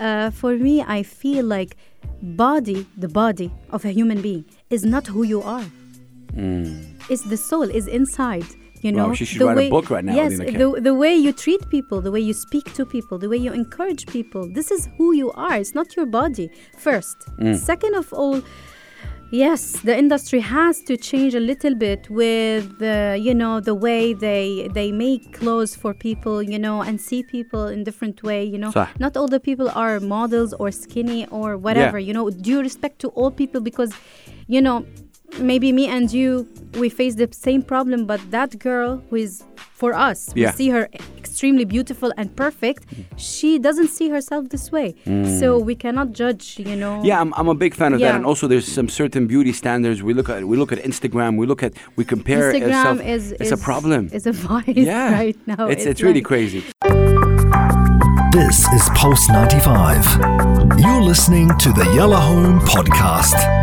uh, 0.00 0.30
for 0.40 0.52
me, 0.66 0.74
I 0.98 1.02
feel 1.02 1.44
like 1.56 1.76
body, 2.22 2.86
the 3.04 3.08
body 3.22 3.48
of 3.70 3.84
a 3.84 3.92
human 3.98 4.20
being, 4.22 4.44
is 4.70 4.82
not 4.94 5.04
who 5.14 5.22
you 5.34 5.40
are. 5.56 5.66
It's 7.10 7.22
the 7.22 7.36
soul, 7.36 7.62
is 7.80 7.86
inside. 7.88 8.46
You 8.82 8.92
know, 8.92 9.08
Wow, 9.08 9.14
she 9.14 9.24
should 9.24 9.40
the 9.40 9.46
write 9.46 9.54
a 9.54 9.60
way, 9.62 9.70
book 9.70 9.90
right 9.90 10.04
now, 10.04 10.14
Yes, 10.14 10.38
the, 10.38 10.78
the 10.80 10.94
way 10.94 11.12
you 11.16 11.32
treat 11.32 11.68
people, 11.68 12.00
the 12.00 12.12
way 12.12 12.20
you 12.20 12.32
speak 12.32 12.72
to 12.74 12.86
people, 12.86 13.18
the 13.18 13.28
way 13.28 13.36
you 13.36 13.52
encourage 13.52 14.06
people. 14.06 14.48
This 14.58 14.70
is 14.70 14.88
who 14.96 15.12
you 15.14 15.32
are. 15.32 15.56
It's 15.56 15.74
not 15.74 15.96
your 15.96 16.06
body. 16.06 16.48
First, 16.78 17.16
Mm. 17.40 17.56
second 17.58 17.94
of 17.96 18.12
all, 18.12 18.40
Yes, 19.30 19.72
the 19.82 19.94
industry 19.96 20.40
has 20.40 20.80
to 20.82 20.96
change 20.96 21.34
a 21.34 21.40
little 21.40 21.74
bit 21.74 22.08
with 22.08 22.78
the, 22.78 23.18
you 23.20 23.34
know, 23.34 23.60
the 23.60 23.74
way 23.74 24.14
they 24.14 24.70
they 24.72 24.90
make 24.90 25.34
clothes 25.34 25.76
for 25.76 25.92
people, 25.92 26.42
you 26.42 26.58
know, 26.58 26.80
and 26.80 26.98
see 26.98 27.22
people 27.22 27.66
in 27.68 27.84
different 27.84 28.22
way, 28.22 28.42
you 28.44 28.56
know. 28.56 28.70
صح. 28.72 28.88
Not 28.98 29.16
all 29.18 29.28
the 29.28 29.38
people 29.40 29.68
are 29.74 30.00
models 30.00 30.54
or 30.54 30.70
skinny 30.70 31.26
or 31.26 31.58
whatever, 31.58 31.98
Yeah. 31.98 32.06
you 32.08 32.14
know. 32.14 32.30
Due 32.30 32.60
respect 32.62 33.00
to 33.00 33.08
all 33.08 33.30
people 33.30 33.60
because, 33.60 33.92
you 34.46 34.62
know, 34.62 34.86
maybe 35.38 35.72
me 35.72 35.86
and 35.86 36.12
you 36.12 36.48
we 36.74 36.88
face 36.88 37.14
the 37.14 37.28
same 37.32 37.62
problem, 37.62 38.06
but 38.06 38.20
that 38.30 38.58
girl 38.58 39.02
who 39.10 39.16
is 39.16 39.42
for 39.72 39.94
us, 39.94 40.30
we 40.34 40.46
see 40.48 40.70
her 40.70 40.88
extremely 41.16 41.64
beautiful 41.64 42.12
and 42.16 42.34
perfect. 42.34 42.84
She 43.16 43.58
doesn't 43.58 43.88
see 43.88 44.08
herself 44.08 44.48
this 44.48 44.72
way, 44.72 44.94
so 45.38 45.58
we 45.58 45.74
cannot 45.74 46.12
judge, 46.12 46.58
you 46.58 46.76
know. 46.76 46.98
Mm. 46.98 47.06
Yeah, 47.06 47.20
I'm, 47.20 47.32
I'm 47.34 47.48
a 47.48 47.54
big 47.54 47.74
fan 47.74 47.92
of 47.92 48.00
that, 48.00 48.14
and 48.14 48.26
also 48.26 48.46
there's 48.48 48.66
some 48.66 48.88
certain 48.88 49.26
beauty 49.26 49.52
standards. 49.52 50.02
We 50.02 50.14
look 50.14 50.28
at 50.28 50.44
we 50.44 50.56
look 50.56 50.72
at 50.72 50.78
Instagram. 50.78 51.36
We 51.36 51.46
look 51.46 51.62
at 51.62 51.74
we 51.96 52.04
compare. 52.04 52.52
Instagram 52.52 52.74
ourselves. 52.74 53.00
is 53.00 53.32
it's 53.32 53.52
a 53.52 53.56
problem. 53.56 54.08
Is 54.12 54.26
a 54.26 54.32
vice 54.32 54.64
yeah, 54.68 55.12
right 55.20 55.38
now. 55.46 55.66
It's 55.68 55.84
it's, 55.84 56.02
really 56.02 56.14
like- 56.14 56.24
crazy. 56.24 56.64
This 58.32 58.68
is 58.72 58.88
Pulse 58.94 59.28
95. 59.30 60.78
You're 60.78 61.02
listening 61.02 61.48
to 61.58 61.72
the 61.72 61.90
Yellow 61.94 62.16
Home 62.16 62.60
Podcast. 62.60 63.57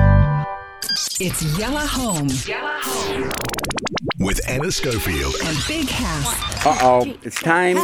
It's 1.19 1.43
Yella 1.59 1.85
Home. 1.85 2.29
Yella 2.47 2.79
Home. 2.81 3.29
With 4.17 4.39
Anna 4.47 4.71
Schofield. 4.71 5.35
And 5.43 5.57
Big 5.67 5.89
House. 5.89 6.65
Uh 6.65 6.77
oh, 6.81 7.13
it's 7.21 7.41
time 7.41 7.75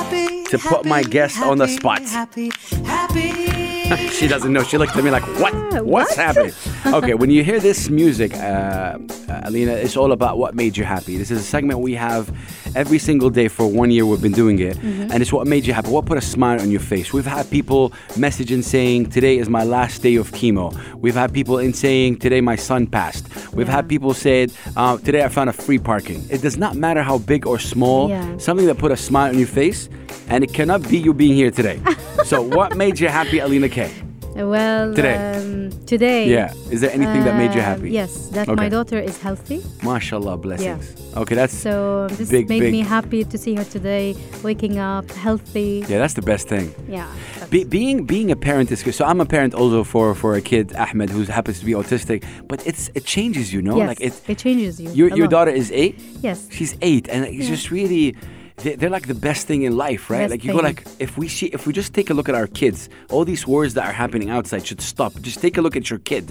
to 0.46 0.58
put 0.58 0.86
my 0.86 1.04
guest 1.04 1.42
on 1.42 1.58
the 1.58 1.68
spot. 1.68 2.02
Happy, 2.04 2.52
happy. 2.86 4.08
she 4.12 4.30
doesn't 4.30 4.54
know. 4.54 4.64
She 4.64 4.78
looked 4.78 4.96
at 4.96 5.04
me 5.04 5.12
like, 5.12 5.24
"What? 5.42 5.54
What's 5.86 6.16
what? 6.16 6.16
happening?" 6.16 6.54
okay, 6.86 7.14
when 7.14 7.30
you 7.30 7.44
hear 7.44 7.60
this 7.60 7.90
music, 7.90 8.34
uh, 8.34 8.98
uh, 9.28 9.42
Alina, 9.44 9.74
it's 9.74 9.98
all 9.98 10.14
about 10.14 10.38
what 10.38 10.56
made 10.56 10.78
you 10.78 10.86
happy. 10.86 11.18
This 11.18 11.32
is 11.32 11.42
a 11.42 11.44
segment 11.44 11.80
we 11.80 11.96
have 11.96 12.34
every 12.76 13.00
single 13.00 13.30
day 13.30 13.48
for 13.48 13.68
one 13.68 13.92
year. 13.92 14.06
We've 14.06 14.22
been 14.22 14.32
doing 14.32 14.60
it, 14.60 14.78
Mm-hmm. 14.78 15.12
and 15.12 15.22
it's 15.22 15.32
what 15.34 15.48
made 15.48 15.66
you 15.66 15.74
happy. 15.74 15.90
What 15.90 16.06
put 16.06 16.18
a 16.18 16.22
smile 16.22 16.60
on 16.62 16.72
your 16.72 16.80
face? 16.80 17.12
We've 17.14 17.26
had 17.26 17.50
people 17.50 17.92
messaging 18.16 18.64
saying, 18.64 19.10
"Today 19.12 19.38
is 19.38 19.50
my 19.50 19.64
last 19.64 20.02
day 20.02 20.16
of 20.16 20.32
chemo." 20.32 20.74
We've 20.96 21.16
had 21.16 21.34
people 21.34 21.60
in 21.60 21.74
saying, 21.74 22.18
"Today 22.18 22.42
my 22.42 22.56
son 22.56 22.88
passed." 22.88 23.28
We've 23.54 23.68
had 23.68 23.88
people 23.88 24.14
said, 24.14 24.52
uh, 24.76 24.98
"Today 24.98 25.24
I 25.24 25.30
found 25.30 25.50
a 25.50 25.54
free 25.54 25.80
parking." 25.80 26.24
It 26.30 26.42
does 26.42 26.58
not 26.58 26.76
matter 26.76 27.02
how 27.04 27.18
big 27.20 27.46
or 27.48 27.60
small. 27.60 28.10
Yeah. 28.10 28.38
Something 28.38 28.66
that 28.68 28.78
put 28.78 28.92
a 28.92 28.98
smile 28.98 29.30
on 29.30 29.38
your 29.38 29.48
face, 29.48 29.90
and 30.30 30.44
it 30.44 30.54
cannot 30.54 30.88
be 30.90 30.98
you 30.98 31.14
being 31.14 31.34
here 31.36 31.52
today. 31.52 31.80
so, 32.26 32.42
what 32.42 32.76
made 32.76 33.00
you 33.00 33.08
happy, 33.10 33.40
Alina 33.40 33.70
K? 33.70 33.92
Well, 34.36 34.94
Today. 34.94 35.16
Um, 35.36 35.70
today. 35.86 36.28
Yeah. 36.30 36.54
Is 36.70 36.82
there 36.82 36.92
anything 36.92 37.24
that 37.26 37.36
made 37.36 37.54
you 37.54 37.60
um, 37.60 37.66
happy? 37.66 37.92
Yes, 37.92 38.28
that 38.30 38.48
Okay. 38.48 38.56
my 38.56 38.70
daughter 38.70 38.98
is 39.00 39.18
healthy. 39.22 39.60
MashaAllah, 39.82 40.42
blessings. 40.42 40.96
Okay, 41.18 41.36
that's 41.36 41.54
So 41.54 42.08
this 42.08 42.30
Big, 42.30 42.48
made 42.50 42.60
big. 42.62 42.72
me 42.72 42.80
happy 42.82 43.24
to 43.26 43.38
see 43.38 43.56
her 43.56 43.66
today, 43.66 44.16
waking 44.44 44.80
up 44.80 45.10
healthy. 45.12 45.84
yeah, 45.88 45.98
that's 46.00 46.14
the 46.14 46.22
best 46.22 46.48
thing. 46.48 46.74
Yeah. 46.88 47.08
Be, 47.50 47.66
being 47.66 48.06
being 48.06 48.32
a 48.32 48.36
parent 48.36 48.72
is 48.72 48.82
good. 48.84 48.96
So 48.96 49.04
I'm 49.06 49.20
a 49.20 49.26
parent 49.26 49.54
also 49.54 49.84
for 49.84 50.16
for 50.16 50.36
a 50.36 50.42
kid 50.42 50.74
Ahmed 50.76 51.10
who 51.10 51.24
happens 51.26 51.60
to 51.60 51.66
be 51.66 51.74
autistic, 51.74 52.24
but 52.48 52.66
it's 52.66 52.90
it 52.96 53.04
changes 53.06 53.52
you 53.54 53.62
know 53.62 53.78
yes, 53.78 53.88
like 53.88 54.02
it. 54.02 54.14
it 54.30 54.38
changes 54.38 54.80
you. 54.80 54.90
Your 54.92 55.10
your 55.20 55.28
daughter 55.28 55.52
is 55.52 55.70
eight. 55.74 55.96
Yes. 56.24 56.48
She's 56.52 56.74
eight, 56.82 57.10
and 57.10 57.26
it's 57.26 57.48
just 57.48 57.70
really. 57.72 58.16
They- 58.64 58.76
They're 58.76 58.90
like 58.98 59.08
the 59.08 59.20
best 59.30 59.48
thing 59.48 59.62
in 59.64 59.74
life, 59.78 60.10
right? 60.10 60.20
Best 60.24 60.32
like 60.32 60.44
you 60.46 60.52
go 60.54 60.60
like 60.70 60.84
if 61.00 61.18
we 61.18 61.28
see 61.28 61.48
if 61.58 61.62
we 61.68 61.72
just 61.74 61.94
take 61.94 62.10
a 62.10 62.14
look 62.14 62.28
at 62.30 62.36
our 62.36 62.48
kids, 62.48 62.90
all 63.10 63.24
these 63.26 63.44
wars 63.48 63.74
that 63.76 63.86
are 63.90 63.94
happening 64.04 64.30
outside 64.30 64.66
should 64.68 64.82
stop. 64.82 65.12
Just 65.22 65.40
take 65.42 65.58
a 65.58 65.62
look 65.62 65.76
at 65.76 65.86
your 65.90 66.00
kid, 66.12 66.26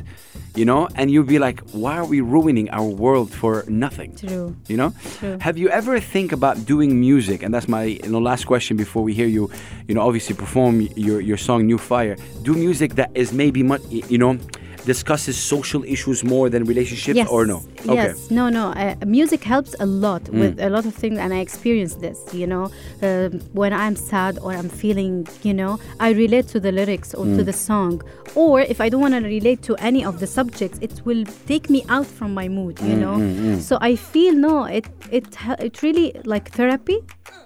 you 0.54 0.64
know, 0.64 0.88
and 0.96 1.10
you'll 1.10 1.32
be 1.36 1.38
like, 1.38 1.58
why 1.82 1.94
are 2.00 2.04
we 2.14 2.20
ruining 2.20 2.68
our 2.70 2.88
world 3.04 3.30
for 3.40 3.64
nothing? 3.68 4.10
True. 4.16 4.54
You 4.68 4.76
know, 4.80 4.90
True. 5.18 5.36
have 5.40 5.56
you 5.58 5.68
ever 5.80 6.00
think 6.00 6.32
about 6.32 6.56
doing 6.66 6.90
music? 7.00 7.42
And 7.44 7.52
that's 7.54 7.68
my 7.68 7.84
you 8.04 8.10
know, 8.12 8.18
last 8.30 8.44
question 8.46 8.76
before 8.76 9.02
we 9.02 9.12
hear 9.14 9.26
you, 9.28 9.50
you 9.88 9.94
know, 9.94 10.02
obviously 10.08 10.34
perform 10.44 10.74
your 10.96 11.20
your 11.20 11.36
song 11.38 11.66
"New 11.66 11.78
Fire." 11.78 12.16
Do 12.42 12.52
music 12.54 12.94
that 12.94 13.10
is 13.14 13.32
maybe 13.32 13.62
much, 13.62 13.82
you 13.90 14.18
know, 14.18 14.38
discusses 14.86 15.36
social 15.36 15.82
issues 15.84 16.24
more 16.24 16.48
than 16.50 16.64
relationships, 16.64 17.16
Yes. 17.16 17.28
or 17.28 17.46
no? 17.46 17.62
Yes. 17.84 18.30
No, 18.30 18.48
no. 18.48 18.68
Uh, 18.72 18.94
music 19.06 19.42
helps 19.44 19.74
a 19.80 19.86
lot 19.86 20.24
Mm. 20.24 20.40
with 20.40 20.60
a 20.60 20.70
lot 20.70 20.84
of 20.86 20.94
things, 20.94 21.18
and 21.18 21.32
I 21.34 21.40
experience 21.40 21.94
this. 21.96 22.18
You 22.32 22.46
know, 22.46 22.70
um, 23.02 23.40
when 23.52 23.72
I'm 23.72 23.96
sad 23.96 24.38
or 24.42 24.52
I'm 24.52 24.68
feeling, 24.68 25.26
you 25.42 25.54
know, 25.54 25.78
I 25.98 26.10
relate 26.12 26.48
to 26.48 26.60
the 26.60 26.72
lyrics 26.72 27.14
or 27.14 27.24
Mm. 27.26 27.36
to 27.38 27.44
the 27.44 27.52
song. 27.52 28.02
Or 28.36 28.60
if 28.60 28.80
I 28.80 28.88
don't 28.88 29.00
want 29.00 29.14
to 29.14 29.20
relate 29.38 29.60
to 29.62 29.74
any 29.76 30.04
of 30.04 30.20
the 30.20 30.26
subjects, 30.26 30.78
it 30.80 31.02
will 31.04 31.24
take 31.46 31.68
me 31.68 31.80
out 31.88 32.06
from 32.06 32.32
my 32.34 32.48
mood. 32.48 32.78
You 32.80 32.94
Mm, 32.96 33.00
know. 33.04 33.58
So 33.68 33.76
I 33.80 33.96
feel 33.96 34.34
no, 34.34 34.64
it 34.78 34.86
it 35.10 35.26
it 35.66 35.82
really 35.82 36.12
like 36.24 36.50
therapy. 36.52 36.98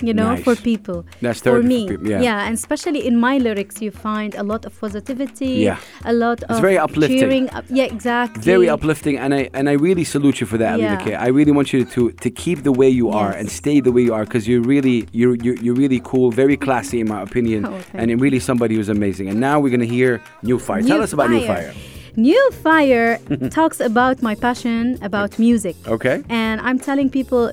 You 0.03 0.13
know, 0.13 0.31
Nice. 0.35 0.43
for 0.45 0.55
people. 0.57 0.99
That's 1.23 1.39
for 1.41 1.45
therapy 1.45 1.63
for 1.63 1.69
me. 1.75 1.89
people, 1.89 2.11
yeah. 2.27 2.47
and 2.47 2.55
especially 2.55 3.01
in 3.07 3.15
my 3.29 3.39
lyrics, 3.39 3.81
you 3.81 3.91
find 3.91 4.35
a 4.35 4.43
lot 4.43 4.67
of 4.67 4.73
positivity. 4.81 5.53
Yeah. 5.69 5.77
A 6.05 6.13
lot 6.13 6.43
of 6.43 6.51
It's 6.51 6.61
very 6.69 6.79
uplifting. 6.87 7.24
Cheering 7.25 7.51
up. 7.51 7.65
Yeah, 7.69 7.85
exactly. 7.85 8.43
Very 8.43 8.69
uplifting, 8.69 9.17
and 9.19 9.35
I 9.35 9.51
and 9.55 9.69
I 9.69 9.73
really 9.73 10.05
salute 10.05 10.41
you 10.41 10.47
for 10.47 10.59
that, 10.59 10.75
Alina 10.75 10.91
Yeah. 10.99 11.05
K. 11.05 11.15
I 11.15 11.29
really 11.29 11.53
want 11.53 11.73
you 11.73 11.85
to 11.85 12.11
to 12.25 12.31
keep 12.31 12.63
the 12.63 12.73
way 12.73 12.89
you 13.01 13.11
are 13.11 13.33
and 13.39 13.49
stay 13.51 13.81
the 13.81 13.93
way 13.93 14.03
you 14.03 14.15
are 14.15 14.25
because 14.25 14.45
you're 14.49 14.63
really 14.75 15.07
you're, 15.13 15.37
you're 15.45 15.57
you're 15.65 15.75
really 15.85 16.01
cool, 16.05 16.31
very 16.31 16.57
classy 16.57 16.99
in 17.01 17.09
my 17.09 17.21
opinion, 17.23 17.65
Oh, 17.67 17.79
and 17.95 18.21
really 18.21 18.41
somebody 18.41 18.75
who's 18.77 18.89
amazing. 18.99 19.29
And 19.31 19.39
now 19.41 19.61
we're 19.61 19.71
gonna 19.77 19.93
hear 19.99 20.21
New 20.43 20.59
Fire. 20.59 20.83
Tell 20.83 21.03
us 21.03 21.13
about 21.13 21.31
New 21.31 21.45
Fire. 21.47 21.73
New 22.17 22.45
Fire 22.67 23.19
talks 23.51 23.81
about 23.81 24.23
my 24.23 24.35
passion 24.37 24.99
about 25.03 25.31
music. 25.39 25.75
Okay. 25.97 26.23
And 26.29 26.61
I'm 26.61 26.79
telling 26.79 27.11
people, 27.11 27.51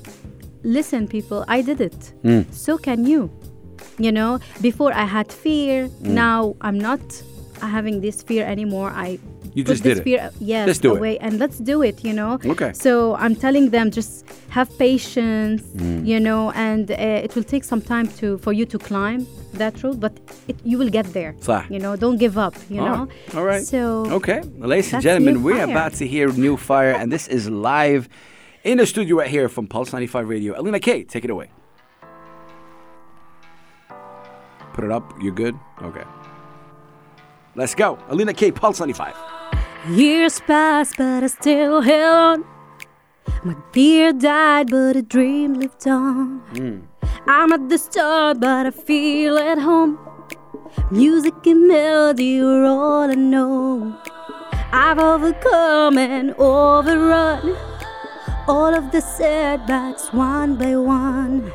listen, 0.62 1.08
people, 1.08 1.44
I 1.48 1.62
did 1.62 1.80
it. 1.80 2.12
Hmm. 2.22 2.42
So 2.52 2.78
can 2.78 3.04
you. 3.04 3.30
You 3.98 4.12
know, 4.12 4.38
before 4.60 4.92
I 4.94 5.04
had 5.04 5.32
fear, 5.32 5.86
Hmm. 5.88 6.14
now 6.14 6.40
I'm 6.60 6.78
not 6.78 7.00
having 7.60 8.00
this 8.00 8.22
fear 8.22 8.44
anymore. 8.46 8.90
I 8.94 9.18
You 9.54 9.64
just 9.64 9.82
did 9.82 9.98
it. 9.98 10.04
fear, 10.04 10.30
yes, 10.40 10.66
Let's 10.66 10.78
do 10.78 10.94
it. 10.94 10.98
away, 10.98 11.18
and 11.18 11.38
let's 11.38 11.58
do 11.58 11.82
it. 11.82 12.04
You 12.04 12.12
know. 12.14 12.38
Okay. 12.44 12.72
So 12.72 13.14
I'm 13.16 13.34
telling 13.36 13.70
them 13.70 13.90
just 13.90 14.24
have 14.48 14.68
patience. 14.78 15.62
Hmm. 15.78 16.04
You 16.04 16.18
know, 16.20 16.50
and 16.52 16.90
uh, 16.90 16.94
it 17.26 17.34
will 17.34 17.44
take 17.44 17.64
some 17.64 17.82
time 17.82 18.08
to 18.20 18.38
for 18.38 18.52
you 18.52 18.64
to 18.66 18.78
climb 18.78 19.26
that 19.54 19.82
road, 19.82 20.00
but 20.00 20.12
it, 20.48 20.56
you 20.64 20.78
will 20.78 20.88
get 20.90 21.06
there. 21.12 21.34
صح. 21.40 21.70
You 21.70 21.78
know, 21.78 21.96
don't 21.96 22.18
give 22.18 22.38
up. 22.38 22.54
You 22.70 22.80
All 22.80 22.88
know. 22.88 23.08
All 23.34 23.44
right. 23.44 23.62
So 23.62 24.06
Okay, 24.18 24.40
well, 24.58 24.68
ladies 24.70 24.92
and 24.94 25.02
gentlemen, 25.02 25.42
we're 25.42 25.64
about 25.64 25.92
to 26.00 26.06
hear 26.06 26.28
New 26.32 26.56
Fire, 26.56 26.92
and 26.92 27.12
this 27.12 27.28
is 27.28 27.48
live 27.50 28.08
in 28.64 28.78
the 28.78 28.86
studio 28.86 29.16
right 29.18 29.28
here 29.30 29.48
from 29.48 29.66
Pulse 29.66 29.92
95 29.92 30.28
Radio. 30.28 30.58
Alina 30.58 30.80
K, 30.80 31.04
take 31.04 31.24
it 31.24 31.30
away. 31.30 31.50
Put 34.74 34.84
it 34.84 34.90
up. 34.90 35.12
You're 35.20 35.34
good? 35.34 35.54
Okay. 35.82 36.04
Let's 37.54 37.74
go. 37.74 37.98
Alina 38.08 38.32
K, 38.32 38.50
Pulse 38.50 38.80
95. 38.80 39.14
Years 39.90 40.38
passed, 40.38 40.96
but 40.96 41.24
I 41.24 41.26
still 41.26 41.80
held 41.80 42.44
on. 42.44 42.44
My 43.42 43.56
dear 43.72 44.12
died, 44.12 44.70
but 44.70 44.94
a 44.94 45.02
dream 45.02 45.54
lived 45.54 45.88
on. 45.88 46.38
Hmm. 46.54 46.78
I'm 47.26 47.52
at 47.52 47.68
the 47.68 47.78
start, 47.78 48.38
but 48.38 48.66
I 48.66 48.70
feel 48.70 49.36
at 49.36 49.58
home. 49.58 49.98
Music 50.92 51.34
and 51.46 51.66
melody 51.66 52.40
are 52.40 52.64
all 52.64 53.10
I 53.10 53.14
know. 53.16 53.98
I've 54.72 55.00
overcome 55.00 55.98
and 55.98 56.30
overrun 56.38 57.56
all 58.46 58.72
of 58.72 58.92
the 58.92 59.00
setbacks 59.00 60.12
one 60.12 60.54
by 60.54 60.76
one. 60.76 61.50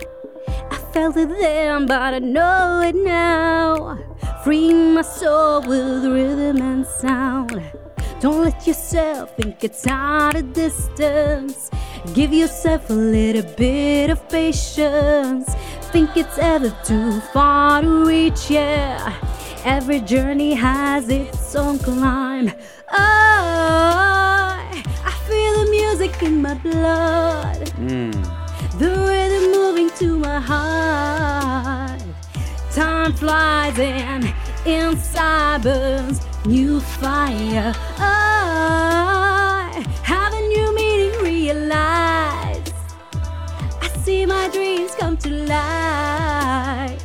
I 0.69 0.75
felt 0.91 1.15
it 1.15 1.29
then, 1.29 1.85
but 1.85 2.13
I 2.13 2.19
know 2.19 2.81
it 2.81 2.95
now. 2.95 3.97
Freeing 4.43 4.95
my 4.95 5.01
soul 5.01 5.61
with 5.61 6.03
rhythm 6.03 6.61
and 6.61 6.85
sound. 6.85 7.86
Don't 8.19 8.41
let 8.41 8.65
yourself 8.65 9.35
think 9.37 9.63
it's 9.63 9.85
at 9.85 10.35
a 10.35 10.41
distance. 10.41 11.69
Give 12.15 12.33
yourself 12.33 12.89
a 12.89 12.93
little 12.93 13.43
bit 13.55 14.09
of 14.09 14.27
patience. 14.27 15.53
Think 15.91 16.17
it's 16.17 16.39
ever 16.39 16.75
too 16.83 17.21
far 17.31 17.83
to 17.83 18.05
reach, 18.07 18.49
yeah. 18.49 19.13
Every 19.63 19.99
journey 19.99 20.55
has 20.55 21.09
its 21.09 21.55
own 21.55 21.77
climb. 21.77 22.51
I, 22.89 24.83
I 25.05 25.11
feel 25.27 25.65
the 25.65 25.69
music 25.69 26.23
in 26.23 26.41
my 26.41 26.55
blood. 26.55 27.69
Hmm. 27.69 28.11
The 28.79 28.89
rhythm 29.07 29.51
moving 29.51 29.91
to 29.99 30.17
my 30.17 30.39
heart. 30.39 32.01
Time 32.71 33.13
flies 33.13 33.77
and 33.77 34.33
inside 34.67 35.63
burns 35.63 36.19
new 36.45 36.81
fire. 36.81 37.73
I 37.97 39.85
have 40.03 40.33
a 40.33 40.41
new 40.53 40.75
meaning 40.75 41.13
realized. 41.23 42.73
I 43.81 43.87
see 44.03 44.25
my 44.25 44.49
dreams 44.49 44.93
come 44.95 45.15
to 45.17 45.29
life. 45.29 47.03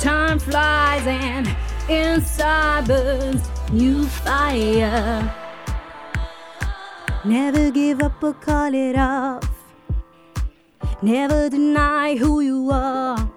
Time 0.00 0.38
flies 0.40 1.06
and 1.06 1.48
inside 1.88 2.88
burns 2.88 3.48
new 3.70 4.04
fire. 4.06 5.34
Never 7.24 7.70
give 7.70 8.02
up 8.02 8.22
or 8.22 8.32
call 8.32 8.74
it 8.74 8.96
off. 8.96 9.48
Never 11.02 11.48
deny 11.48 12.16
who 12.16 12.40
you 12.40 12.70
are. 12.72 13.30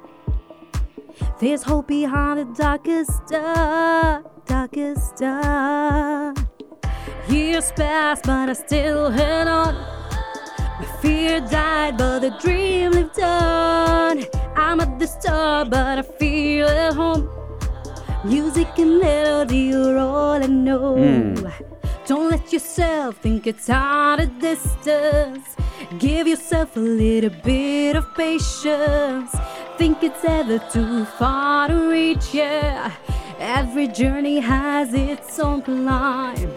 There's 1.44 1.62
hope 1.62 1.88
behind 1.88 2.40
the 2.40 2.46
darkest 2.56 3.28
dark, 3.28 4.46
darkest 4.46 5.18
dark. 5.18 6.38
Years 7.28 7.70
passed, 7.74 8.24
but 8.24 8.48
I 8.48 8.54
still 8.54 9.12
held 9.12 9.50
on. 9.50 9.76
My 10.80 10.88
fear 11.02 11.42
died, 11.42 11.98
but 11.98 12.20
the 12.20 12.30
dream 12.40 12.92
lived 12.92 13.20
on. 13.20 14.24
I'm 14.56 14.80
at 14.80 14.98
the 14.98 15.06
start, 15.06 15.70
but 15.70 16.00
I 16.00 16.02
feel 16.04 16.66
at 16.66 16.94
home. 16.94 17.28
Music 18.24 18.70
and 18.78 19.00
melody 19.02 19.74
are 19.74 19.98
all 19.98 20.42
I 20.42 20.48
know. 20.48 20.96
Hmm. 20.96 21.73
Don't 22.06 22.30
let 22.30 22.52
yourself 22.52 23.16
think 23.18 23.48
it's 23.48 23.70
at 23.70 24.18
a 24.20 24.26
distance. 24.26 25.56
Give 26.00 26.28
yourself 26.28 26.76
a 26.76 26.80
little 26.80 27.30
bit 27.30 27.96
of 27.96 28.14
patience. 28.14 29.34
Think 29.78 30.04
it's 30.04 30.26
ever 30.26 30.60
too 30.70 31.06
far 31.06 31.70
to 31.70 31.90
reach, 31.90 32.34
yeah. 32.34 32.92
Every 33.40 33.88
journey 33.88 34.40
has 34.40 34.94
its 34.94 35.40
own 35.40 35.62
climb. 35.62 36.52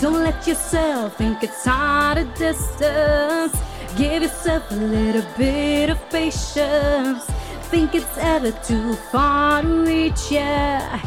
Don't 0.00 0.24
let 0.24 0.44
yourself 0.48 1.16
think 1.16 1.44
it's 1.44 1.64
at 1.66 2.18
a 2.18 2.24
distance. 2.36 3.56
Give 3.96 4.22
yourself 4.22 4.68
a 4.72 4.74
little 4.74 5.26
bit 5.36 5.90
of 5.90 5.98
patience. 6.10 7.24
Think 7.70 7.94
it's 7.94 8.18
ever 8.18 8.50
too 8.50 8.94
far 9.12 9.62
to 9.62 9.84
reach, 9.84 10.30
yeah. 10.30 11.00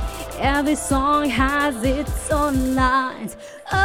Every 0.44 0.74
song 0.74 1.30
has 1.30 1.84
its 1.84 2.32
own 2.32 2.74
lines. 2.74 3.38
Oh, 3.72 3.78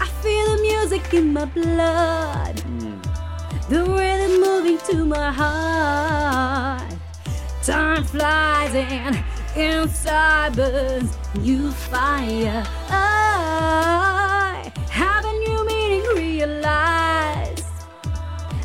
I 0.00 0.06
feel 0.20 0.56
the 0.56 0.62
music 0.62 1.14
in 1.14 1.32
my 1.32 1.44
blood. 1.44 2.56
The 3.68 3.84
rhythm 3.84 4.40
moving 4.40 4.78
to 4.90 5.04
my 5.04 5.30
heart. 5.30 6.92
Time 7.62 8.02
flies 8.02 8.74
and 8.74 9.22
inside 9.54 10.56
burns 10.56 11.16
new 11.36 11.70
fire. 11.70 12.64
I 12.90 14.72
have 14.90 15.24
a 15.24 15.32
new 15.34 15.66
meaning 15.66 16.02
realized. 16.16 17.64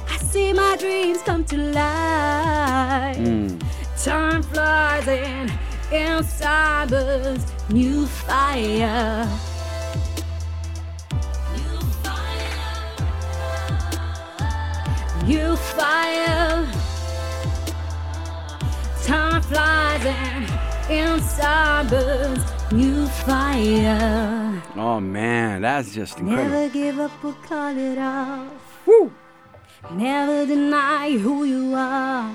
I 0.09 0.17
see 0.17 0.53
my 0.53 0.75
dreams 0.75 1.21
come 1.21 1.45
to 1.45 1.57
life. 1.57 3.17
Hmm. 3.17 3.59
Time 3.95 4.41
flies 4.41 5.07
and 5.07 5.51
inside 5.93 6.89
burns 6.89 7.45
new 7.69 8.07
fire. 8.07 9.27
New 11.53 11.79
fire. 12.03 12.95
New 15.25 15.55
fire. 15.55 16.67
Time 19.03 19.41
flies 19.41 20.05
and 20.05 20.45
inside 20.89 21.89
burns 21.89 22.43
new 22.71 23.05
fire. 23.07 24.61
Oh 24.75 24.99
man, 24.99 25.61
that's 25.61 25.93
just 25.93 26.19
incredible. 26.19 26.49
Never 26.49 26.73
give 26.73 26.99
up 26.99 27.23
or 27.23 27.33
call 27.33 27.77
it 27.77 27.97
off. 27.99 28.81
Woo! 28.87 29.11
Never 29.91 30.45
deny 30.45 31.11
who 31.17 31.43
you 31.43 31.75
are. 31.75 32.31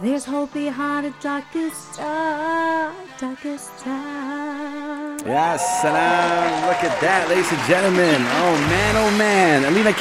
There's 0.00 0.24
hope 0.24 0.52
behind 0.52 1.06
the 1.06 1.14
darkest 1.20 1.94
star, 1.94 2.92
darkest 3.16 3.78
star. 3.78 5.16
Yes, 5.24 5.82
salam. 5.82 5.94
Uh, 5.94 6.66
look 6.66 6.82
at 6.82 7.00
that, 7.00 7.28
ladies 7.28 7.50
and 7.52 7.62
gentlemen. 7.62 8.20
Oh 8.42 8.56
man, 8.68 8.96
oh 8.96 9.16
man. 9.16 9.64
Alina 9.64 9.92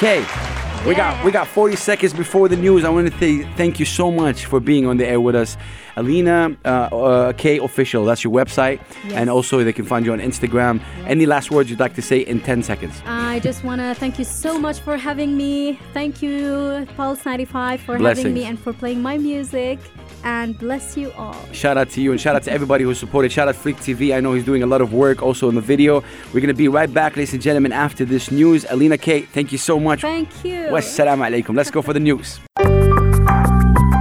We 0.86 0.96
got 0.96 1.24
we 1.24 1.32
got 1.32 1.48
40 1.48 1.78
seconds 1.78 2.14
before 2.14 2.50
the 2.50 2.58
news. 2.58 2.84
I 2.84 2.90
want 2.90 3.10
to 3.10 3.18
say 3.18 3.44
thank 3.56 3.80
you 3.80 3.86
so 3.86 4.12
much 4.12 4.46
for 4.48 4.60
being 4.60 4.86
on 4.86 4.98
the 4.98 5.08
air 5.08 5.22
with 5.22 5.34
us. 5.34 5.56
Alina 5.96 6.58
uh, 6.66 6.68
uh, 6.68 7.34
K 7.34 7.58
official. 7.60 8.04
That's 8.04 8.22
your 8.24 8.34
website, 8.34 8.82
Yes. 9.06 9.14
and 9.14 9.30
also 9.30 9.64
they 9.64 9.72
can 9.72 9.86
find 9.86 10.06
you 10.06 10.12
on 10.12 10.20
Instagram. 10.20 10.82
Any 11.06 11.26
last 11.26 11.52
words 11.52 11.70
you'd 11.70 11.80
like 11.80 11.94
to 11.96 12.02
say 12.02 12.20
in 12.20 12.42
10 12.42 12.64
seconds? 12.64 13.02
I 13.06 13.40
just 13.40 13.64
want 13.64 13.80
to 13.80 13.94
thank 13.94 14.18
you 14.20 14.26
so 14.26 14.58
much 14.60 14.80
for 14.80 14.98
having 14.98 15.38
me. 15.38 15.80
Thank 15.94 16.22
you, 16.22 16.86
Pulse 16.98 17.24
95, 17.26 17.80
for 17.82 17.98
having 17.98 18.34
me 18.34 18.44
and 18.44 18.60
for 18.60 18.74
playing 18.74 19.02
my 19.02 19.18
music. 19.18 19.80
And 20.24 20.58
bless 20.58 20.96
you 20.98 21.12
all. 21.18 21.36
Shout 21.52 21.78
out 21.78 21.90
to 21.92 22.02
you 22.02 22.12
and 22.12 22.20
shout 22.20 22.36
out 22.36 22.44
to 22.44 22.52
everybody 22.52 22.84
who 22.84 22.94
supported. 22.94 23.32
Shout 23.32 23.48
out 23.48 23.56
Freak 23.56 23.78
TV. 23.78 24.16
I 24.16 24.20
know 24.20 24.34
he's 24.34 24.46
doing 24.46 24.64
a 24.64 24.68
lot 24.68 24.82
of 24.82 24.94
work 24.94 25.22
also 25.22 25.50
in 25.50 25.56
the 25.56 25.62
video. 25.62 26.04
We're 26.34 26.42
gonna 26.42 26.54
be 26.54 26.68
right 26.68 26.92
back, 26.92 27.16
ladies 27.16 27.34
and 27.34 27.42
gentlemen, 27.42 27.72
after 27.72 28.06
this 28.06 28.32
news. 28.32 28.66
Alina 28.70 28.98
K, 28.98 29.22
thank 29.22 29.52
you 29.52 29.58
so 29.58 29.80
much. 29.80 30.02
Thank 30.02 30.30
you. 30.44 30.66
Wassalamu 30.72 31.26
alaikum. 31.28 31.56
Let's 31.56 31.72
go 31.72 31.82
for 31.82 31.94
the 31.94 32.00
news. 32.00 32.40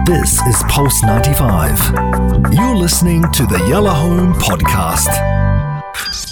This 0.06 0.40
is 0.46 0.62
Pulse 0.68 1.02
95. 1.04 2.52
You're 2.52 2.76
listening 2.76 3.22
to 3.32 3.46
the 3.46 3.64
Yellow 3.68 3.90
Home 3.90 4.34
Podcast. 4.34 5.08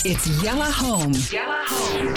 It's 0.05 0.27
Yella 0.43 0.71
Home. 0.71 1.13
Yella 1.33 1.65
Home. 1.67 2.15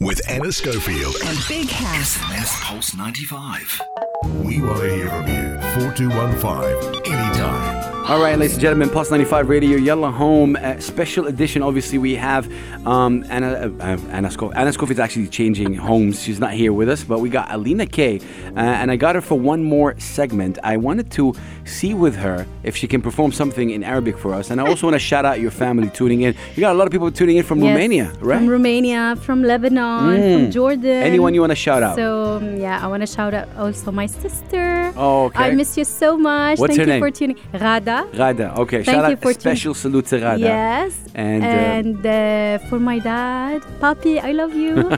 With 0.00 0.20
Anna 0.28 0.52
Schofield. 0.52 1.16
And 1.24 1.38
Big 1.48 1.68
House. 1.70 2.18
SMS 2.18 2.62
Pulse 2.62 2.94
95. 2.94 3.80
We 4.26 4.60
want 4.60 4.80
to 4.80 4.94
hear 4.94 5.08
from 5.08 5.26
you. 5.28 5.58
4215 5.94 7.12
anytime. 7.12 7.85
All 8.08 8.20
right, 8.22 8.38
ladies 8.38 8.52
and 8.52 8.60
gentlemen, 8.62 8.88
Pulse 8.88 9.10
95 9.10 9.48
Radio, 9.48 9.76
Yellow 9.76 10.12
Home, 10.12 10.54
uh, 10.54 10.78
special 10.78 11.26
edition. 11.26 11.60
Obviously, 11.60 11.98
we 11.98 12.14
have 12.14 12.46
um, 12.86 13.24
Anna, 13.28 13.48
uh, 13.80 13.84
uh, 13.84 13.98
Anna 14.10 14.28
Scof. 14.28 14.52
Anna 14.54 14.70
Scof 14.70 14.92
is 14.92 15.00
actually 15.00 15.26
changing 15.26 15.74
homes. 15.74 16.22
She's 16.22 16.38
not 16.38 16.52
here 16.52 16.72
with 16.72 16.88
us, 16.88 17.02
but 17.02 17.18
we 17.18 17.28
got 17.30 17.50
Alina 17.52 17.84
K, 17.84 18.20
uh, 18.20 18.60
and 18.60 18.92
I 18.92 18.96
got 18.96 19.16
her 19.16 19.20
for 19.20 19.36
one 19.36 19.64
more 19.64 19.98
segment. 19.98 20.56
I 20.62 20.76
wanted 20.76 21.10
to 21.12 21.34
see 21.64 21.94
with 21.94 22.14
her 22.14 22.46
if 22.62 22.76
she 22.76 22.86
can 22.86 23.02
perform 23.02 23.32
something 23.32 23.70
in 23.70 23.82
Arabic 23.82 24.16
for 24.18 24.34
us, 24.34 24.50
and 24.50 24.60
I 24.60 24.68
also 24.68 24.86
want 24.86 24.94
to 24.94 25.00
shout 25.00 25.24
out 25.24 25.40
your 25.40 25.50
family 25.50 25.90
tuning 25.90 26.20
in. 26.20 26.36
You 26.54 26.60
got 26.60 26.76
a 26.76 26.78
lot 26.78 26.86
of 26.86 26.92
people 26.92 27.10
tuning 27.10 27.38
in 27.38 27.42
from 27.42 27.58
Yes, 27.58 27.70
Romania, 27.74 28.12
right? 28.20 28.38
From 28.38 28.46
Romania, 28.48 29.16
from 29.20 29.42
Lebanon, 29.42 30.16
Mm. 30.16 30.42
from 30.44 30.50
Jordan. 30.52 31.02
Anyone 31.02 31.34
you 31.34 31.40
want 31.40 31.50
to 31.50 31.56
shout 31.56 31.82
out? 31.82 31.96
So 31.96 32.36
um, 32.36 32.56
yeah, 32.56 32.78
I 32.80 32.86
want 32.86 33.00
to 33.00 33.06
shout 33.08 33.34
out 33.34 33.48
also 33.58 33.90
my 33.90 34.06
sister. 34.06 34.92
Oh, 34.96 35.24
okay. 35.24 35.42
I 35.42 35.50
miss 35.50 35.76
you 35.76 35.84
so 35.84 36.16
much. 36.16 36.60
What's 36.60 36.76
Thank 36.76 36.86
her 36.86 36.94
you 36.94 37.00
name? 37.00 37.02
for 37.02 37.10
tuning. 37.10 37.36
Rada. 37.52 37.95
Rada. 38.22 38.46
Okay, 38.62 38.82
Thank 38.82 38.86
shout 38.96 39.08
you 39.08 39.12
out 39.16 39.22
for 39.22 39.32
special 39.32 39.74
salute 39.74 40.06
to 40.06 40.16
Rada. 40.20 40.40
Yes. 40.40 40.92
And, 41.14 41.42
uh, 41.42 41.46
And, 41.46 41.98
uh, 42.06 42.58
for 42.68 42.78
my 42.90 42.98
dad, 42.98 43.62
Papi, 43.80 44.14
I 44.28 44.32
love 44.32 44.54
you. 44.54 44.74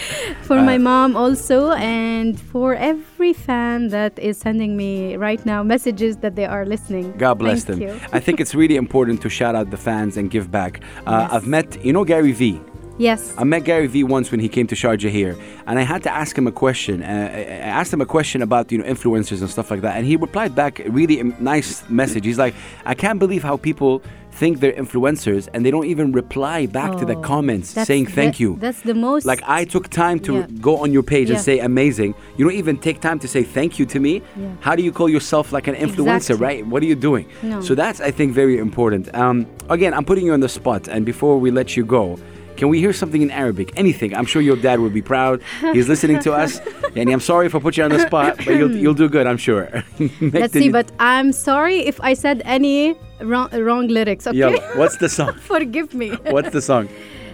for 0.48 0.58
Uh, 0.58 0.64
my 0.70 0.78
mom 0.78 1.10
also, 1.16 1.58
and 1.72 2.38
for 2.52 2.74
every 2.74 3.32
fan 3.46 3.88
that 3.96 4.18
is 4.18 4.34
sending 4.38 4.76
me 4.76 5.16
right 5.16 5.42
now 5.46 5.62
messages 5.62 6.16
that 6.22 6.34
they 6.38 6.46
are 6.46 6.64
listening. 6.74 7.06
God 7.18 7.34
bless 7.44 7.64
Thank 7.64 7.80
them. 7.80 7.88
You. 7.88 8.00
I 8.12 8.20
think 8.24 8.40
it's 8.42 8.54
really 8.54 8.76
important 8.76 9.20
to 9.22 9.28
shout 9.28 9.54
out 9.58 9.70
the 9.70 9.76
fans 9.88 10.16
and 10.18 10.30
give 10.30 10.46
back. 10.50 10.72
Uh, 11.06 11.10
Yes. 11.20 11.32
I've 11.34 11.46
met, 11.56 11.68
you 11.84 11.92
know, 11.92 12.04
Gary 12.04 12.32
Vee. 12.32 12.58
Yes. 13.00 13.34
I 13.38 13.44
met 13.44 13.64
Gary 13.64 13.86
Vee 13.86 14.04
once 14.04 14.30
when 14.30 14.40
he 14.40 14.48
came 14.56 14.66
to 14.66 14.74
Sharjah 14.74 15.08
here, 15.10 15.34
and 15.66 15.78
I 15.78 15.82
had 15.92 16.02
to 16.02 16.12
ask 16.22 16.36
him 16.36 16.46
a 16.46 16.52
question. 16.52 17.02
Uh, 17.02 17.06
I 17.34 17.70
asked 17.80 17.92
him 17.94 18.02
a 18.02 18.06
question 18.16 18.42
about 18.42 18.70
you 18.70 18.76
know 18.78 18.84
influencers 18.84 19.40
and 19.40 19.48
stuff 19.48 19.70
like 19.70 19.80
that, 19.86 19.96
and 19.96 20.04
he 20.06 20.16
replied 20.16 20.54
back 20.54 20.80
a 20.80 20.90
really 20.90 21.16
nice 21.54 21.70
message. 21.88 22.24
He's 22.26 22.38
like, 22.38 22.54
"I 22.84 22.94
can't 22.94 23.18
believe 23.18 23.42
how 23.42 23.56
people 23.56 24.02
think 24.40 24.60
they're 24.60 24.78
influencers 24.84 25.48
and 25.52 25.58
they 25.64 25.70
don't 25.72 25.86
even 25.94 26.12
reply 26.12 26.64
back 26.66 26.92
to 27.00 27.04
the 27.04 27.16
Oh, 27.16 27.20
comments 27.32 27.70
saying 27.70 28.06
thank 28.18 28.36
the- 28.36 28.42
you." 28.44 28.50
That's 28.60 28.82
the 28.82 28.94
most. 28.94 29.24
Like 29.32 29.42
I 29.60 29.64
took 29.64 29.88
time 29.88 30.18
to 30.26 30.32
Yeah. 30.34 30.46
go 30.60 30.72
on 30.84 30.92
your 30.92 31.02
page 31.14 31.30
and 31.30 31.40
say 31.40 31.58
amazing. 31.72 32.10
You 32.36 32.44
don't 32.46 32.58
even 32.64 32.76
take 32.76 33.00
time 33.08 33.18
to 33.24 33.28
say 33.34 33.42
thank 33.58 33.78
you 33.78 33.86
to 33.94 33.98
me. 34.06 34.14
Yeah. 34.20 34.48
How 34.66 34.74
do 34.76 34.82
you 34.82 34.92
call 34.92 35.08
yourself 35.08 35.52
like 35.56 35.66
an 35.72 35.74
influencer, 35.86 36.34
Exactly. 36.36 36.46
right? 36.48 36.66
What 36.72 36.82
are 36.82 36.86
you 36.92 36.96
doing? 37.10 37.24
No. 37.42 37.60
So 37.62 37.74
that's 37.74 37.98
I 38.08 38.10
think 38.18 38.28
very 38.42 38.58
important. 38.58 39.04
Um, 39.22 39.46
again, 39.76 39.92
I'm 39.96 40.04
putting 40.04 40.26
you 40.26 40.34
on 40.34 40.40
the 40.40 40.52
spot, 40.60 40.82
and 40.92 41.00
before 41.06 41.34
we 41.44 41.50
let 41.50 41.68
you 41.78 41.84
go. 41.98 42.18
Can 42.59 42.69
we 42.69 42.79
hear 42.79 42.93
something 42.93 43.21
in 43.21 43.31
Arabic? 43.31 43.73
Anything. 43.75 44.15
I'm 44.15 44.25
sure 44.25 44.41
your 44.41 44.55
dad 44.55 44.79
would 44.79 44.93
be 44.93 45.01
proud. 45.01 45.41
He's 45.73 45.89
listening 45.89 46.19
to 46.19 46.31
us. 46.31 46.61
And 46.95 47.09
I'm 47.09 47.19
sorry 47.19 47.45
if 47.47 47.53
I 47.55 47.59
put 47.59 47.75
you 47.75 47.83
on 47.83 47.91
the 47.91 47.99
spot, 47.99 48.37
but 48.37 48.47
you'll, 48.59 48.73
you'll 48.73 48.93
do 48.93 49.09
good, 49.09 49.27
I'm 49.27 49.37
sure. 49.37 49.83
Let's 50.21 50.53
see, 50.53 50.69
but 50.69 50.89
I'm 50.99 51.33
sorry 51.33 51.79
if 51.79 51.99
I 51.99 52.13
said 52.13 52.41
any 52.45 52.95
wrong, 53.19 53.49
wrong 53.51 53.87
lyrics. 53.89 54.25
Okay. 54.27 54.37
Yalla, 54.37 54.61
what's 54.75 54.97
the 54.97 55.09
song? 55.09 55.33
Forgive 55.33 55.93
me. 55.93 56.11
What's 56.35 56.51
the 56.51 56.61
song? 56.61 56.87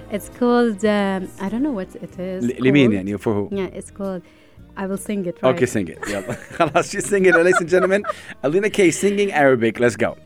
It's 0.10 0.30
called. 0.40 0.84
Um, 0.84 1.30
I 1.40 1.48
don't 1.50 1.64
know 1.64 1.72
what 1.72 1.96
it 1.96 2.18
is. 2.20 2.44
ل- 2.44 2.58
لمين 2.60 2.92
called. 2.92 3.06
يعني 3.06 3.20
for 3.20 3.34
who? 3.34 3.50
Yeah, 3.52 3.68
it's 3.68 3.92
called. 3.92 4.24
I 4.76 4.88
will 4.88 4.98
sing 4.98 5.26
it. 5.26 5.38
Right. 5.44 5.56
Okay, 5.56 5.66
sing 5.66 5.88
it. 5.88 6.00
Yalla. 6.08 6.36
خلاص, 6.58 6.92
she's 6.92 7.06
singing 7.06 7.30
it, 7.34 7.36
ladies 7.38 7.60
and 7.62 7.70
gentlemen. 7.70 8.04
Alina 8.44 8.70
K 8.70 8.90
singing 8.92 9.32
Arabic. 9.32 9.80
Let's 9.80 9.96
go. 9.96 10.18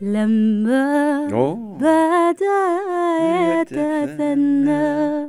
لما 0.00 1.28
أوه. 1.32 1.76
بدا 1.80 2.60
يتثنى 3.60 5.28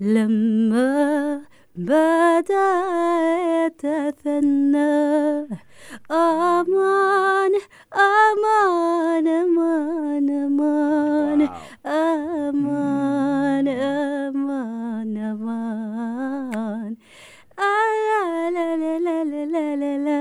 لما 0.00 1.40
بدا 1.76 2.70
يتثنى 3.64 4.94
أمان 6.10 7.52
أمان 7.94 9.26
أمان 9.28 10.28
أمان 10.30 11.46
wow. 11.46 11.52
أمان 11.86 13.68
أمان 13.68 15.16
أمان 15.16 16.96
Ah, 17.56 18.50
la 18.54 18.66
la 18.76 18.98
la 19.06 19.16
la 19.30 19.44
la 19.54 19.66
la 19.82 19.92
la. 20.06 20.20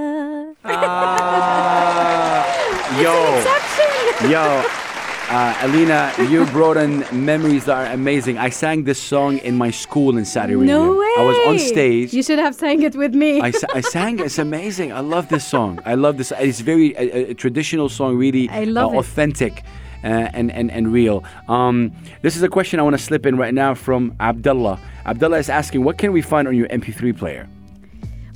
Ah, 0.64 2.46
yo 3.02 3.63
uh, 4.22 5.58
Alina, 5.62 6.14
you 6.30 6.46
brought 6.48 6.78
in 6.78 7.04
memories 7.12 7.66
that 7.66 7.78
are 7.78 7.94
amazing. 7.94 8.38
I 8.38 8.50
sang 8.50 8.84
this 8.84 9.02
song 9.02 9.40
in 9.40 9.56
my 9.58 9.72
school 9.72 10.18
in 10.18 10.26
Saudi 10.26 10.54
Arabia. 10.54 10.74
No 10.76 10.92
way. 10.92 11.14
I 11.18 11.24
was 11.24 11.38
on 11.48 11.60
stage. 11.60 12.14
You 12.14 12.24
should 12.24 12.40
have 12.40 12.56
sang 12.56 12.84
it 12.84 12.96
with 12.96 13.14
me. 13.16 13.42
I, 13.42 13.52
sa- 13.52 13.68
I 13.74 13.82
sang. 13.82 14.20
It. 14.20 14.26
It's 14.26 14.38
amazing. 14.40 14.92
I 14.94 15.00
love 15.00 15.30
this 15.30 15.46
song. 15.46 15.80
I 15.86 15.96
love 15.96 16.18
this. 16.18 16.32
It's 16.40 16.60
very 16.60 16.94
a, 16.96 17.32
a 17.32 17.34
traditional 17.34 17.90
song, 17.90 18.16
really 18.18 18.50
I 18.50 18.66
love 18.66 18.92
uh, 18.92 18.96
it. 18.96 19.00
authentic. 19.00 19.64
Uh, 20.04 20.30
and, 20.34 20.52
and, 20.52 20.70
and 20.70 20.92
real. 20.92 21.24
Um, 21.48 21.94
this 22.24 22.36
is 22.36 22.44
a 22.44 22.50
question 22.50 22.78
I 22.78 22.84
want 22.84 22.94
to 22.98 23.02
slip 23.02 23.26
in 23.26 23.38
right 23.38 23.54
now 23.54 23.74
from 23.74 24.14
Abdullah. 24.20 24.78
Abdullah 25.06 25.38
is 25.38 25.48
asking, 25.48 25.86
what 25.86 25.98
can 25.98 26.12
we 26.12 26.22
find 26.22 26.46
on 26.46 26.58
your 26.58 26.68
MP3 26.68 27.18
player? 27.18 27.48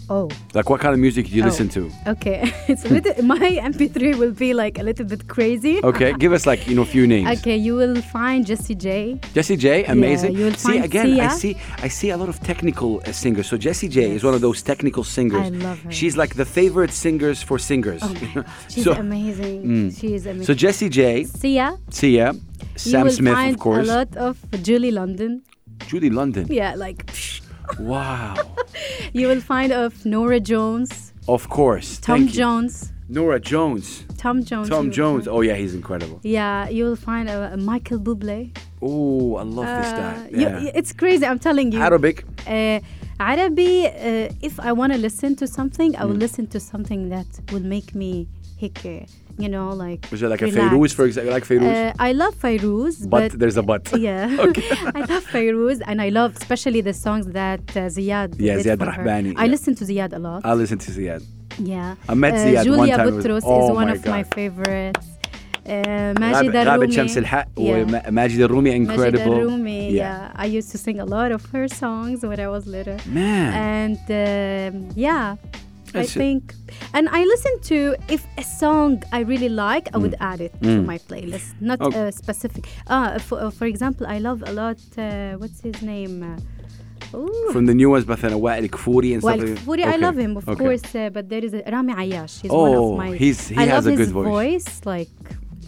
Oh. 0.10 0.30
Like, 0.54 0.70
what 0.70 0.80
kind 0.82 0.94
of 0.94 1.00
music 1.00 1.28
do 1.28 1.34
you 1.36 1.44
Oh. 1.44 1.46
listen 1.48 1.70
to? 1.70 1.92
Okay. 2.08 2.52
it's 2.68 2.86
a 2.86 2.90
little, 2.90 3.14
my 3.36 3.38
MP3 3.40 4.18
will 4.18 4.32
be 4.32 4.54
like 4.54 4.80
a 4.80 4.84
little 4.84 5.06
bit 5.06 5.28
crazy. 5.28 5.80
Okay, 5.84 6.14
give 6.14 6.34
us 6.34 6.46
like 6.46 6.68
you 6.68 6.76
know 6.76 6.82
a 6.84 6.86
few 6.96 7.06
names. 7.08 7.40
Okay, 7.40 7.56
you 7.58 7.76
will 7.76 7.96
find 8.02 8.46
Jessie 8.46 8.76
J. 8.76 9.20
Jessie 9.34 9.58
J, 9.58 9.86
amazing. 9.86 10.36
you 10.38 10.46
will 10.46 10.54
see 10.56 10.78
again, 10.80 11.20
I 11.20 11.28
see, 11.30 11.56
I 11.84 11.88
see 11.90 12.10
a 12.12 12.18
lot 12.18 12.30
of 12.30 12.40
technical 12.42 13.02
uh, 13.06 13.12
singers. 13.12 13.48
So 13.48 13.58
Jessie 13.58 13.88
J 13.90 14.12
is 14.16 14.24
one 14.24 14.34
of 14.34 14.42
those 14.42 14.62
technical 14.62 15.04
singers. 15.04 15.46
I 15.46 15.50
love 15.50 15.80
her. 15.84 15.92
She's 15.92 16.16
like 16.18 16.36
the 16.36 16.46
favorite 16.46 16.92
singers 16.92 17.42
for 17.44 17.58
singers. 17.60 18.02
Oh 18.04 18.14
my 18.14 18.32
God. 18.36 18.46
She's 18.70 18.84
so, 18.86 18.94
amazing. 18.94 19.64
Mm. 19.66 20.00
She 20.00 20.14
is 20.16 20.26
amazing. 20.26 20.46
so 20.46 20.54
Jessie 20.54 20.90
J, 20.90 21.24
Sia, 21.26 21.78
Sia, 21.90 22.34
Sam 22.76 23.10
Smith, 23.10 23.38
of 23.54 23.60
course, 23.60 23.88
a 23.88 23.92
lot 23.98 24.16
of 24.18 24.38
Julie 24.64 24.92
London. 24.92 25.44
Julie 25.88 26.10
London. 26.10 26.48
Yeah, 26.50 26.76
like 26.76 27.06
psh. 27.08 27.42
Wow, 27.80 28.36
you 29.14 29.28
will 29.28 29.42
find 29.42 29.72
of 29.72 30.06
Norah 30.06 30.40
Jones, 30.40 31.14
of 31.28 31.50
course. 31.50 32.00
Tom 32.00 32.18
Thank 32.20 32.30
you. 32.32 32.38
Jones, 32.38 32.92
Norah 33.10 33.40
Jones, 33.40 34.06
Tom 34.18 34.44
Jones. 34.44 34.70
Tom 34.70 34.92
Jones. 34.92 35.26
find. 35.26 35.36
Oh 35.38 35.42
yeah, 35.42 35.56
he's 35.56 35.76
incredible. 35.76 36.20
Yeah, 36.24 36.70
you 36.70 36.86
will 36.86 36.96
find 36.96 37.30
uh, 37.30 37.56
Michael 37.58 38.00
Bublé. 38.00 38.56
Oh, 38.82 39.36
I 39.36 39.44
love 39.44 39.66
this 39.84 39.94
Uh, 39.94 39.98
guy. 40.02 40.28
you- 40.32 40.40
Yeah. 40.42 40.72
it's 40.80 40.94
crazy. 40.94 41.26
I'm 41.26 41.40
telling 41.40 41.72
you. 41.72 41.80
Arabic. 41.82 42.24
Uh, 42.48 42.80
Arabi, 43.20 43.88
uh, 43.88 44.30
if 44.42 44.60
I 44.60 44.72
want 44.72 44.94
to 44.94 45.00
listen 45.00 45.36
to 45.38 45.48
something, 45.48 45.96
I 45.96 46.06
will 46.06 46.16
Mm. 46.16 46.26
listen 46.26 46.48
to 46.48 46.60
something 46.60 47.10
that 47.10 47.26
will 47.52 47.64
make 47.76 47.96
me 47.96 48.28
hick, 48.58 48.78
uh, 48.86 49.06
you 49.38 49.50
know, 49.50 49.70
like. 49.70 50.12
Is 50.12 50.22
it 50.22 50.30
like 50.30 50.42
relaxed. 50.42 50.58
a 50.58 50.76
Fayrouz, 50.76 50.94
for 50.94 51.06
example? 51.06 51.34
Like 51.34 51.46
Fayrouz? 51.46 51.90
Uh, 51.90 51.94
I 52.00 52.12
love 52.12 52.36
Fayrouz. 52.36 53.10
but, 53.10 53.32
but, 53.32 53.40
there's 53.40 53.58
a 53.58 53.64
but. 53.64 53.84
Yeah, 53.98 54.38
okay. 54.48 54.68
I 55.00 55.02
love 55.12 55.24
Fayrouz, 55.26 55.82
and 55.86 56.02
I 56.02 56.10
love 56.10 56.36
especially 56.36 56.82
the 56.82 56.94
songs 56.94 57.28
that 57.28 57.62
uh, 57.72 57.90
Ziad. 57.96 58.36
Yeah, 58.40 58.58
Ziad 58.58 58.78
Rahbani. 58.78 59.34
I 59.38 59.46
yeah. 59.46 59.52
listen 59.52 59.76
to 59.76 59.86
Ziad 59.86 60.14
a 60.14 60.20
lot. 60.20 60.46
I 60.46 60.54
listen 60.54 60.78
to 60.80 60.92
Ziad. 60.92 61.24
Yeah, 61.60 61.96
I 62.08 62.14
met 62.14 62.34
uh, 62.34 62.38
Ziad 62.38 62.64
Julia 62.64 62.80
one 62.80 62.90
time. 62.90 63.08
Boutros 63.10 63.34
was, 63.34 63.44
oh 63.46 63.70
is 63.70 63.76
one 63.76 63.90
of 63.90 64.02
God. 64.02 64.12
my 64.12 64.24
favorites. 64.24 65.08
Uh, 65.66 66.14
Majida 66.16 66.64
Roumi. 66.66 66.96
Majid 66.96 67.18
الحق 67.18 67.48
وماجد 67.58 68.40
الرومي 68.40 68.86
incredible 68.86 69.68
yeah. 69.68 69.92
yeah 69.92 70.32
I 70.36 70.46
used 70.46 70.72
to 70.72 70.78
sing 70.78 71.00
a 71.02 71.06
lot 71.06 71.34
of 71.34 71.46
her 71.52 71.68
songs 71.68 72.24
when 72.24 72.40
I 72.40 72.48
was 72.48 72.66
little 72.68 72.98
man 73.06 73.54
and 73.54 74.00
uh, 74.10 74.94
yeah 74.96 75.36
I 75.97 75.99
That's 75.99 76.17
it. 76.17 76.21
think, 76.25 76.55
and 76.97 77.05
I 77.19 77.21
listen 77.33 77.55
to 77.71 77.77
if 78.09 78.23
a 78.39 78.45
song 78.63 79.03
I 79.13 79.21
really 79.33 79.51
like, 79.67 79.87
I 79.95 79.99
would 80.05 80.17
add 80.31 80.41
it 80.47 80.53
to 80.63 80.69
Mm. 80.81 80.87
my 80.93 80.99
playlist, 81.09 81.49
not 81.61 81.79
Okay. 81.83 82.01
uh, 82.09 82.11
specific. 82.23 82.63
Uh, 82.87 83.19
for, 83.27 83.37
uh, 83.45 83.51
for 83.59 83.67
example, 83.73 84.05
I 84.07 84.19
love 84.29 84.39
a 84.51 84.53
lot. 84.61 84.79
Uh, 84.97 85.33
what's 85.41 85.61
his 85.69 85.79
name? 85.83 86.15
Uh, 86.23 87.17
ooh. 87.19 87.51
From 87.53 87.67
the 87.67 87.75
new 87.75 87.91
ones 87.91 88.05
مثلا 88.07 88.35
وائل 88.35 88.67
كفوري 88.67 89.15
and 89.15 89.21
stuff 89.23 89.25
Well, 89.25 89.39
like 89.39 89.55
that. 89.55 89.67
Furi, 89.67 89.83
I 89.85 89.89
Okay. 89.95 89.99
love 90.07 90.17
him, 90.25 90.33
of 90.39 90.49
Okay. 90.49 90.65
course, 90.65 90.95
uh, 90.95 91.11
but 91.13 91.29
there 91.29 91.45
is 91.45 91.53
a, 91.53 91.63
Rami 91.71 91.93
Ayash. 91.93 92.41
He's 92.43 92.51
one 92.51 92.75
Oh, 92.75 92.93
of 92.93 92.99
my. 92.99 93.09
he's- 93.23 93.49
he 93.49 93.57
I 93.57 93.67
has 93.67 93.85
love 93.85 93.87
a 93.89 93.91
his 93.91 93.99
good 94.01 94.13
voice. 94.33 94.71
Like, 94.95 95.13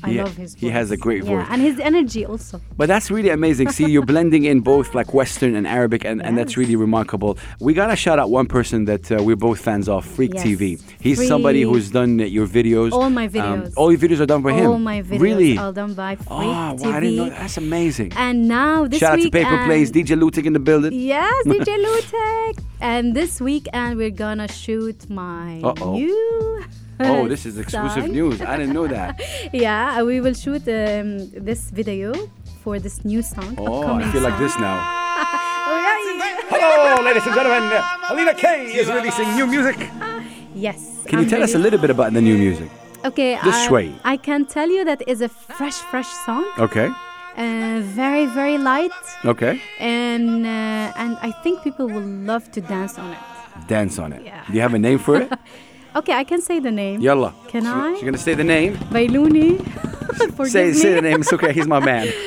I 0.04 0.10
He- 0.12 0.18
love 0.22 0.36
his. 0.38 0.54
he 0.56 0.70
has 0.70 0.92
a 0.92 0.96
voice. 0.96 1.02
great 1.04 1.24
yeah, 1.24 1.30
voice. 1.38 1.48
and 1.50 1.62
his 1.62 1.80
energy 1.80 2.26
also. 2.26 2.60
But 2.78 2.88
that's 2.88 3.10
really 3.12 3.30
amazing. 3.30 3.70
See, 3.70 3.86
you're 3.90 4.06
blending 4.06 4.46
in 4.46 4.62
both 4.62 4.94
like 4.96 5.14
Western 5.14 5.56
and 5.56 5.66
Arabic, 5.68 6.06
and, 6.06 6.22
and 6.26 6.38
that's 6.38 6.56
really 6.58 6.76
remarkable. 6.76 7.38
We 7.60 7.74
gotta 7.74 7.96
shout 7.96 8.20
out 8.20 8.30
one 8.30 8.48
person 8.48 8.86
that 8.86 9.12
uh, 9.12 9.22
we're 9.24 9.36
both 9.36 9.60
fans 9.60 9.88
of, 9.90 10.06
Freak 10.06 10.34
Yes. 10.34 10.44
TV. 10.46 10.82
He's 11.02 11.28
somebody 11.28 11.62
who's 11.64 11.92
done 11.92 12.20
your 12.20 12.48
videos. 12.48 12.92
All 12.92 13.10
my 13.10 13.26
Um, 13.26 13.30
videos. 13.32 13.74
all 13.78 13.92
your 13.92 14.00
videos 14.00 14.20
are 14.20 14.26
done 14.26 14.42
for 14.42 14.52
him. 14.52 14.68
All 14.70 14.80
my 14.80 15.02
videos 15.02 15.20
Really? 15.22 15.58
are 15.58 15.72
done 15.74 15.94
by 15.94 16.16
Freak 16.16 16.28
Oh, 16.32 16.48
wow, 16.48 16.76
TV. 16.76 16.94
I 16.94 17.00
didn't 17.00 17.16
know. 17.18 17.30
That's 17.30 17.58
amazing. 17.58 18.14
And 18.16 18.48
now 18.48 18.88
this 18.88 19.00
Shout 19.00 19.20
out 19.20 19.22
to 19.24 19.30
Paper 19.32 19.58
Plays, 19.66 19.92
DJ 19.92 20.16
Lutic 20.20 20.46
in 20.46 20.54
the 20.54 20.60
building. 20.60 20.92
Yes, 20.94 21.34
DJ 21.46 21.78
Lutek. 21.86 22.60
And 22.82 23.14
this 23.16 23.42
weekend 23.42 23.98
we're 23.98 24.10
gonna 24.26 24.48
shoot 24.48 25.10
my 25.10 25.60
Uh-oh. 25.64 25.94
new. 25.94 26.64
Oh, 27.00 27.28
this 27.34 27.46
is 27.46 27.58
exclusive 27.58 28.04
song. 28.04 28.12
news. 28.12 28.42
I 28.42 28.58
didn't 28.58 28.74
know 28.74 28.88
that. 28.88 29.22
yeah, 29.54 30.02
we 30.04 30.20
will 30.22 30.34
shoot 30.34 30.68
um, 30.68 31.30
this 31.32 31.70
video 31.72 32.14
for 32.64 32.80
this 32.80 33.04
new 33.06 33.22
song. 33.22 33.56
Oh, 33.58 33.88
I 33.94 34.04
feel 34.12 34.22
like 34.22 34.38
this 34.38 34.58
now. 34.68 34.78
Hello, 36.52 37.04
ladies 37.04 37.26
and 37.26 37.36
gentlemen. 37.36 37.64
Alina 38.10 38.34
K 38.34 38.66
is 38.76 38.88
releasing 38.90 39.36
new 39.36 39.48
music. 39.48 39.78
Yes. 40.56 41.04
Can 41.06 41.20
you 41.20 41.26
I'm 41.26 41.30
tell 41.30 41.44
us 41.44 41.56
a 41.56 41.60
little 41.60 41.80
bit 41.80 41.90
about 41.90 42.14
the 42.14 42.22
new 42.22 42.38
music? 42.38 42.70
Okay. 43.06 43.36
Just 43.44 43.66
I, 43.66 43.68
sway. 43.68 43.96
I 44.04 44.18
can 44.18 44.46
tell 44.46 44.70
you 44.70 44.84
that 44.86 45.02
is 45.08 45.22
a 45.22 45.30
fresh, 45.30 45.76
fresh 45.92 46.08
song. 46.26 46.46
Okay. 46.58 46.90
Uh, 47.38 47.80
very, 47.96 48.26
very 48.26 48.58
light, 48.58 48.92
Okay. 49.24 49.62
and 49.80 50.46
uh, 50.46 50.92
and 51.02 51.16
I 51.22 51.32
think 51.44 51.64
people 51.64 51.88
will 51.88 52.04
love 52.04 52.52
to 52.52 52.60
dance 52.60 52.98
on 53.00 53.14
it. 53.14 53.20
Dance 53.68 53.98
on 54.00 54.12
it. 54.12 54.26
Yeah. 54.26 54.44
Do 54.48 54.54
you 54.54 54.62
have 54.62 54.74
a 54.74 54.80
name 54.80 55.00
for 55.00 55.16
it? 55.22 55.32
Okay, 55.96 56.14
I 56.14 56.24
can 56.24 56.42
say 56.42 56.60
the 56.60 56.72
name. 56.72 57.02
Yalla. 57.02 57.34
Can 57.48 57.66
I? 57.66 57.96
She's 57.96 58.04
gonna 58.04 58.18
say 58.18 58.34
the 58.36 58.44
name. 58.44 58.76
Bailuni. 58.94 59.60
Say 60.50 60.74
say 60.74 60.96
the 60.96 61.02
name. 61.02 61.22
It's 61.22 61.32
okay. 61.32 61.54
He's 61.54 61.68
my 61.68 61.80
man. 61.80 62.08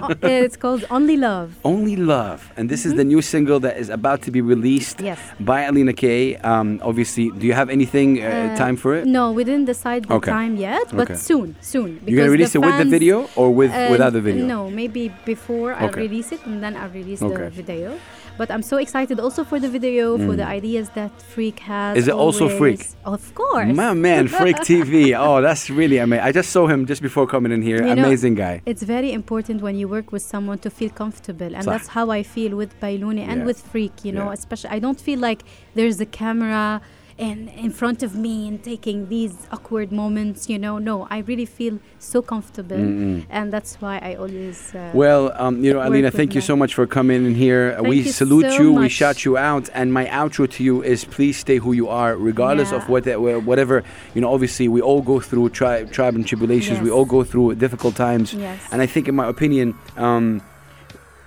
Oh, 0.00 0.14
it's 0.22 0.56
called 0.56 0.84
Only 0.90 1.16
Love. 1.16 1.56
Only 1.64 1.96
Love, 1.96 2.52
and 2.56 2.70
this 2.70 2.86
is 2.86 2.94
the 2.94 3.02
new 3.02 3.20
single 3.20 3.58
that 3.66 3.76
is 3.78 3.88
about 3.90 4.22
to 4.22 4.30
be 4.30 4.40
released 4.40 4.98
Mm-hmm. 4.98 5.06
Yes. 5.06 5.18
by 5.40 5.62
Alina 5.62 5.92
K. 5.92 6.36
Um, 6.36 6.78
obviously, 6.84 7.30
do 7.30 7.44
you 7.48 7.52
have 7.52 7.68
anything 7.68 8.22
uh, 8.22 8.26
Uh, 8.28 8.56
time 8.56 8.76
for 8.76 8.94
it? 8.94 9.06
No, 9.10 9.32
we 9.34 9.42
didn't 9.42 9.66
decide 9.66 10.04
the 10.06 10.14
Okay. 10.22 10.30
time 10.30 10.54
yet, 10.54 10.86
but 10.94 11.10
Okay. 11.10 11.18
soon, 11.18 11.56
soon. 11.60 11.88
You're 12.06 12.06
because 12.06 12.16
gonna 12.18 12.30
release 12.38 12.54
it 12.54 12.62
with 12.62 12.78
the 12.78 12.84
video 12.96 13.26
or 13.34 13.50
with 13.50 13.72
Uh, 13.74 13.90
without 13.90 14.12
the 14.14 14.22
video? 14.22 14.46
No, 14.46 14.70
maybe 14.70 15.10
before 15.26 15.74
I 15.74 15.90
release 15.90 16.30
it 16.30 16.46
and 16.46 16.62
then 16.62 16.76
I 16.78 16.86
release 16.86 17.18
Okay. 17.20 17.50
the 17.50 17.50
video. 17.50 17.98
But 18.42 18.50
I'm 18.50 18.62
so 18.72 18.76
excited 18.78 19.20
also 19.20 19.44
for 19.44 19.60
the 19.60 19.68
video, 19.68 20.18
for 20.26 20.34
the 20.34 20.44
ideas 20.44 20.86
that 20.98 21.12
Freak 21.32 21.60
has. 21.60 21.94
Mm. 21.94 21.98
Is 22.00 22.08
it 22.08 22.14
also 22.24 22.48
Freak? 22.48 22.80
Of 23.04 23.22
course. 23.36 23.72
My 23.82 23.92
man, 23.94 24.26
Freak 24.26 24.56
TV. 24.72 24.94
Oh, 25.26 25.40
that's 25.40 25.70
really 25.70 25.98
amazing. 25.98 26.24
I 26.28 26.32
just 26.32 26.50
saw 26.50 26.66
him 26.66 26.80
just 26.92 27.02
before 27.08 27.26
coming 27.34 27.52
in 27.52 27.62
here. 27.62 27.80
You 27.86 27.94
know, 27.94 28.04
amazing 28.04 28.34
guy. 28.34 28.54
It's 28.66 28.82
very 28.96 29.10
important 29.20 29.62
when 29.62 29.74
you 29.80 29.86
work 29.96 30.10
with 30.10 30.24
someone 30.34 30.58
to 30.64 30.70
feel 30.78 30.90
comfortable, 31.02 31.50
and 31.56 31.64
صح. 31.64 31.70
that's 31.72 31.88
how 31.96 32.06
I 32.10 32.24
feel 32.24 32.52
with 32.62 32.72
Bailuni 32.80 33.24
and 33.32 33.38
Yeah. 33.40 33.48
with 33.50 33.60
Freak. 33.72 33.94
You 34.06 34.12
know, 34.18 34.28
Yeah. 34.28 34.38
especially 34.40 34.70
I 34.76 34.80
don't 34.84 35.00
feel 35.08 35.20
like 35.28 35.40
there's 35.76 35.98
a 36.00 36.08
camera 36.22 36.64
in 37.18 37.48
in 37.48 37.70
front 37.70 38.02
of 38.02 38.14
me 38.16 38.48
and 38.48 38.62
taking 38.62 39.08
these 39.08 39.34
awkward 39.52 39.92
moments. 39.92 40.48
You 40.48 40.58
know, 40.58 40.78
no, 40.78 41.06
I 41.10 41.18
really 41.18 41.46
feel 41.46 41.78
so 41.98 42.22
comfortable, 42.22 42.76
and 43.30 43.52
that's 43.52 43.76
why 43.80 43.98
I 43.98 44.14
always. 44.14 44.74
Uh, 44.74 44.90
Well, 44.94 45.32
um, 45.36 45.64
you 45.64 45.72
know, 45.72 45.80
Alina, 45.86 46.10
thank 46.10 46.34
you 46.34 46.40
so 46.40 46.56
much 46.56 46.74
for 46.74 46.86
coming 46.86 47.24
in 47.26 47.34
here. 47.34 47.74
Thank 47.74 47.88
we 47.88 47.96
you 47.98 48.12
salute 48.12 48.50
so 48.52 48.62
you. 48.62 48.72
We 48.72 48.88
shout 48.88 49.24
you 49.24 49.36
out. 49.36 49.68
And 49.74 49.92
my 49.92 50.06
outro 50.06 50.48
to 50.56 50.64
you 50.64 50.82
is 50.82 51.04
please 51.04 51.36
stay 51.38 51.58
who 51.58 51.72
you 51.72 51.88
are, 51.88 52.16
regardless 52.16 52.72
of 52.72 52.82
Yeah. 52.82 53.16
what, 53.16 53.44
whatever. 53.44 53.82
You 54.14 54.20
know, 54.22 54.32
obviously, 54.32 54.68
we 54.68 54.80
all 54.80 55.02
go 55.02 55.20
through 55.20 55.50
tri- 55.50 55.84
tribe 55.84 56.14
and 56.14 56.26
tribulations. 56.26 56.80
We 56.80 56.90
all 56.90 57.04
go 57.04 57.24
through 57.24 57.54
difficult 57.56 57.94
times. 57.96 58.34
Yes. 58.34 58.60
And 58.72 58.82
I 58.82 58.86
think, 58.86 59.08
in 59.08 59.14
my 59.14 59.26
opinion, 59.26 59.74
um, 59.96 60.40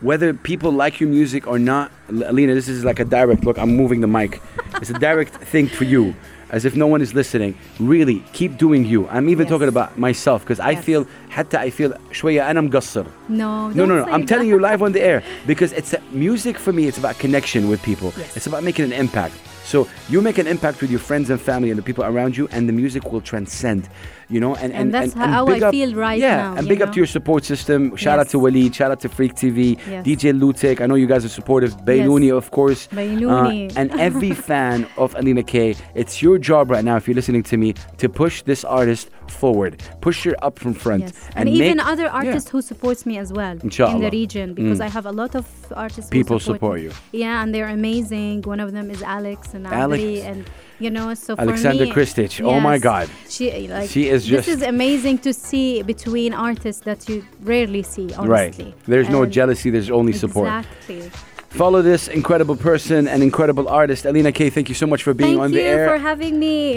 whether 0.01 0.33
people 0.33 0.73
like 0.73 0.99
your 1.01 1.09
music 1.11 1.47
or 1.47 1.59
not, 1.59 1.91
L- 2.11 2.25
Alina, 2.31 2.55
this 2.55 2.69
is 2.69 2.85
like 2.85 3.01
a 3.01 3.05
direct 3.05 3.45
look. 3.45 3.59
I'm 3.59 3.77
moving 3.77 4.01
the 4.01 4.07
mic. 4.07 4.41
It's 4.81 4.91
a 4.91 4.95
direct 4.99 5.35
thing 5.53 5.67
for 5.69 5.85
you, 5.85 6.15
as 6.51 6.65
if 6.65 6.75
no 6.75 6.87
one 6.87 7.03
is 7.03 7.13
listening. 7.15 7.55
Really, 7.79 8.25
keep 8.33 8.57
doing 8.57 8.87
you. 8.87 9.07
I'm 9.09 9.29
even 9.29 9.45
Yes. 9.47 9.51
talking 9.53 9.69
about 9.69 9.99
myself 9.99 10.43
because 10.43 10.59
I 10.59 10.71
Yes. 10.71 10.85
feel, 10.85 11.07
حتى 11.31 11.59
I 11.59 11.71
feel 11.71 11.93
شوية 12.13 12.51
أنا 12.51 12.61
مقصر. 12.61 13.05
no, 13.29 13.69
No, 13.69 13.75
don't 13.75 13.89
no, 13.89 13.97
no. 13.97 14.05
say 14.07 14.11
I'm 14.13 14.25
telling 14.27 14.49
that. 14.49 14.55
you 14.57 14.59
live 14.59 14.83
on 14.83 14.93
the 14.93 15.03
air 15.03 15.23
because 15.47 15.73
it's 15.73 15.93
a, 15.93 16.01
music 16.13 16.57
for 16.59 16.73
me. 16.73 16.87
It's 16.89 16.99
about 16.99 17.19
connection 17.19 17.69
with 17.69 17.83
people. 17.83 18.13
Yes. 18.17 18.37
It's 18.37 18.47
about 18.47 18.63
making 18.65 18.87
an 18.87 18.93
impact. 18.93 19.35
So 19.65 19.87
you 20.09 20.21
make 20.23 20.39
an 20.39 20.47
impact 20.49 20.81
with 20.81 20.91
your 20.91 20.99
friends 20.99 21.31
and 21.31 21.39
family 21.41 21.71
and 21.71 21.79
the 21.79 21.83
people 21.91 22.05
around 22.05 22.37
you, 22.39 22.49
and 22.51 22.63
the 22.69 22.73
music 22.73 23.13
will 23.13 23.21
transcend. 23.21 23.83
You 24.28 24.40
know, 24.40 24.56
and 24.56 24.74
And 24.74 24.94
that's 24.94 25.14
how 25.14 25.46
big 25.46 25.62
I 25.64 25.68
up- 25.68 25.72
feel 25.74 25.94
right 25.94 26.20
yeah, 26.20 26.38
now, 26.38 26.56
and 26.58 26.68
big 26.68 26.82
up 26.82 26.92
to 26.94 26.98
your 26.98 27.06
support 27.08 27.46
system. 27.46 27.96
Shout 27.96 28.18
out 28.20 28.30
to 28.30 28.38
Waleed. 28.40 28.74
Shout 28.74 28.92
out 28.92 29.00
to 29.02 29.10
Freak 29.10 29.36
TV. 29.36 29.78
Yes. 29.90 30.06
DJ 30.06 30.34
Lutek. 30.40 30.82
I 30.82 30.86
know 30.88 30.96
you 30.96 31.06
guys 31.08 31.24
are 31.24 31.30
supportive. 31.30 31.72
Bailuni, 31.86 32.36
of 32.36 32.50
course. 32.52 32.88
Bailuni. 32.88 33.70
Uh, 33.76 33.80
and 33.80 33.92
every 34.00 34.32
fan. 34.50 34.88
of 34.98 35.14
Alina 35.16 35.44
K, 35.44 35.76
it's 35.94 36.22
your 36.22 36.38
job 36.38 36.72
right 36.72 36.84
now, 36.84 36.96
if 36.98 37.08
you're 37.08 37.16
listening 37.16 37.44
to 37.44 37.58
me, 37.58 37.74
to 37.98 38.08
push 38.10 38.42
this 38.44 38.64
artist 38.64 39.10
forward. 39.28 39.82
Push 40.02 40.24
her 40.26 40.36
up 40.44 40.58
from 40.60 40.74
front. 40.74 41.02
Yes. 41.04 41.30
And, 41.36 41.48
even 41.50 41.78
make- 41.78 41.86
other 41.88 42.04
Yeah. 42.04 42.20
artists 42.22 42.50
who 42.50 42.62
supports 42.62 43.06
me 43.06 43.18
as 43.18 43.32
well 43.34 43.58
in 43.62 44.00
the 44.02 44.10
region 44.12 44.54
because 44.54 44.80
Mm. 44.80 44.86
I 44.86 44.90
have 44.90 45.06
a 45.06 45.12
lot 45.12 45.36
of 45.36 45.46
artists 45.76 46.10
who 46.10 46.18
People 46.20 46.40
support, 46.40 46.80
support 46.80 46.82
you. 46.82 46.92
Yeah, 47.12 47.42
and 47.44 47.54
they're 47.54 47.68
amazing. 47.70 48.42
One 48.44 48.60
of 48.60 48.72
them 48.74 48.90
is 48.90 49.02
Alex 49.04 49.54
and 49.54 49.68
Alex. 49.68 50.02
Adri 50.04 50.24
and 50.26 50.46
you 50.80 50.90
know 50.90 51.14
so 51.14 51.36
for 51.36 51.42
Alexander 51.42 51.86
me, 51.86 51.92
Kristich. 51.92 52.44
Oh 52.46 52.60
my 52.60 52.78
God. 52.78 53.10
She 53.30 53.68
like 53.68 53.90
She 53.90 54.10
is 54.10 54.28
this 54.28 54.46
just- 54.46 54.48
is 54.48 54.62
amazing 54.62 55.18
to 55.20 55.34
see 55.34 55.82
between 55.84 56.34
artists 56.34 56.84
that 56.84 57.08
you 57.10 57.26
rarely 57.42 57.84
see 57.84 58.14
honestly. 58.14 58.66
Right. 58.66 58.74
There's 58.86 59.10
no 59.10 59.26
jealousy, 59.26 59.70
there's 59.70 59.90
only 59.92 60.14
support. 60.14 60.48
Exactly. 60.48 61.12
Follow 61.50 61.82
this 61.82 62.10
incredible 62.10 62.58
person 62.58 63.08
and 63.08 63.24
incredible 63.24 63.70
artist. 63.70 64.06
Alina 64.06 64.32
K, 64.34 64.50
thank 64.50 64.68
you 64.68 64.76
so 64.76 64.86
much 64.86 65.04
for 65.04 65.14
being 65.14 65.36
Thank 65.38 65.42
on 65.42 65.52
the 65.52 65.62
air. 65.62 65.88
Thank 65.88 65.92
you 65.92 65.98
for 65.98 66.10
having 66.10 66.40
me. 66.40 66.76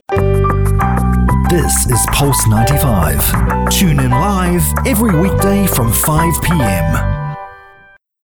This 1.51 1.87
is 1.91 2.07
Pulse 2.13 2.47
95. 2.47 3.71
Tune 3.71 3.99
in 3.99 4.11
live 4.11 4.63
every 4.87 5.19
weekday 5.19 5.67
from 5.67 5.91
5 5.93 6.43
p.m. 6.43 7.18